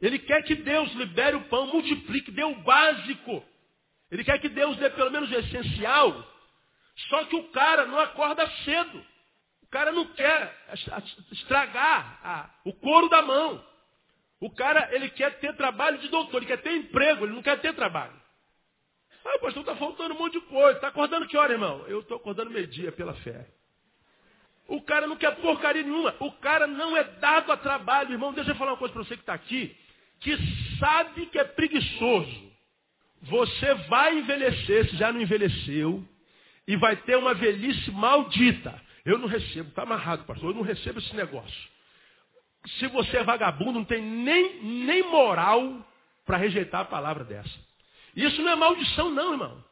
Ele 0.00 0.18
quer 0.18 0.42
que 0.42 0.54
Deus 0.54 0.92
libere 0.92 1.36
o 1.36 1.48
pão, 1.48 1.66
multiplique, 1.66 2.30
dê 2.30 2.44
o 2.44 2.62
básico. 2.62 3.42
Ele 4.10 4.22
quer 4.22 4.38
que 4.38 4.48
Deus 4.48 4.76
dê 4.76 4.90
pelo 4.90 5.10
menos 5.10 5.30
o 5.30 5.34
essencial. 5.34 6.24
Só 7.08 7.24
que 7.24 7.36
o 7.36 7.48
cara 7.50 7.86
não 7.86 7.98
acorda 7.98 8.48
cedo. 8.64 9.04
O 9.62 9.66
cara 9.68 9.92
não 9.92 10.06
quer 10.14 10.56
estragar 11.32 12.20
a, 12.22 12.50
o 12.64 12.72
couro 12.74 13.08
da 13.08 13.22
mão. 13.22 13.64
O 14.40 14.50
cara, 14.54 14.88
ele 14.94 15.10
quer 15.10 15.38
ter 15.40 15.56
trabalho 15.56 15.98
de 15.98 16.08
doutor, 16.08 16.38
ele 16.38 16.46
quer 16.46 16.62
ter 16.62 16.76
emprego, 16.76 17.24
ele 17.24 17.34
não 17.34 17.42
quer 17.42 17.60
ter 17.60 17.74
trabalho. 17.74 18.17
Ah, 19.30 19.38
pastor, 19.40 19.60
está 19.60 19.76
faltando 19.76 20.14
um 20.14 20.18
monte 20.18 20.34
de 20.34 20.40
coisa. 20.46 20.76
Está 20.76 20.88
acordando 20.88 21.26
que 21.26 21.36
hora, 21.36 21.52
irmão? 21.52 21.84
Eu 21.86 22.00
estou 22.00 22.16
acordando 22.16 22.50
meio-dia 22.50 22.90
pela 22.92 23.12
fé. 23.14 23.46
O 24.66 24.80
cara 24.80 25.06
não 25.06 25.16
quer 25.16 25.36
porcaria 25.36 25.82
nenhuma. 25.82 26.14
O 26.18 26.32
cara 26.32 26.66
não 26.66 26.96
é 26.96 27.04
dado 27.04 27.52
a 27.52 27.56
trabalho, 27.56 28.12
irmão. 28.12 28.32
Deixa 28.32 28.52
eu 28.52 28.54
falar 28.54 28.72
uma 28.72 28.78
coisa 28.78 28.92
para 28.94 29.04
você 29.04 29.16
que 29.16 29.22
está 29.22 29.34
aqui, 29.34 29.76
que 30.20 30.36
sabe 30.78 31.26
que 31.26 31.38
é 31.38 31.44
preguiçoso. 31.44 32.48
Você 33.22 33.74
vai 33.88 34.18
envelhecer, 34.18 34.88
se 34.88 34.96
já 34.96 35.12
não 35.12 35.20
envelheceu, 35.20 36.06
e 36.66 36.76
vai 36.76 36.96
ter 36.96 37.16
uma 37.16 37.34
velhice 37.34 37.90
maldita. 37.90 38.80
Eu 39.04 39.18
não 39.18 39.26
recebo, 39.26 39.70
está 39.70 39.82
amarrado, 39.82 40.24
pastor, 40.24 40.50
eu 40.50 40.54
não 40.54 40.62
recebo 40.62 40.98
esse 41.00 41.14
negócio. 41.14 41.70
Se 42.78 42.86
você 42.88 43.18
é 43.18 43.24
vagabundo, 43.24 43.72
não 43.72 43.84
tem 43.84 44.02
nem, 44.02 44.62
nem 44.62 45.02
moral 45.02 45.84
para 46.24 46.36
rejeitar 46.36 46.82
a 46.82 46.84
palavra 46.84 47.24
dessa. 47.24 47.67
Isso 48.18 48.42
não 48.42 48.50
é 48.50 48.56
maldição, 48.56 49.10
não, 49.10 49.32
irmão. 49.32 49.64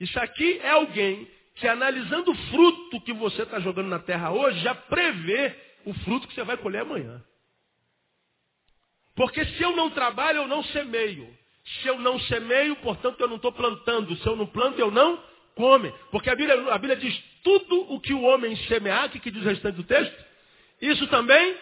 Isso 0.00 0.18
aqui 0.18 0.58
é 0.58 0.70
alguém 0.70 1.30
que, 1.54 1.68
analisando 1.68 2.32
o 2.32 2.34
fruto 2.34 3.00
que 3.02 3.12
você 3.12 3.42
está 3.42 3.60
jogando 3.60 3.86
na 3.86 4.00
terra 4.00 4.32
hoje, 4.32 4.58
já 4.58 4.74
prevê 4.74 5.54
o 5.84 5.94
fruto 5.94 6.26
que 6.26 6.34
você 6.34 6.42
vai 6.42 6.56
colher 6.56 6.82
amanhã. 6.82 7.24
Porque 9.14 9.44
se 9.44 9.62
eu 9.62 9.76
não 9.76 9.88
trabalho, 9.90 10.38
eu 10.38 10.48
não 10.48 10.64
semeio. 10.64 11.32
Se 11.80 11.86
eu 11.86 11.96
não 12.00 12.18
semeio, 12.18 12.74
portanto, 12.76 13.20
eu 13.20 13.28
não 13.28 13.36
estou 13.36 13.52
plantando. 13.52 14.16
Se 14.16 14.26
eu 14.26 14.34
não 14.34 14.46
planto, 14.48 14.80
eu 14.80 14.90
não 14.90 15.22
come. 15.54 15.92
Porque 16.10 16.28
a 16.28 16.34
Bíblia, 16.34 16.72
a 16.72 16.78
Bíblia 16.78 16.96
diz 16.96 17.16
tudo 17.44 17.92
o 17.92 18.00
que 18.00 18.14
o 18.14 18.22
homem 18.22 18.56
semear, 18.66 19.10
que, 19.10 19.20
que 19.20 19.30
diz 19.30 19.42
o 19.42 19.48
restante 19.48 19.76
do 19.76 19.84
texto, 19.84 20.24
isso 20.82 21.06
também 21.06 21.56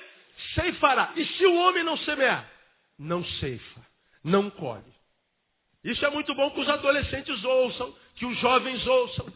ceifará. 0.54 1.12
E 1.16 1.26
se 1.26 1.44
o 1.44 1.54
homem 1.54 1.85
não 1.85 1.98
semear? 1.98 2.50
Não 2.98 3.22
ceifa, 3.22 3.80
não 4.24 4.48
colhe. 4.48 4.93
Isso 5.85 6.05
é 6.05 6.09
muito 6.09 6.35
bom 6.35 6.51
que 6.51 6.61
os 6.61 6.68
adolescentes 6.68 7.44
ouçam, 7.44 7.94
que 8.16 8.25
os 8.25 8.38
jovens 8.38 8.85
ouçam. 8.87 9.31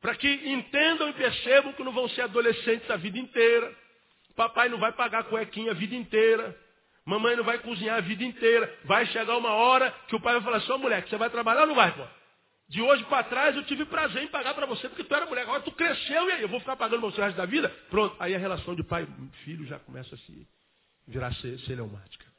Para 0.00 0.14
que 0.14 0.28
entendam 0.28 1.08
e 1.08 1.12
percebam 1.14 1.72
que 1.72 1.82
não 1.82 1.92
vão 1.92 2.08
ser 2.10 2.22
adolescentes 2.22 2.90
a 2.90 2.96
vida 2.96 3.18
inteira. 3.18 3.74
Papai 4.36 4.68
não 4.68 4.78
vai 4.78 4.92
pagar 4.92 5.24
cuequinha 5.24 5.72
a 5.72 5.74
vida 5.74 5.94
inteira. 5.94 6.56
Mamãe 7.04 7.36
não 7.36 7.44
vai 7.44 7.58
cozinhar 7.58 7.96
a 7.96 8.00
vida 8.00 8.22
inteira. 8.22 8.72
Vai 8.84 9.06
chegar 9.06 9.36
uma 9.36 9.52
hora 9.52 9.90
que 10.08 10.14
o 10.14 10.20
pai 10.20 10.38
vai 10.38 10.60
falar 10.60 10.76
ô 10.76 10.78
mulher, 10.78 11.06
você 11.08 11.16
vai 11.16 11.30
trabalhar 11.30 11.62
ou 11.62 11.68
não 11.68 11.74
vai, 11.74 11.92
pô? 11.92 12.04
De 12.68 12.80
hoje 12.80 13.02
para 13.04 13.24
trás 13.24 13.56
eu 13.56 13.64
tive 13.64 13.84
prazer 13.84 14.22
em 14.22 14.28
pagar 14.28 14.54
para 14.54 14.64
você 14.66 14.88
porque 14.88 15.04
tu 15.04 15.14
era 15.14 15.26
mulher. 15.26 15.42
Agora 15.42 15.62
tu 15.62 15.72
cresceu 15.72 16.28
e 16.28 16.32
aí 16.32 16.42
eu 16.42 16.48
vou 16.48 16.60
ficar 16.60 16.76
pagando 16.76 17.00
você 17.00 17.20
o 17.20 17.24
resto 17.24 17.36
da 17.36 17.46
vida? 17.46 17.68
Pronto. 17.88 18.14
Aí 18.20 18.34
a 18.34 18.38
relação 18.38 18.74
de 18.76 18.84
pai 18.84 19.04
e 19.04 19.36
filho 19.44 19.66
já 19.66 19.78
começa 19.78 20.14
a 20.14 20.18
se 20.18 20.46
virar 21.08 21.34
celeumática. 21.66 22.29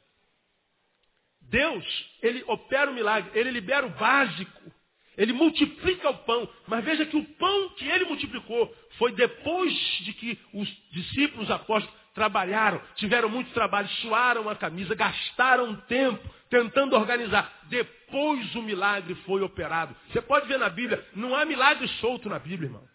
Deus, 1.48 1.84
ele 2.22 2.44
opera 2.46 2.90
o 2.90 2.94
milagre, 2.94 3.30
ele 3.38 3.50
libera 3.50 3.86
o 3.86 3.90
básico. 3.90 4.72
Ele 5.16 5.32
multiplica 5.32 6.08
o 6.08 6.18
pão. 6.18 6.48
Mas 6.66 6.84
veja 6.84 7.04
que 7.04 7.16
o 7.16 7.24
pão 7.34 7.68
que 7.70 7.86
ele 7.86 8.06
multiplicou 8.06 8.74
foi 8.98 9.12
depois 9.12 9.72
de 10.00 10.12
que 10.14 10.38
os 10.54 10.68
discípulos, 10.90 11.44
os 11.44 11.50
apóstolos, 11.50 12.02
trabalharam, 12.14 12.80
tiveram 12.96 13.28
muito 13.28 13.52
trabalho, 13.52 13.88
suaram 14.00 14.48
a 14.48 14.56
camisa, 14.56 14.94
gastaram 14.94 15.76
tempo 15.82 16.22
tentando 16.48 16.94
organizar. 16.94 17.50
Depois 17.68 18.54
o 18.54 18.62
milagre 18.62 19.14
foi 19.26 19.42
operado. 19.42 19.96
Você 20.10 20.20
pode 20.20 20.46
ver 20.46 20.58
na 20.58 20.68
Bíblia, 20.68 21.06
não 21.14 21.34
há 21.34 21.44
milagre 21.44 21.88
solto 22.00 22.28
na 22.28 22.38
Bíblia, 22.38 22.68
irmão. 22.68 22.86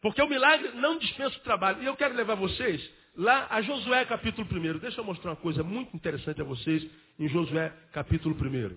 Porque 0.00 0.20
o 0.20 0.28
milagre 0.28 0.70
não 0.74 0.98
dispensa 0.98 1.36
o 1.36 1.42
trabalho. 1.42 1.82
E 1.82 1.86
eu 1.86 1.96
quero 1.96 2.14
levar 2.14 2.34
vocês 2.34 2.88
lá 3.16 3.46
a 3.50 3.60
Josué 3.62 4.04
capítulo 4.04 4.46
1. 4.50 4.78
Deixa 4.78 5.00
eu 5.00 5.04
mostrar 5.04 5.30
uma 5.30 5.36
coisa 5.36 5.62
muito 5.62 5.94
interessante 5.96 6.40
a 6.40 6.44
vocês 6.44 6.88
em 7.18 7.28
Josué 7.28 7.72
capítulo 7.92 8.34
1. 8.34 8.76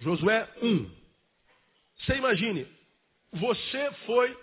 Josué 0.00 0.48
1. 0.62 0.90
Você 1.98 2.16
imagine, 2.16 2.66
você 3.32 3.92
foi 4.06 4.36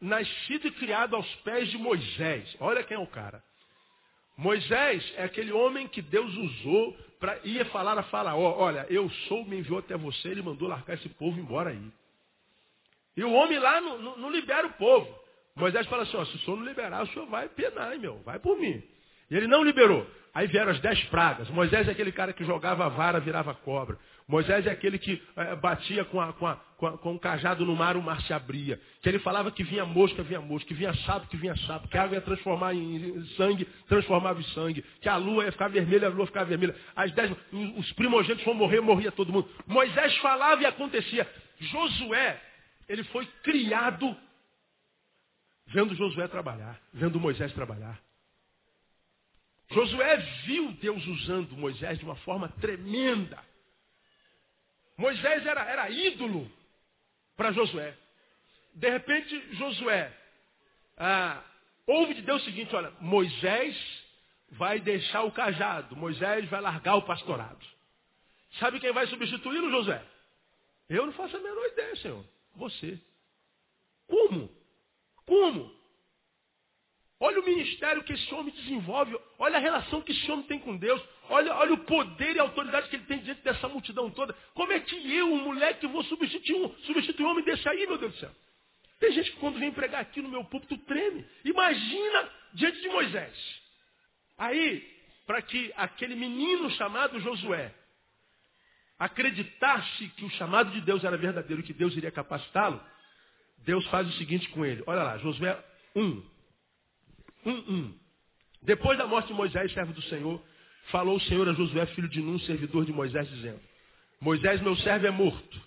nascido 0.00 0.68
e 0.68 0.72
criado 0.72 1.16
aos 1.16 1.34
pés 1.36 1.68
de 1.68 1.78
Moisés. 1.78 2.56
Olha 2.60 2.84
quem 2.84 2.96
é 2.96 3.00
o 3.00 3.06
cara. 3.06 3.42
Moisés 4.36 5.12
é 5.16 5.24
aquele 5.24 5.52
homem 5.52 5.86
que 5.86 6.02
Deus 6.02 6.34
usou 6.34 6.96
para 7.20 7.38
ir 7.44 7.64
falar 7.66 7.96
a 7.96 8.02
Faraó, 8.02 8.56
olha, 8.58 8.84
eu 8.90 9.08
sou, 9.28 9.44
me 9.44 9.58
enviou 9.58 9.78
até 9.78 9.96
você, 9.96 10.28
ele 10.28 10.42
mandou 10.42 10.68
largar 10.68 10.94
esse 10.94 11.08
povo 11.10 11.38
embora 11.38 11.70
aí. 11.70 11.92
E 13.16 13.22
o 13.22 13.32
homem 13.32 13.58
lá 13.58 13.80
não, 13.80 13.98
não, 13.98 14.16
não 14.18 14.30
libera 14.30 14.66
o 14.66 14.72
povo. 14.72 15.23
Moisés 15.56 15.86
fala 15.86 16.02
assim, 16.02 16.16
ó, 16.16 16.24
se 16.24 16.36
o 16.36 16.38
senhor 16.40 16.56
não 16.56 16.66
liberar, 16.66 17.02
o 17.02 17.06
senhor 17.08 17.26
vai 17.26 17.48
penar, 17.48 17.96
meu, 17.98 18.20
vai 18.24 18.38
por 18.38 18.58
mim. 18.58 18.82
E 19.30 19.36
ele 19.36 19.46
não 19.46 19.62
liberou. 19.62 20.06
Aí 20.34 20.48
vieram 20.48 20.72
as 20.72 20.80
dez 20.80 21.00
pragas. 21.04 21.48
Moisés 21.50 21.86
é 21.86 21.92
aquele 21.92 22.10
cara 22.10 22.32
que 22.32 22.44
jogava 22.44 22.88
vara, 22.88 23.20
virava 23.20 23.54
cobra. 23.54 23.96
Moisés 24.26 24.66
é 24.66 24.70
aquele 24.70 24.98
que 24.98 25.22
é, 25.36 25.54
batia 25.54 26.04
com, 26.06 26.20
a, 26.20 26.32
com, 26.32 26.46
a, 26.46 26.56
com, 26.76 26.86
a, 26.88 26.98
com 26.98 27.12
um 27.12 27.18
cajado 27.18 27.64
no 27.64 27.76
mar, 27.76 27.96
o 27.96 28.02
mar 28.02 28.20
se 28.22 28.32
abria. 28.32 28.80
Que 29.00 29.08
ele 29.08 29.20
falava 29.20 29.52
que 29.52 29.62
vinha 29.62 29.84
mosca, 29.84 30.24
vinha 30.24 30.40
mosca, 30.40 30.66
que 30.66 30.74
vinha 30.74 30.92
sapo, 31.06 31.28
que 31.28 31.36
vinha 31.36 31.56
sapo, 31.58 31.86
que 31.86 31.96
a 31.96 32.02
água 32.02 32.16
ia 32.16 32.20
transformar 32.20 32.74
em 32.74 33.24
sangue, 33.36 33.64
transformava 33.86 34.40
em 34.40 34.44
sangue, 34.44 34.84
que 35.00 35.08
a 35.08 35.16
lua 35.16 35.44
ia 35.44 35.52
ficar 35.52 35.68
vermelha, 35.68 36.08
a 36.08 36.10
lua 36.10 36.26
ficava 36.26 36.46
vermelha. 36.46 36.74
As 36.96 37.12
dez, 37.12 37.30
os 37.76 37.92
primogênitos 37.92 38.44
vão 38.44 38.54
morrer, 38.54 38.80
morria 38.80 39.12
todo 39.12 39.32
mundo. 39.32 39.48
Moisés 39.68 40.16
falava 40.16 40.60
e 40.60 40.66
acontecia. 40.66 41.28
Josué, 41.60 42.40
ele 42.88 43.04
foi 43.04 43.24
criado 43.44 44.16
vendo 45.66 45.94
Josué 45.94 46.28
trabalhar, 46.28 46.80
vendo 46.92 47.20
Moisés 47.20 47.52
trabalhar. 47.52 48.00
Josué 49.70 50.16
viu 50.44 50.72
Deus 50.72 51.04
usando 51.06 51.56
Moisés 51.56 51.98
de 51.98 52.04
uma 52.04 52.16
forma 52.16 52.48
tremenda. 52.60 53.42
Moisés 54.96 55.44
era, 55.44 55.64
era 55.64 55.90
ídolo 55.90 56.50
para 57.36 57.52
Josué. 57.52 57.96
De 58.74 58.90
repente, 58.90 59.54
Josué 59.56 60.12
ah, 60.96 61.42
ouve 61.86 62.14
de 62.14 62.22
Deus 62.22 62.42
o 62.42 62.44
seguinte: 62.44 62.74
olha, 62.74 62.92
Moisés 63.00 63.76
vai 64.50 64.78
deixar 64.80 65.22
o 65.22 65.32
cajado, 65.32 65.96
Moisés 65.96 66.48
vai 66.48 66.60
largar 66.60 66.96
o 66.96 67.02
pastorado. 67.02 67.64
Sabe 68.58 68.78
quem 68.78 68.92
vai 68.92 69.06
substituí-lo, 69.08 69.70
Josué? 69.70 70.04
Eu 70.88 71.06
não 71.06 71.12
faço 71.14 71.36
a 71.36 71.40
menor 71.40 71.66
ideia, 71.66 71.96
Senhor. 71.96 72.24
Você. 72.54 73.00
Como? 74.06 74.50
Como? 75.26 75.72
Olha 77.20 77.40
o 77.40 77.44
ministério 77.44 78.02
que 78.02 78.12
esse 78.12 78.34
homem 78.34 78.52
desenvolve, 78.52 79.16
olha 79.38 79.56
a 79.56 79.60
relação 79.60 80.02
que 80.02 80.12
esse 80.12 80.30
homem 80.30 80.44
tem 80.46 80.58
com 80.58 80.76
Deus, 80.76 81.02
olha, 81.30 81.54
olha 81.54 81.72
o 81.72 81.84
poder 81.84 82.36
e 82.36 82.38
a 82.38 82.42
autoridade 82.42 82.88
que 82.88 82.96
ele 82.96 83.06
tem 83.06 83.18
diante 83.20 83.40
dessa 83.40 83.68
multidão 83.68 84.10
toda. 84.10 84.34
Como 84.52 84.72
é 84.72 84.80
que 84.80 84.94
eu, 85.16 85.32
um 85.32 85.44
moleque, 85.44 85.86
vou 85.86 86.04
substituir 86.04 86.56
um, 86.56 86.74
substituir 86.82 87.24
um 87.24 87.30
homem 87.30 87.44
desse 87.44 87.66
aí, 87.68 87.86
meu 87.86 87.96
Deus 87.96 88.12
do 88.12 88.18
céu? 88.18 88.30
Tem 88.98 89.12
gente 89.12 89.30
que 89.32 89.38
quando 89.38 89.58
vem 89.58 89.72
pregar 89.72 90.00
aqui 90.00 90.20
no 90.20 90.28
meu 90.28 90.44
púlpito 90.44 90.76
treme. 90.78 91.24
Imagina 91.44 92.30
diante 92.52 92.80
de 92.80 92.88
Moisés. 92.88 93.62
Aí, 94.36 94.82
para 95.26 95.40
que 95.40 95.72
aquele 95.76 96.14
menino 96.14 96.70
chamado 96.72 97.18
Josué 97.20 97.72
acreditasse 98.98 100.08
que 100.10 100.24
o 100.24 100.30
chamado 100.30 100.70
de 100.70 100.80
Deus 100.80 101.04
era 101.04 101.16
verdadeiro 101.16 101.62
e 101.62 101.64
que 101.64 101.72
Deus 101.72 101.96
iria 101.96 102.10
capacitá-lo, 102.10 102.80
Deus 103.64 103.84
faz 103.86 104.08
o 104.08 104.12
seguinte 104.12 104.48
com 104.50 104.64
ele. 104.64 104.82
Olha 104.86 105.02
lá, 105.02 105.18
Josué 105.18 105.58
1, 105.96 106.22
um, 107.46 107.50
um. 107.50 107.94
Depois 108.62 108.96
da 108.96 109.06
morte 109.06 109.28
de 109.28 109.34
Moisés, 109.34 109.72
servo 109.72 109.92
do 109.92 110.02
Senhor, 110.02 110.42
falou 110.90 111.16
o 111.16 111.20
Senhor 111.20 111.48
a 111.48 111.52
Josué, 111.52 111.86
filho 111.86 112.08
de 112.08 112.20
Nun, 112.20 112.38
servidor 112.40 112.84
de 112.84 112.92
Moisés, 112.92 113.28
dizendo: 113.28 113.60
Moisés, 114.20 114.60
meu 114.60 114.76
servo, 114.76 115.06
é 115.06 115.10
morto. 115.10 115.60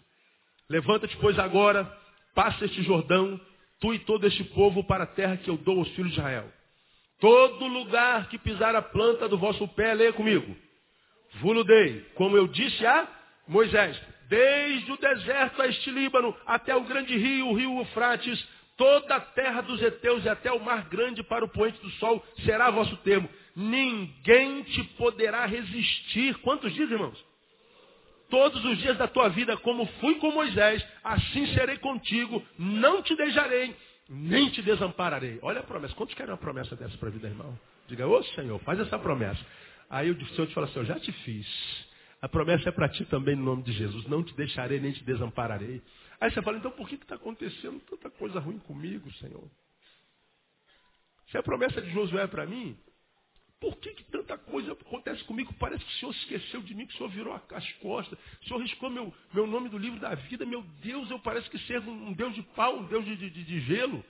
Levanta-te, 0.70 1.16
pois, 1.18 1.38
agora, 1.39 1.86
passa 2.36 2.66
este 2.66 2.84
Jordão, 2.84 3.39
tu 3.80 3.93
e 3.93 4.00
todo 4.00 4.26
este 4.28 4.43
povo, 4.45 4.84
para 4.84 5.04
a 5.04 5.08
terra 5.08 5.38
que 5.38 5.50
eu 5.50 5.58
dou 5.58 5.80
aos 5.80 5.89
filhos 5.89 6.12
de 6.12 6.20
Israel. 6.20 6.52
Todo 7.20 7.68
lugar 7.68 8.30
que 8.30 8.38
pisar 8.38 8.76
a 8.76 8.82
planta 8.82 9.28
do 9.28 9.38
vosso 9.38 9.68
pé, 9.70 9.93
leia 9.93 10.14
comigo. 10.14 10.56
Vulo 11.36 11.64
dei, 11.64 12.02
como 12.16 12.38
eu 12.38 12.48
disse 12.48 12.86
a 12.86 13.08
Moisés, 13.48 14.00
desde 14.28 14.92
o 14.92 14.98
deserto 14.98 15.62
a 15.62 15.68
este 15.68 15.90
Líbano, 15.90 16.36
até 16.46 16.76
o 16.76 16.84
grande 16.84 17.16
rio, 17.18 17.48
o 17.48 17.54
rio 17.54 17.80
Eufrates, 17.80 18.46
toda 18.76 19.16
a 19.16 19.20
terra 19.20 19.62
dos 19.62 19.82
heteus 19.82 20.24
e 20.24 20.30
até 20.30 20.52
o 20.52 20.60
mar 20.60 20.88
grande 20.88 21.24
para 21.24 21.44
o 21.44 21.50
poente 21.50 21.82
do 21.82 21.90
sol 21.92 22.24
será 22.46 22.70
vosso 22.70 22.96
termo. 22.98 23.30
Ninguém 23.56 24.62
te 24.64 24.84
poderá 24.96 25.46
resistir. 25.46 26.36
Quantos 26.40 26.74
dias, 26.74 26.92
irmãos? 26.92 27.26
Todos 28.30 28.64
os 28.64 28.78
dias 28.78 28.98
da 28.98 29.08
tua 29.08 29.30
vida, 29.30 29.58
como 29.58 29.86
fui 30.00 30.16
com 30.16 30.32
Moisés, 30.32 30.86
assim 31.04 31.48
serei 31.54 31.78
contigo, 31.78 32.46
não 32.60 33.02
te 33.02 33.16
deixarei, 33.16 33.74
nem 34.10 34.50
te 34.50 34.62
desampararei. 34.62 35.40
Olha 35.42 35.62
a 35.62 35.64
promessa. 35.64 35.96
Quantos 35.96 36.14
querem 36.14 36.32
uma 36.32 36.38
promessa 36.38 36.76
dessa 36.76 36.98
para 36.98 37.08
a 37.08 37.12
vida, 37.12 37.28
irmão? 37.28 37.58
Diga, 37.88 38.06
ô 38.06 38.22
Senhor, 38.24 38.60
faz 38.60 38.80
essa 38.80 39.00
promessa. 39.00 39.40
Aí 39.90 40.12
o 40.12 40.28
Senhor 40.28 40.48
te 40.48 40.54
fala 40.54 40.68
assim, 40.68 40.80
eu 40.80 40.86
já 40.86 41.00
te 41.00 41.12
fiz. 41.12 41.87
A 42.22 42.28
promessa 42.28 42.70
é 42.70 42.72
para 42.72 42.89
ti 42.89 43.05
também 43.05 43.36
no 43.36 43.43
nome 43.43 43.63
de 43.63 43.72
Jesus. 43.74 44.05
Não 44.07 44.24
te 44.24 44.34
deixarei 44.36 44.80
nem 44.80 44.91
te 44.91 45.03
desampararei. 45.03 45.82
Aí 46.20 46.32
você 46.32 46.41
fala, 46.41 46.57
então 46.57 46.72
por 46.72 46.89
que 46.89 46.95
está 46.95 47.15
acontecendo 47.15 47.80
tanta 47.82 48.09
coisa 48.09 48.39
ruim 48.39 48.57
comigo, 48.59 49.11
Senhor? 49.13 49.49
Se 51.30 51.38
a 51.38 51.43
promessa 51.43 51.82
de 51.82 51.89
Josué 51.91 52.24
é 52.24 52.28
para 52.28 52.45
mim, 52.45 52.78
por 53.59 53.76
que, 53.78 53.91
que, 53.93 54.03
tanta 54.05 54.38
coisa 54.38 54.72
acontece 54.72 55.24
comigo? 55.24 55.53
Parece 55.55 55.84
que 55.84 55.91
o 55.91 55.95
Senhor 55.99 56.11
esqueceu 56.11 56.61
de 56.61 56.76
mim, 56.76 56.86
que 56.86 56.93
o 56.93 56.97
Senhor 56.97 57.09
virou 57.09 57.41
as 57.51 57.72
costas. 57.74 58.18
O 58.41 58.47
Senhor 58.47 58.59
riscou 58.61 58.89
meu, 58.89 59.13
meu 59.34 59.47
nome 59.47 59.70
do 59.70 59.78
livro 59.78 59.99
da 59.99 60.13
vida. 60.15 60.45
Meu 60.45 60.61
Deus, 60.82 61.09
eu 61.09 61.20
parece 61.20 61.49
que 61.49 61.57
ser 61.59 61.82
um 61.82 62.13
Deus 62.13 62.36
de 62.36 62.43
pau, 62.43 62.78
um 62.78 62.88
Deus 62.88 63.03
de, 63.03 63.15
de, 63.15 63.43
de 63.43 63.59
gelo. 63.61 64.03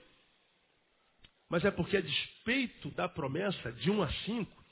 Mas 1.50 1.64
é 1.64 1.72
porque 1.72 1.96
a 1.96 2.02
despeito 2.02 2.92
da 2.92 3.08
promessa 3.08 3.72
de 3.72 3.90
1 3.90 4.04
a 4.04 4.12
5, 4.12 4.64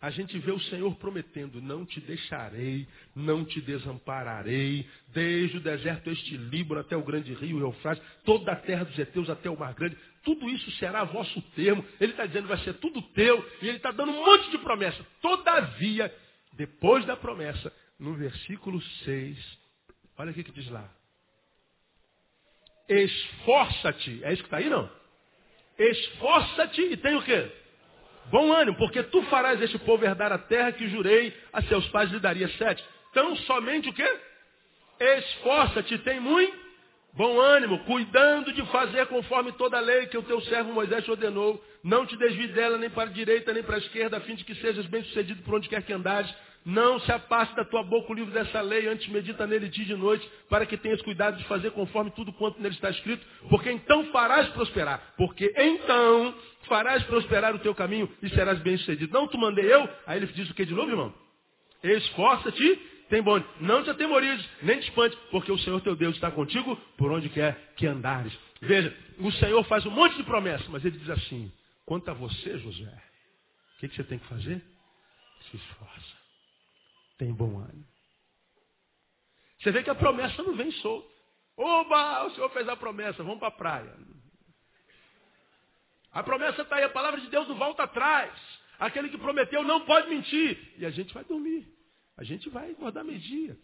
a 0.00 0.10
gente 0.10 0.38
vê 0.38 0.52
o 0.52 0.60
Senhor 0.60 0.94
prometendo: 0.96 1.60
não 1.60 1.84
te 1.84 2.00
deixarei, 2.00 2.86
não 3.14 3.44
te 3.44 3.60
desampararei, 3.60 4.88
desde 5.08 5.56
o 5.56 5.60
deserto 5.60 6.10
este 6.10 6.36
Líbano 6.36 6.80
até 6.80 6.96
o 6.96 7.02
grande 7.02 7.34
rio 7.34 7.58
Eufrates, 7.60 8.02
toda 8.24 8.52
a 8.52 8.56
terra 8.56 8.84
dos 8.84 8.98
heteus 8.98 9.28
até 9.28 9.50
o 9.50 9.58
mar 9.58 9.74
grande, 9.74 9.96
tudo 10.22 10.48
isso 10.48 10.70
será 10.72 11.04
vosso 11.04 11.40
termo. 11.54 11.84
Ele 12.00 12.12
está 12.12 12.26
dizendo 12.26 12.48
vai 12.48 12.58
ser 12.58 12.74
tudo 12.74 13.02
teu, 13.02 13.44
e 13.60 13.68
ele 13.68 13.78
está 13.78 13.90
dando 13.90 14.12
um 14.12 14.24
monte 14.24 14.50
de 14.50 14.58
promessa. 14.58 15.04
Todavia, 15.20 16.14
depois 16.52 17.04
da 17.04 17.16
promessa, 17.16 17.72
no 17.98 18.14
versículo 18.14 18.80
6, 18.80 19.58
olha 20.16 20.30
o 20.30 20.34
que 20.34 20.52
diz 20.52 20.68
lá. 20.70 20.88
Esforça-te, 22.88 24.24
é 24.24 24.32
isso 24.32 24.42
que 24.42 24.46
está 24.46 24.58
aí 24.58 24.70
não? 24.70 24.90
Esforça-te 25.78 26.80
e 26.82 26.96
tem 26.96 27.16
o 27.16 27.22
quê? 27.22 27.50
Bom 28.30 28.52
ânimo, 28.52 28.76
porque 28.76 29.02
tu 29.04 29.22
farás 29.22 29.60
este 29.60 29.78
povo 29.78 30.04
herdar 30.04 30.32
a 30.32 30.38
terra 30.38 30.72
que 30.72 30.88
jurei 30.88 31.34
a 31.52 31.62
seus 31.62 31.86
pais 31.88 32.10
lhe 32.10 32.20
daria 32.20 32.48
sete. 32.56 32.84
Então 33.10 33.34
somente 33.36 33.88
o 33.88 33.92
quê? 33.92 34.08
Esforça-te, 35.00 35.96
tem 35.98 36.20
muito 36.20 36.68
bom 37.14 37.40
ânimo, 37.40 37.78
cuidando 37.80 38.52
de 38.52 38.64
fazer 38.66 39.06
conforme 39.06 39.52
toda 39.52 39.76
a 39.76 39.80
lei 39.80 40.06
que 40.06 40.18
o 40.18 40.22
teu 40.22 40.40
servo 40.42 40.72
Moisés 40.72 41.04
te 41.04 41.10
ordenou. 41.10 41.62
Não 41.82 42.04
te 42.04 42.16
desvie 42.16 42.48
dela 42.48 42.76
nem 42.76 42.90
para 42.90 43.08
a 43.08 43.12
direita 43.12 43.52
nem 43.52 43.62
para 43.62 43.76
a 43.76 43.78
esquerda, 43.78 44.18
a 44.18 44.20
fim 44.20 44.34
de 44.34 44.44
que 44.44 44.54
sejas 44.56 44.86
bem 44.86 45.02
sucedido 45.04 45.42
por 45.42 45.54
onde 45.54 45.68
quer 45.68 45.82
que 45.82 45.92
andares. 45.92 46.32
Não 46.68 47.00
se 47.00 47.10
apasse 47.10 47.56
da 47.56 47.64
tua 47.64 47.82
boca 47.82 48.12
o 48.12 48.14
livro 48.14 48.30
dessa 48.30 48.60
lei, 48.60 48.86
antes 48.88 49.08
medita 49.08 49.46
nele 49.46 49.70
dia 49.70 49.84
e 49.84 49.86
de 49.86 49.96
noite, 49.96 50.30
para 50.50 50.66
que 50.66 50.76
tenhas 50.76 51.00
cuidado 51.00 51.38
de 51.38 51.44
fazer 51.44 51.70
conforme 51.70 52.10
tudo 52.10 52.30
quanto 52.30 52.60
nele 52.60 52.74
está 52.74 52.90
escrito, 52.90 53.26
porque 53.48 53.70
então 53.70 54.04
farás 54.12 54.50
prosperar. 54.50 55.14
Porque 55.16 55.50
então 55.56 56.34
farás 56.64 57.02
prosperar 57.04 57.54
o 57.54 57.58
teu 57.58 57.74
caminho 57.74 58.06
e 58.22 58.28
serás 58.28 58.58
bem 58.58 58.76
sucedido. 58.76 59.10
Não 59.14 59.26
tu 59.26 59.38
mandei 59.38 59.64
eu? 59.64 59.88
Aí 60.06 60.18
ele 60.18 60.26
diz 60.26 60.50
o 60.50 60.54
que 60.54 60.66
de 60.66 60.74
novo, 60.74 60.90
irmão? 60.90 61.14
Esforça-te, 61.82 62.76
tem 63.08 63.22
bom. 63.22 63.42
Não 63.60 63.82
te 63.82 63.88
atemorizes, 63.88 64.46
nem 64.60 64.78
te 64.78 64.90
espante, 64.90 65.16
porque 65.30 65.50
o 65.50 65.58
Senhor 65.60 65.80
teu 65.80 65.96
Deus 65.96 66.16
está 66.16 66.30
contigo 66.30 66.76
por 66.98 67.10
onde 67.10 67.30
quer 67.30 67.72
que 67.76 67.86
andares. 67.86 68.38
Veja, 68.60 68.94
o 69.20 69.32
Senhor 69.32 69.64
faz 69.64 69.86
um 69.86 69.90
monte 69.90 70.18
de 70.18 70.22
promessas, 70.22 70.68
mas 70.68 70.84
ele 70.84 70.98
diz 70.98 71.08
assim, 71.08 71.50
quanto 71.86 72.10
a 72.10 72.12
você, 72.12 72.58
José, 72.58 72.92
o 73.76 73.80
que, 73.80 73.88
que 73.88 73.96
você 73.96 74.04
tem 74.04 74.18
que 74.18 74.26
fazer? 74.26 74.62
Se 75.50 75.56
esforça 75.56 76.17
tem 77.18 77.32
bom 77.32 77.58
ânimo. 77.58 77.86
Você 79.60 79.72
vê 79.72 79.82
que 79.82 79.90
a 79.90 79.94
promessa 79.94 80.42
não 80.42 80.54
vem 80.56 80.70
solta. 80.70 81.08
Oba, 81.56 82.24
o 82.24 82.30
Senhor 82.30 82.48
fez 82.50 82.68
a 82.68 82.76
promessa, 82.76 83.24
vamos 83.24 83.40
para 83.40 83.48
a 83.48 83.52
praia. 83.52 83.94
A 86.12 86.22
promessa 86.22 86.62
está 86.62 86.76
aí, 86.76 86.84
a 86.84 86.88
palavra 86.88 87.20
de 87.20 87.26
Deus 87.28 87.48
não 87.48 87.56
volta 87.56 87.82
atrás. 87.82 88.32
Aquele 88.78 89.08
que 89.08 89.18
prometeu 89.18 89.64
não 89.64 89.84
pode 89.84 90.08
mentir. 90.08 90.74
E 90.78 90.86
a 90.86 90.90
gente 90.90 91.12
vai 91.12 91.24
dormir. 91.24 91.66
A 92.16 92.22
gente 92.22 92.48
vai 92.48 92.72
guardar 92.74 93.04
meio-dia. 93.04 93.58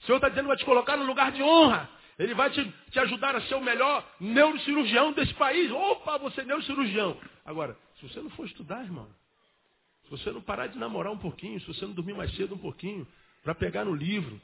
O 0.00 0.06
Senhor 0.06 0.18
está 0.18 0.28
dizendo 0.28 0.46
vai 0.46 0.56
te 0.56 0.64
colocar 0.64 0.96
no 0.96 1.04
lugar 1.04 1.32
de 1.32 1.42
honra. 1.42 1.90
Ele 2.16 2.34
vai 2.34 2.50
te, 2.50 2.64
te, 2.90 2.98
ajudar 3.00 3.34
a 3.34 3.40
ser 3.42 3.56
o 3.56 3.60
melhor 3.60 4.08
neurocirurgião 4.20 5.12
desse 5.12 5.34
país. 5.34 5.70
Opa, 5.72 6.16
você 6.18 6.42
é 6.42 6.44
neurocirurgião. 6.44 7.20
Agora, 7.44 7.76
se 7.98 8.08
você 8.08 8.20
não 8.20 8.30
for 8.30 8.46
estudar, 8.46 8.84
irmão, 8.84 9.12
se 10.04 10.10
você 10.10 10.30
não 10.30 10.40
parar 10.40 10.66
de 10.68 10.78
namorar 10.78 11.12
um 11.12 11.18
pouquinho, 11.18 11.60
se 11.60 11.66
você 11.66 11.84
não 11.86 11.92
dormir 11.92 12.14
mais 12.14 12.34
cedo 12.36 12.54
um 12.54 12.58
pouquinho, 12.58 13.06
para 13.42 13.54
pegar 13.54 13.84
no 13.84 13.94
livro, 13.94 14.40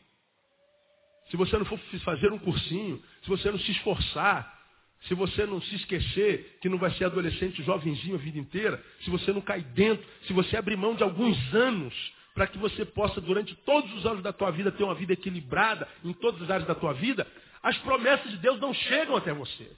se 1.30 1.36
você 1.36 1.56
não 1.56 1.64
for 1.64 1.78
fazer 2.04 2.32
um 2.32 2.38
cursinho, 2.38 3.02
se 3.22 3.28
você 3.28 3.50
não 3.50 3.58
se 3.58 3.70
esforçar, 3.70 4.58
se 5.02 5.14
você 5.14 5.46
não 5.46 5.60
se 5.60 5.76
esquecer 5.76 6.58
que 6.60 6.68
não 6.68 6.76
vai 6.76 6.90
ser 6.92 7.04
adolescente 7.04 7.62
jovenzinho 7.62 8.16
a 8.16 8.18
vida 8.18 8.38
inteira, 8.38 8.82
se 9.02 9.10
você 9.10 9.32
não 9.32 9.40
cair 9.40 9.64
dentro, 9.64 10.04
se 10.26 10.32
você 10.32 10.56
abrir 10.56 10.76
mão 10.76 10.94
de 10.94 11.02
alguns 11.02 11.36
anos 11.54 11.94
para 12.34 12.46
que 12.46 12.58
você 12.58 12.84
possa, 12.84 13.20
durante 13.20 13.54
todos 13.56 13.92
os 13.94 14.06
anos 14.06 14.22
da 14.22 14.32
tua 14.32 14.50
vida, 14.50 14.70
ter 14.72 14.84
uma 14.84 14.94
vida 14.94 15.12
equilibrada 15.12 15.88
em 16.04 16.12
todas 16.12 16.42
as 16.42 16.50
áreas 16.50 16.66
da 16.66 16.74
tua 16.74 16.92
vida, 16.92 17.26
as 17.62 17.76
promessas 17.78 18.30
de 18.30 18.36
Deus 18.38 18.60
não 18.60 18.72
chegam 18.72 19.16
até 19.16 19.32
você. 19.32 19.70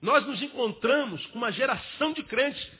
Nós 0.00 0.26
nos 0.26 0.42
encontramos 0.42 1.24
com 1.26 1.38
uma 1.38 1.50
geração 1.50 2.12
de 2.12 2.22
crentes 2.24 2.70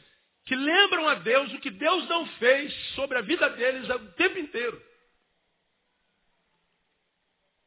que 0.44 0.54
lembram 0.54 1.08
a 1.08 1.14
Deus 1.14 1.52
o 1.52 1.60
que 1.60 1.70
Deus 1.70 2.08
não 2.08 2.26
fez 2.38 2.72
sobre 2.94 3.16
a 3.16 3.22
vida 3.22 3.48
deles 3.50 3.88
o 3.88 3.98
tempo 4.12 4.38
inteiro. 4.38 4.80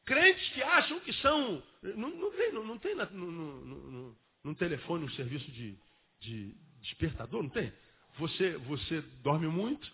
Crentes 0.05 0.47
que 0.49 0.63
acham 0.63 0.99
que 1.01 1.11
são. 1.13 1.61
Não, 1.83 2.09
não 2.09 2.31
tem, 2.31 2.53
não, 2.53 2.63
não 2.63 2.77
tem 2.77 2.95
no, 2.95 3.05
no, 3.11 3.65
no, 3.65 4.17
no, 4.43 4.55
telefone 4.55 5.03
um 5.03 5.09
serviço 5.09 5.51
de, 5.51 5.77
de 6.19 6.55
despertador, 6.81 7.43
não 7.43 7.49
tem? 7.49 7.73
Você, 8.17 8.57
você 8.59 9.01
dorme 9.21 9.47
muito, 9.47 9.91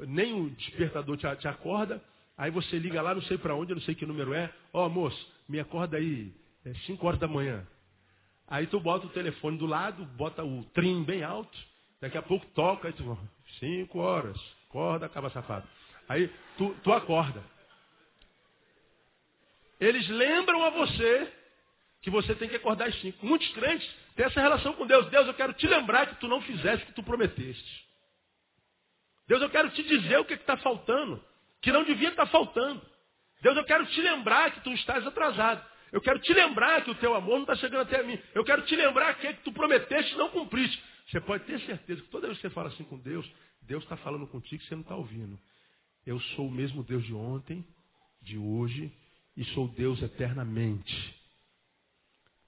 nem 0.00 0.32
o 0.34 0.50
despertador 0.50 1.16
te, 1.16 1.36
te 1.36 1.46
acorda, 1.46 2.02
aí 2.36 2.50
você 2.50 2.78
liga 2.78 3.00
lá, 3.00 3.14
não 3.14 3.22
sei 3.22 3.38
para 3.38 3.54
onde, 3.54 3.72
não 3.72 3.80
sei 3.82 3.94
que 3.94 4.04
número 4.04 4.34
é. 4.34 4.52
Ó, 4.72 4.86
oh, 4.86 4.88
moço, 4.88 5.32
me 5.48 5.60
acorda 5.60 5.96
aí, 5.96 6.34
é 6.64 6.74
5 6.74 7.06
horas 7.06 7.20
da 7.20 7.28
manhã. 7.28 7.64
Aí 8.48 8.66
tu 8.66 8.80
bota 8.80 9.06
o 9.06 9.10
telefone 9.10 9.58
do 9.58 9.66
lado, 9.66 10.04
bota 10.04 10.42
o 10.44 10.64
trim 10.74 11.04
bem 11.04 11.22
alto, 11.22 11.56
Daqui 12.02 12.18
a 12.18 12.22
pouco 12.22 12.44
toca, 12.46 12.88
aí 12.88 12.92
tu, 12.94 13.16
cinco 13.60 14.00
horas, 14.00 14.36
acorda, 14.68 15.06
acaba 15.06 15.30
safado. 15.30 15.68
Aí 16.08 16.28
tu, 16.58 16.74
tu 16.82 16.92
acorda. 16.92 17.40
Eles 19.78 20.08
lembram 20.08 20.64
a 20.64 20.70
você 20.70 21.32
que 22.00 22.10
você 22.10 22.34
tem 22.34 22.48
que 22.48 22.56
acordar 22.56 22.88
às 22.88 23.00
cinco. 23.00 23.24
Muitos 23.24 23.48
crentes 23.50 23.88
têm 24.16 24.26
essa 24.26 24.40
relação 24.40 24.72
com 24.72 24.84
Deus. 24.84 25.06
Deus, 25.10 25.28
eu 25.28 25.34
quero 25.34 25.52
te 25.52 25.64
lembrar 25.68 26.08
que 26.08 26.16
tu 26.16 26.26
não 26.26 26.40
fizeste 26.40 26.82
o 26.82 26.86
que 26.88 26.94
tu 26.94 27.04
prometeste. 27.04 27.86
Deus, 29.28 29.40
eu 29.40 29.48
quero 29.48 29.70
te 29.70 29.84
dizer 29.84 30.18
o 30.18 30.24
que 30.24 30.34
está 30.34 30.56
faltando, 30.56 31.24
que 31.60 31.70
não 31.70 31.84
devia 31.84 32.08
estar 32.08 32.26
tá 32.26 32.32
faltando. 32.32 32.84
Deus, 33.40 33.56
eu 33.56 33.64
quero 33.64 33.86
te 33.86 34.00
lembrar 34.00 34.50
que 34.50 34.60
tu 34.62 34.72
estás 34.72 35.06
atrasado. 35.06 35.64
Eu 35.92 36.00
quero 36.00 36.18
te 36.18 36.32
lembrar 36.32 36.82
que 36.82 36.90
o 36.90 36.96
teu 36.96 37.14
amor 37.14 37.34
não 37.34 37.42
está 37.42 37.54
chegando 37.54 37.82
até 37.82 38.02
mim. 38.02 38.20
Eu 38.34 38.44
quero 38.44 38.62
te 38.62 38.74
lembrar 38.74 39.14
que, 39.14 39.34
que 39.34 39.42
tu 39.44 39.52
prometeste 39.52 40.14
e 40.14 40.18
não 40.18 40.30
cumpriste. 40.30 40.82
Você 41.08 41.20
pode 41.20 41.44
ter 41.44 41.60
certeza 41.60 42.00
que 42.02 42.08
toda 42.08 42.26
vez 42.26 42.38
que 42.38 42.48
você 42.48 42.54
fala 42.54 42.68
assim 42.68 42.84
com 42.84 42.98
Deus, 42.98 43.30
Deus 43.62 43.82
está 43.82 43.96
falando 43.98 44.26
contigo 44.26 44.62
e 44.62 44.66
você 44.66 44.74
não 44.74 44.82
está 44.82 44.96
ouvindo. 44.96 45.38
Eu 46.06 46.18
sou 46.20 46.48
o 46.48 46.50
mesmo 46.50 46.82
Deus 46.82 47.04
de 47.04 47.14
ontem, 47.14 47.64
de 48.20 48.38
hoje, 48.38 48.92
e 49.36 49.44
sou 49.46 49.68
Deus 49.68 50.02
eternamente. 50.02 51.22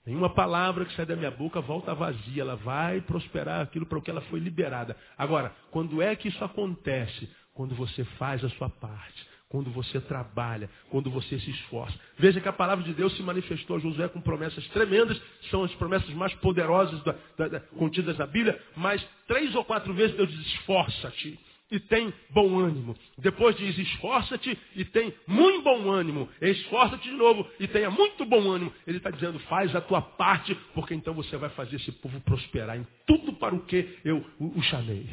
Nenhuma 0.05 0.28
palavra 0.34 0.84
que 0.84 0.94
sai 0.94 1.07
da 1.07 1.16
minha 1.16 1.30
boca 1.30 1.61
volta 1.61 1.94
vazia, 1.94 2.42
ela 2.42 2.57
vai 2.57 3.00
prosperar 3.00 3.62
aquilo 3.62 3.86
para 3.86 3.98
o 3.98 4.02
que 4.02 4.11
ela 4.11 4.20
foi 4.22 4.38
liberada. 4.38 4.96
Agora, 5.16 5.55
quando 5.70 6.02
é 6.02 6.14
que 6.14 6.28
isso 6.28 6.44
acontece? 6.44 7.28
Quando 7.55 7.74
você 7.74 8.05
faz 8.05 8.44
a 8.44 8.50
sua 8.50 8.68
parte 8.68 9.34
quando 9.55 9.70
você 9.70 10.00
trabalha, 10.00 10.68
quando 10.90 11.09
você 11.09 11.38
se 11.38 11.48
esforça. 11.48 11.96
Veja 12.18 12.40
que 12.40 12.48
a 12.48 12.52
palavra 12.52 12.84
de 12.84 12.92
Deus 12.92 13.16
se 13.16 13.22
manifestou 13.22 13.76
a 13.76 13.78
Josué 13.78 14.09
com 14.09 14.20
promessas 14.20 14.66
tremendas, 14.70 15.16
são 15.48 15.62
as 15.62 15.72
promessas 15.76 16.11
mais 16.11 16.34
poderosas 16.34 17.00
da, 17.05 17.14
da, 17.38 17.46
da, 17.46 17.61
contidas 17.61 18.18
na 18.18 18.26
Bíblia, 18.26 18.61
mas 18.76 19.00
três 19.28 19.55
ou 19.55 19.64
quatro 19.64 19.94
vezes 19.94 20.16
Deus 20.16 20.28
diz, 20.28 20.44
esforça-te, 20.44 21.38
e 21.70 21.78
tem 21.78 22.12
bom 22.30 22.59
ânimo. 22.59 22.96
Depois 23.16 23.57
diz 23.57 23.78
esforça-te 23.78 24.59
e 24.74 24.84
tem 24.86 25.14
muito 25.24 25.62
bom 25.62 25.88
ânimo. 25.88 26.28
Esforça-te 26.40 27.09
de 27.09 27.14
novo 27.14 27.48
e 27.61 27.68
tenha 27.68 27.90
muito 27.90 28.26
bom 28.26 28.50
ânimo. 28.50 28.72
Ele 28.84 28.96
está 28.96 29.11
dizendo, 29.11 29.38
faz 29.40 29.74
a 29.76 29.80
tua 29.80 30.02
parte, 30.02 30.52
porque 30.74 30.94
então 30.94 31.14
você 31.14 31.36
vai 31.36 31.50
fazer 31.50 31.76
esse 31.76 31.92
povo 31.92 32.20
prosperar 32.22 32.76
em 32.76 32.84
tudo 33.07 33.34
para 33.34 33.55
o 33.55 33.64
que 33.64 34.00
eu 34.05 34.18
o, 34.40 34.59
o 34.59 34.62
chamei. 34.64 35.09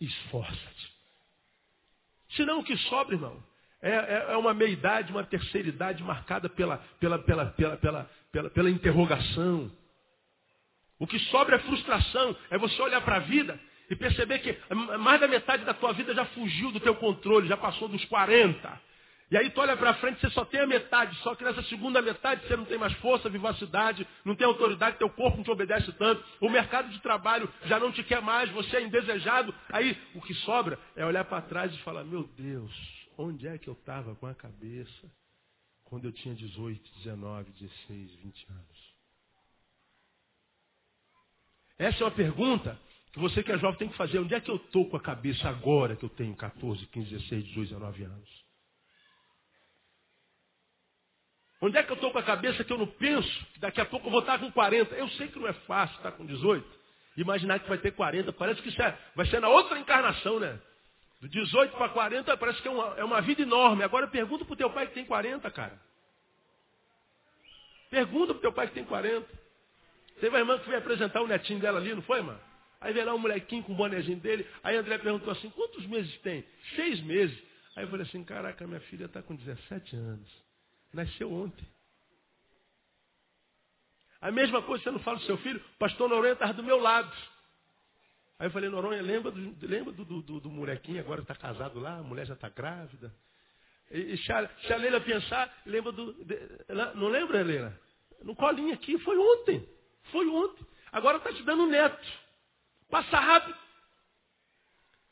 Esforça-te. 0.00 0.98
Senão 2.30 2.58
o 2.58 2.64
que 2.64 2.76
sobra, 2.76 3.14
irmão, 3.14 3.42
é, 3.80 3.90
é, 3.90 4.26
é 4.30 4.36
uma 4.36 4.52
meia-idade, 4.52 5.12
uma 5.12 5.24
terceira 5.24 5.68
idade 5.68 6.02
marcada 6.02 6.48
pela, 6.48 6.78
pela, 6.98 7.18
pela, 7.18 7.46
pela, 7.46 7.76
pela, 7.76 8.10
pela, 8.32 8.50
pela 8.50 8.70
interrogação. 8.70 9.70
O 10.98 11.06
que 11.06 11.18
sobra 11.30 11.56
é 11.56 11.60
frustração, 11.60 12.36
é 12.50 12.58
você 12.58 12.80
olhar 12.82 13.00
para 13.02 13.16
a 13.16 13.20
vida 13.20 13.58
e 13.88 13.96
perceber 13.96 14.40
que 14.40 14.56
mais 14.98 15.20
da 15.20 15.28
metade 15.28 15.64
da 15.64 15.72
tua 15.72 15.92
vida 15.92 16.12
já 16.14 16.24
fugiu 16.26 16.72
do 16.72 16.80
teu 16.80 16.94
controle, 16.96 17.48
já 17.48 17.56
passou 17.56 17.88
dos 17.88 18.04
40. 18.06 18.88
E 19.30 19.36
aí 19.36 19.50
tu 19.50 19.60
olha 19.60 19.76
para 19.76 19.94
frente, 19.94 20.20
você 20.20 20.30
só 20.30 20.44
tem 20.44 20.60
a 20.60 20.66
metade, 20.66 21.14
só 21.18 21.34
que 21.34 21.44
nessa 21.44 21.62
segunda 21.64 22.00
metade 22.00 22.46
você 22.46 22.56
não 22.56 22.64
tem 22.64 22.78
mais 22.78 22.94
força, 22.94 23.28
vivacidade, 23.28 24.06
não 24.24 24.34
tem 24.34 24.46
autoridade, 24.46 24.96
teu 24.96 25.10
corpo 25.10 25.36
não 25.36 25.44
te 25.44 25.50
obedece 25.50 25.92
tanto, 25.92 26.24
o 26.40 26.48
mercado 26.48 26.88
de 26.88 26.98
trabalho 27.00 27.48
já 27.66 27.78
não 27.78 27.92
te 27.92 28.02
quer 28.02 28.22
mais, 28.22 28.50
você 28.50 28.78
é 28.78 28.82
indesejado. 28.82 29.54
Aí 29.70 29.96
o 30.14 30.22
que 30.22 30.32
sobra 30.34 30.78
é 30.96 31.04
olhar 31.04 31.24
para 31.24 31.42
trás 31.42 31.72
e 31.72 31.78
falar, 31.82 32.04
meu 32.04 32.24
Deus, 32.38 32.97
onde 33.18 33.48
é 33.48 33.58
que 33.58 33.68
eu 33.68 33.74
estava 33.74 34.14
com 34.14 34.26
a 34.26 34.34
cabeça 34.34 35.12
quando 35.84 36.04
eu 36.04 36.12
tinha 36.12 36.34
18, 36.34 36.90
19, 36.98 37.50
16, 37.52 38.14
20 38.14 38.46
anos? 38.50 38.98
Essa 41.76 42.02
é 42.02 42.06
uma 42.06 42.14
pergunta 42.14 42.80
que 43.12 43.18
você 43.18 43.42
que 43.42 43.50
é 43.50 43.58
jovem 43.58 43.78
tem 43.78 43.88
que 43.88 43.96
fazer. 43.96 44.18
Onde 44.18 44.34
é 44.34 44.40
que 44.40 44.50
eu 44.50 44.56
estou 44.56 44.88
com 44.88 44.96
a 44.96 45.02
cabeça 45.02 45.48
agora 45.48 45.96
que 45.96 46.04
eu 46.04 46.08
tenho 46.10 46.34
14, 46.36 46.86
15, 46.86 47.10
16, 47.10 47.44
18, 47.44 47.68
19 47.70 48.04
anos? 48.04 48.48
Onde 51.60 51.76
é 51.76 51.82
que 51.82 51.90
eu 51.90 51.96
estou 51.96 52.12
com 52.12 52.18
a 52.18 52.22
cabeça 52.22 52.62
que 52.62 52.72
eu 52.72 52.78
não 52.78 52.86
penso 52.86 53.46
que 53.46 53.58
daqui 53.58 53.80
a 53.80 53.84
pouco 53.84 54.06
eu 54.06 54.12
vou 54.12 54.20
estar 54.20 54.38
com 54.38 54.50
40? 54.52 54.94
Eu 54.94 55.08
sei 55.10 55.26
que 55.28 55.38
não 55.40 55.48
é 55.48 55.52
fácil 55.52 55.96
estar 55.96 56.12
com 56.12 56.24
18. 56.24 56.78
Imaginar 57.16 57.58
que 57.58 57.68
vai 57.68 57.78
ter 57.78 57.90
40. 57.92 58.32
Parece 58.32 58.62
que 58.62 58.82
é, 58.82 58.98
vai 59.16 59.26
ser 59.26 59.40
na 59.40 59.48
outra 59.48 59.78
encarnação, 59.78 60.38
né? 60.38 60.60
Do 61.20 61.28
18 61.28 61.76
para 61.76 61.88
40 61.88 62.36
parece 62.36 62.62
que 62.62 62.68
é 62.68 62.70
uma, 62.70 62.94
é 62.96 63.04
uma 63.04 63.20
vida 63.20 63.42
enorme. 63.42 63.82
Agora 63.82 64.06
pergunta 64.06 64.44
para 64.44 64.54
o 64.54 64.56
teu 64.56 64.70
pai 64.70 64.86
que 64.86 64.94
tem 64.94 65.04
40, 65.04 65.50
cara. 65.50 65.80
Pergunta 67.90 68.34
para 68.34 68.38
o 68.38 68.42
teu 68.42 68.52
pai 68.52 68.68
que 68.68 68.74
tem 68.74 68.84
40. 68.84 69.26
Teve 70.20 70.28
uma 70.28 70.38
irmã 70.38 70.58
que 70.58 70.66
veio 70.66 70.78
apresentar 70.78 71.22
o 71.22 71.26
netinho 71.26 71.60
dela 71.60 71.78
ali, 71.78 71.94
não 71.94 72.02
foi, 72.02 72.20
mano? 72.20 72.40
Aí 72.80 72.92
veio 72.92 73.06
lá 73.06 73.14
um 73.14 73.18
molequinho 73.18 73.62
com 73.64 73.72
o 73.72 73.76
bonezinho 73.76 74.20
dele. 74.20 74.46
Aí 74.62 74.76
André 74.76 74.98
perguntou 74.98 75.32
assim, 75.32 75.50
quantos 75.50 75.84
meses 75.86 76.16
tem? 76.20 76.44
Seis 76.76 77.00
meses. 77.00 77.36
Aí 77.74 77.84
eu 77.84 77.88
falei 77.88 78.06
assim, 78.06 78.22
caraca, 78.24 78.66
minha 78.66 78.80
filha 78.82 79.06
está 79.06 79.22
com 79.22 79.34
17 79.34 79.96
anos. 79.96 80.28
Nasceu 80.92 81.32
ontem. 81.32 81.66
A 84.20 84.30
mesma 84.30 84.62
coisa 84.62 84.82
você 84.82 84.90
não 84.90 84.98
fala 85.00 85.18
do 85.18 85.24
seu 85.24 85.38
filho, 85.38 85.62
pastor 85.78 86.08
Noronha 86.08 86.32
estava 86.32 86.52
do 86.52 86.62
meu 86.62 86.78
lado. 86.78 87.12
Aí 88.38 88.46
eu 88.46 88.50
falei, 88.52 88.70
Noronha, 88.70 89.02
lembra 89.02 89.32
do, 89.32 89.66
lembra 89.66 89.92
do, 89.92 90.04
do, 90.04 90.40
do 90.40 90.50
molequinho, 90.50 91.00
agora 91.00 91.22
está 91.22 91.34
casado 91.34 91.80
lá, 91.80 91.98
a 91.98 92.02
mulher 92.02 92.24
já 92.24 92.34
está 92.34 92.48
grávida. 92.48 93.12
E, 93.90 94.14
e 94.14 94.18
se, 94.18 94.32
a, 94.32 94.76
Leila 94.76 95.00
pensar, 95.00 95.52
lembra 95.66 95.90
do. 95.90 96.12
De, 96.24 96.38
não 96.94 97.08
lembra, 97.08 97.42
Leila? 97.42 97.78
No 98.22 98.36
colinho 98.36 98.74
aqui, 98.74 98.98
foi 99.00 99.16
ontem. 99.18 99.68
Foi 100.12 100.26
ontem. 100.28 100.64
Agora 100.92 101.18
está 101.18 101.32
te 101.32 101.42
dando 101.42 101.66
neto. 101.66 102.06
Passa 102.88 103.18
rápido. 103.18 103.58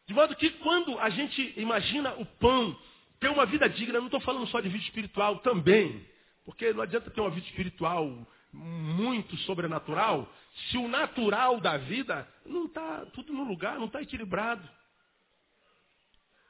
De 0.07 0.15
modo 0.15 0.37
que 0.37 0.51
quando 0.51 0.99
a 1.01 1.11
gente 1.11 1.53
imagina 1.57 2.15
o 2.15 2.25
pão, 2.25 2.79
ter 3.19 3.29
uma 3.29 3.45
vida 3.45 3.69
digna, 3.69 3.99
não 3.99 4.07
estou 4.07 4.21
falando 4.21 4.47
só 4.47 4.61
de 4.61 4.69
vida 4.69 4.85
espiritual 4.85 5.41
também. 5.41 6.07
Porque 6.45 6.73
não 6.73 6.83
adianta 6.83 7.11
ter 7.11 7.21
uma 7.21 7.31
vida 7.31 7.47
espiritual 7.47 8.27
muito 8.53 9.37
sobrenatural, 9.39 10.33
se 10.71 10.79
o 10.79 10.89
natural 10.89 11.61
da 11.61 11.77
vida 11.77 12.27
não 12.45 12.67
está 12.67 13.05
tudo 13.07 13.33
no 13.33 13.45
lugar, 13.45 13.79
não 13.79 13.87
está 13.87 14.01
equilibrado. 14.01 14.69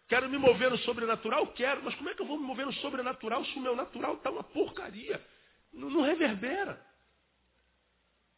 Quero 0.09 0.29
me 0.29 0.39
mover 0.39 0.71
no 0.71 0.79
sobrenatural? 0.79 1.49
Quero, 1.49 1.83
mas 1.83 1.95
como 1.97 2.09
é 2.09 2.15
que 2.15 2.23
eu 2.23 2.27
vou 2.27 2.39
me 2.39 2.45
mover 2.45 2.67
no 2.67 2.73
sobrenatural 2.75 3.45
se 3.45 3.59
o 3.59 3.61
meu 3.61 3.75
natural 3.75 4.15
está 4.15 4.31
uma 4.31 4.45
porcaria? 4.45 5.25
Não, 5.73 5.91
não 5.91 6.03
reverbera. 6.03 6.81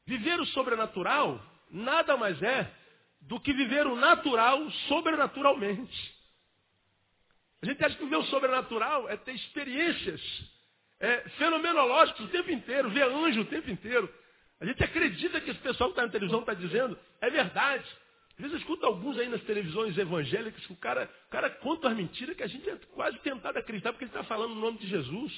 Viver 0.07 0.41
o 0.41 0.47
sobrenatural 0.47 1.41
nada 1.71 2.17
mais 2.17 2.43
é 2.43 2.73
do 3.21 3.39
que 3.39 3.53
viver 3.53 3.87
o 3.87 3.95
natural 3.95 4.71
sobrenaturalmente. 4.89 6.19
A 7.61 7.67
gente 7.67 7.85
acha 7.85 7.97
que 7.97 8.05
viver 8.05 8.17
o 8.17 8.25
sobrenatural 8.25 9.09
é 9.09 9.17
ter 9.19 9.35
experiências 9.35 10.23
é, 11.01 11.29
fenomenológicas 11.31 12.25
o 12.25 12.29
tempo 12.29 12.51
inteiro, 12.51 12.89
ver 12.91 13.05
anjo 13.05 13.43
o 13.43 13.47
tempo 13.47 13.71
inteiro. 13.71 14.13
A 14.61 14.67
gente 14.67 14.83
acredita 14.83 15.41
que 15.41 15.51
esse 15.51 15.61
pessoal 15.61 15.91
que 15.91 15.95
está 15.95 16.03
na 16.03 16.13
televisão 16.13 16.41
está 16.41 16.55
dizendo 16.55 16.99
é 17.21 17.31
verdade. 17.31 17.85
Às 18.31 18.43
vezes 18.43 18.53
eu 18.53 18.59
escuto 18.59 18.87
alguns 18.87 19.19
aí 19.19 19.29
nas 19.29 19.43
televisões 19.43 19.97
evangélicas 19.99 20.65
que 20.65 20.73
o 20.73 20.77
cara, 20.77 21.11
o 21.27 21.31
cara 21.31 21.51
conta 21.51 21.89
as 21.89 21.97
mentiras 21.97 22.37
que 22.37 22.43
a 22.43 22.47
gente 22.47 22.69
é 22.69 22.77
quase 22.95 23.19
tentado 23.19 23.59
acreditar 23.59 23.93
porque 23.93 24.05
ele 24.05 24.11
está 24.11 24.23
falando 24.25 24.55
no 24.55 24.61
nome 24.61 24.79
de 24.79 24.87
Jesus. 24.87 25.33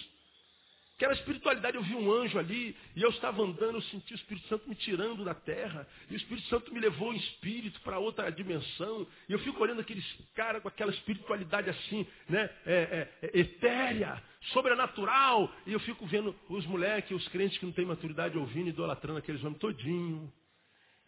Aquela 1.00 1.14
espiritualidade, 1.14 1.78
eu 1.78 1.82
vi 1.82 1.94
um 1.94 2.12
anjo 2.12 2.38
ali, 2.38 2.76
e 2.94 3.00
eu 3.00 3.08
estava 3.08 3.42
andando, 3.42 3.76
eu 3.76 3.80
senti 3.84 4.12
o 4.12 4.16
Espírito 4.16 4.46
Santo 4.48 4.68
me 4.68 4.74
tirando 4.74 5.24
da 5.24 5.32
terra, 5.32 5.88
e 6.10 6.12
o 6.12 6.16
Espírito 6.18 6.46
Santo 6.48 6.74
me 6.74 6.78
levou 6.78 7.14
em 7.14 7.16
espírito 7.16 7.80
para 7.80 7.98
outra 7.98 8.30
dimensão, 8.30 9.06
e 9.26 9.32
eu 9.32 9.38
fico 9.38 9.62
olhando 9.62 9.80
aqueles 9.80 10.04
caras 10.34 10.60
com 10.60 10.68
aquela 10.68 10.90
espiritualidade 10.90 11.70
assim, 11.70 12.06
né, 12.28 12.50
é, 12.66 12.74
é, 12.74 13.08
é, 13.22 13.40
etérea, 13.40 14.22
sobrenatural, 14.52 15.50
e 15.66 15.72
eu 15.72 15.80
fico 15.80 16.04
vendo 16.04 16.38
os 16.50 16.66
moleques, 16.66 17.16
os 17.16 17.28
crentes 17.28 17.56
que 17.56 17.64
não 17.64 17.72
têm 17.72 17.86
maturidade 17.86 18.36
ouvindo, 18.36 18.68
idolatrando 18.68 19.20
aqueles 19.20 19.42
homens 19.42 19.58
todinho, 19.58 20.30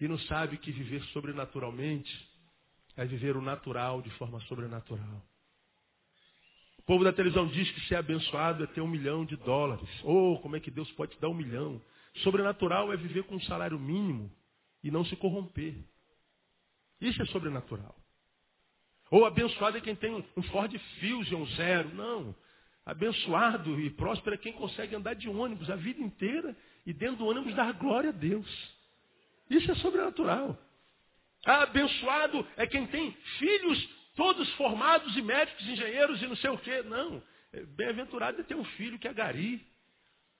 e 0.01 0.09
não 0.09 0.19
sabe 0.21 0.57
que 0.57 0.73
viver 0.73 1.05
sobrenaturalmente 1.13 2.11
é 2.97 3.05
viver 3.05 3.37
o 3.37 3.43
natural 3.43 4.01
de 4.01 4.09
forma 4.13 4.41
sobrenatural. 4.41 5.23
O 6.83 6.85
povo 6.85 7.05
da 7.05 7.13
televisão 7.13 7.47
diz 7.47 7.71
que 7.71 7.81
ser 7.83 7.95
abençoado 7.95 8.65
é 8.65 8.67
ter 8.67 8.81
um 8.81 8.89
milhão 8.89 9.25
de 9.25 9.37
dólares. 9.37 9.89
Oh, 10.03 10.39
como 10.43 10.57
é 10.57 10.61
que 10.61 10.71
Deus 10.71 10.91
pode 10.93 11.13
te 11.13 11.21
dar 11.21 11.29
um 11.29 11.35
milhão? 11.35 11.81
Sobrenatural 12.17 12.93
é 12.93 12.97
viver 12.97 13.23
com 13.23 13.37
um 13.37 13.41
salário 13.43 13.79
mínimo 13.79 14.31
e 14.83 14.91
não 14.91 15.05
se 15.05 15.15
corromper. 15.15 15.77
Isso 17.01 17.23
é 17.23 17.25
sobrenatural. 17.27 17.95
Ou 19.13 19.25
abençoado 19.25 19.79
é 19.79 19.81
quem 19.81 19.95
tem 19.95 20.13
um 20.37 20.43
Ford 20.45 20.77
Fusion 20.99 21.47
zero. 21.55 21.95
Não. 21.95 22.35
Abençoado 22.85 23.81
e 23.81 23.89
próspero 23.91 24.35
é 24.35 24.39
quem 24.39 24.53
consegue 24.53 24.97
andar 24.97 25.15
de 25.15 25.29
ônibus 25.29 25.71
a 25.71 25.77
vida 25.77 26.03
inteira 26.03 26.57
e 26.85 26.93
dentro 26.93 27.19
do 27.19 27.27
ônibus 27.27 27.55
dar 27.55 27.73
glória 27.75 28.11
a 28.11 28.13
Deus. 28.13 28.49
Isso 29.49 29.71
é 29.71 29.75
sobrenatural. 29.77 30.59
Abençoado 31.45 32.45
é 32.57 32.67
quem 32.67 32.87
tem 32.89 33.13
filhos 33.39 34.02
todos 34.15 34.53
formados 34.55 35.17
e 35.17 35.23
médicos, 35.23 35.67
engenheiros 35.67 36.23
e 36.23 36.27
não 36.27 36.37
sei 36.37 36.51
o 36.51 36.59
quê. 36.59 36.83
Não. 36.83 37.23
É 37.53 37.61
bem-aventurado 37.65 38.41
é 38.41 38.45
ter 38.45 38.55
um 38.55 38.65
filho 38.65 38.99
que 38.99 39.09
é 39.09 39.13
gari. 39.13 39.65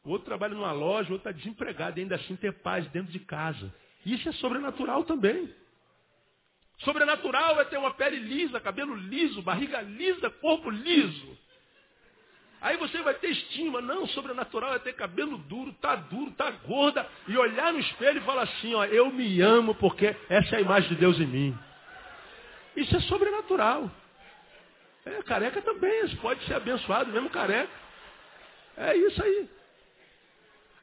O 0.05 0.11
outro 0.11 0.27
trabalha 0.27 0.55
numa 0.55 0.73
loja, 0.73 1.11
o 1.11 1.13
outro 1.13 1.29
está 1.29 1.33
desempregado 1.33 1.99
e 1.99 2.03
ainda 2.03 2.17
assim 2.17 2.35
ter 2.37 2.53
paz 2.53 2.87
dentro 2.89 3.13
de 3.13 3.21
casa. 3.21 3.73
Isso 4.05 4.29
é 4.29 4.33
sobrenatural 4.33 5.05
também. 5.05 5.55
Sobrenatural 6.79 7.61
é 7.61 7.65
ter 7.65 7.79
uma 7.79 7.95
pele 7.95 8.17
lisa, 8.17 8.59
cabelo 8.61 8.97
liso, 8.97 9.43
barriga 9.43 9.81
lisa, 9.81 10.29
corpo 10.31 10.71
liso. 10.71 11.39
Aí 12.61 12.77
você 12.77 13.03
vai 13.03 13.15
ter 13.15 13.29
estima. 13.31 13.81
Não, 13.81 14.07
sobrenatural 14.09 14.75
é 14.75 14.79
ter 14.79 14.95
cabelo 14.95 15.39
duro, 15.39 15.73
tá 15.75 15.95
duro, 15.97 16.31
tá 16.33 16.51
gorda, 16.51 17.09
e 17.29 17.37
olhar 17.37 17.73
no 17.73 17.79
espelho 17.79 18.19
e 18.19 18.25
falar 18.25 18.43
assim, 18.43 18.75
ó, 18.75 18.85
eu 18.85 19.13
me 19.13 19.41
amo 19.41 19.75
porque 19.75 20.17
essa 20.29 20.57
é 20.57 20.59
a 20.59 20.63
imagem 20.63 20.89
de 20.89 20.97
Deus 20.97 21.21
em 21.21 21.27
mim. 21.27 21.59
Isso 22.77 22.97
é 22.97 23.01
sobrenatural. 23.01 23.91
É, 25.05 25.23
careca 25.23 25.61
também, 25.63 26.09
pode 26.17 26.45
ser 26.47 26.55
abençoado 26.55 27.11
mesmo 27.11 27.29
careca. 27.31 27.71
É 28.77 28.97
isso 28.97 29.23
aí. 29.23 29.49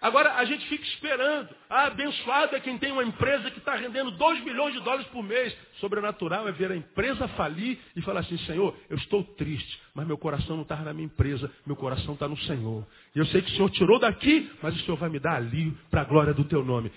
Agora 0.02 0.36
a 0.36 0.46
gente 0.46 0.66
fica 0.70 0.84
esperando. 0.86 1.50
Ah, 1.70 1.88
abençoado 1.88 2.56
é 2.56 2.60
quem 2.62 2.78
tem 2.78 2.92
uma 2.92 3.04
empresa 3.04 3.52
que 3.52 3.60
está 3.60 3.76
rendendo 3.76 4.12
2 4.12 4.44
milhões 4.46 4.74
de 4.74 4.80
dólares 4.80 5.06
por 5.08 5.22
mês. 5.22 5.56
Sobrenatural 5.80 6.48
é 6.48 6.54
ver 6.54 6.72
a 6.72 6.76
empresa 6.76 7.28
falir 7.30 7.78
e 7.96 8.02
falar 8.02 8.22
assim, 8.22 8.38
Senhor, 8.40 8.74
eu 8.90 8.96
estou 8.96 9.24
triste, 9.36 9.80
mas 9.94 10.08
meu 10.08 10.18
coração 10.18 10.56
não 10.56 10.64
está 10.64 10.78
na 10.78 10.94
minha 10.94 11.06
empresa, 11.06 11.52
meu 11.66 11.76
coração 11.76 12.14
está 12.14 12.30
no 12.30 12.38
Senhor. 12.38 12.88
E 13.14 13.20
eu 13.20 13.26
sei 13.26 13.42
que 13.42 13.52
o 13.52 13.56
Senhor 13.56 13.70
tirou 13.72 14.00
daqui, 14.00 14.50
mas 14.64 14.74
o 14.74 14.80
Senhor 14.86 14.96
vai 14.96 15.10
me 15.10 15.20
dar 15.20 15.36
ali 15.36 15.72
para 15.92 16.02
a 16.02 16.06
glória 16.06 16.34
do 16.34 16.46
teu 16.46 16.64
nome. 16.64 16.90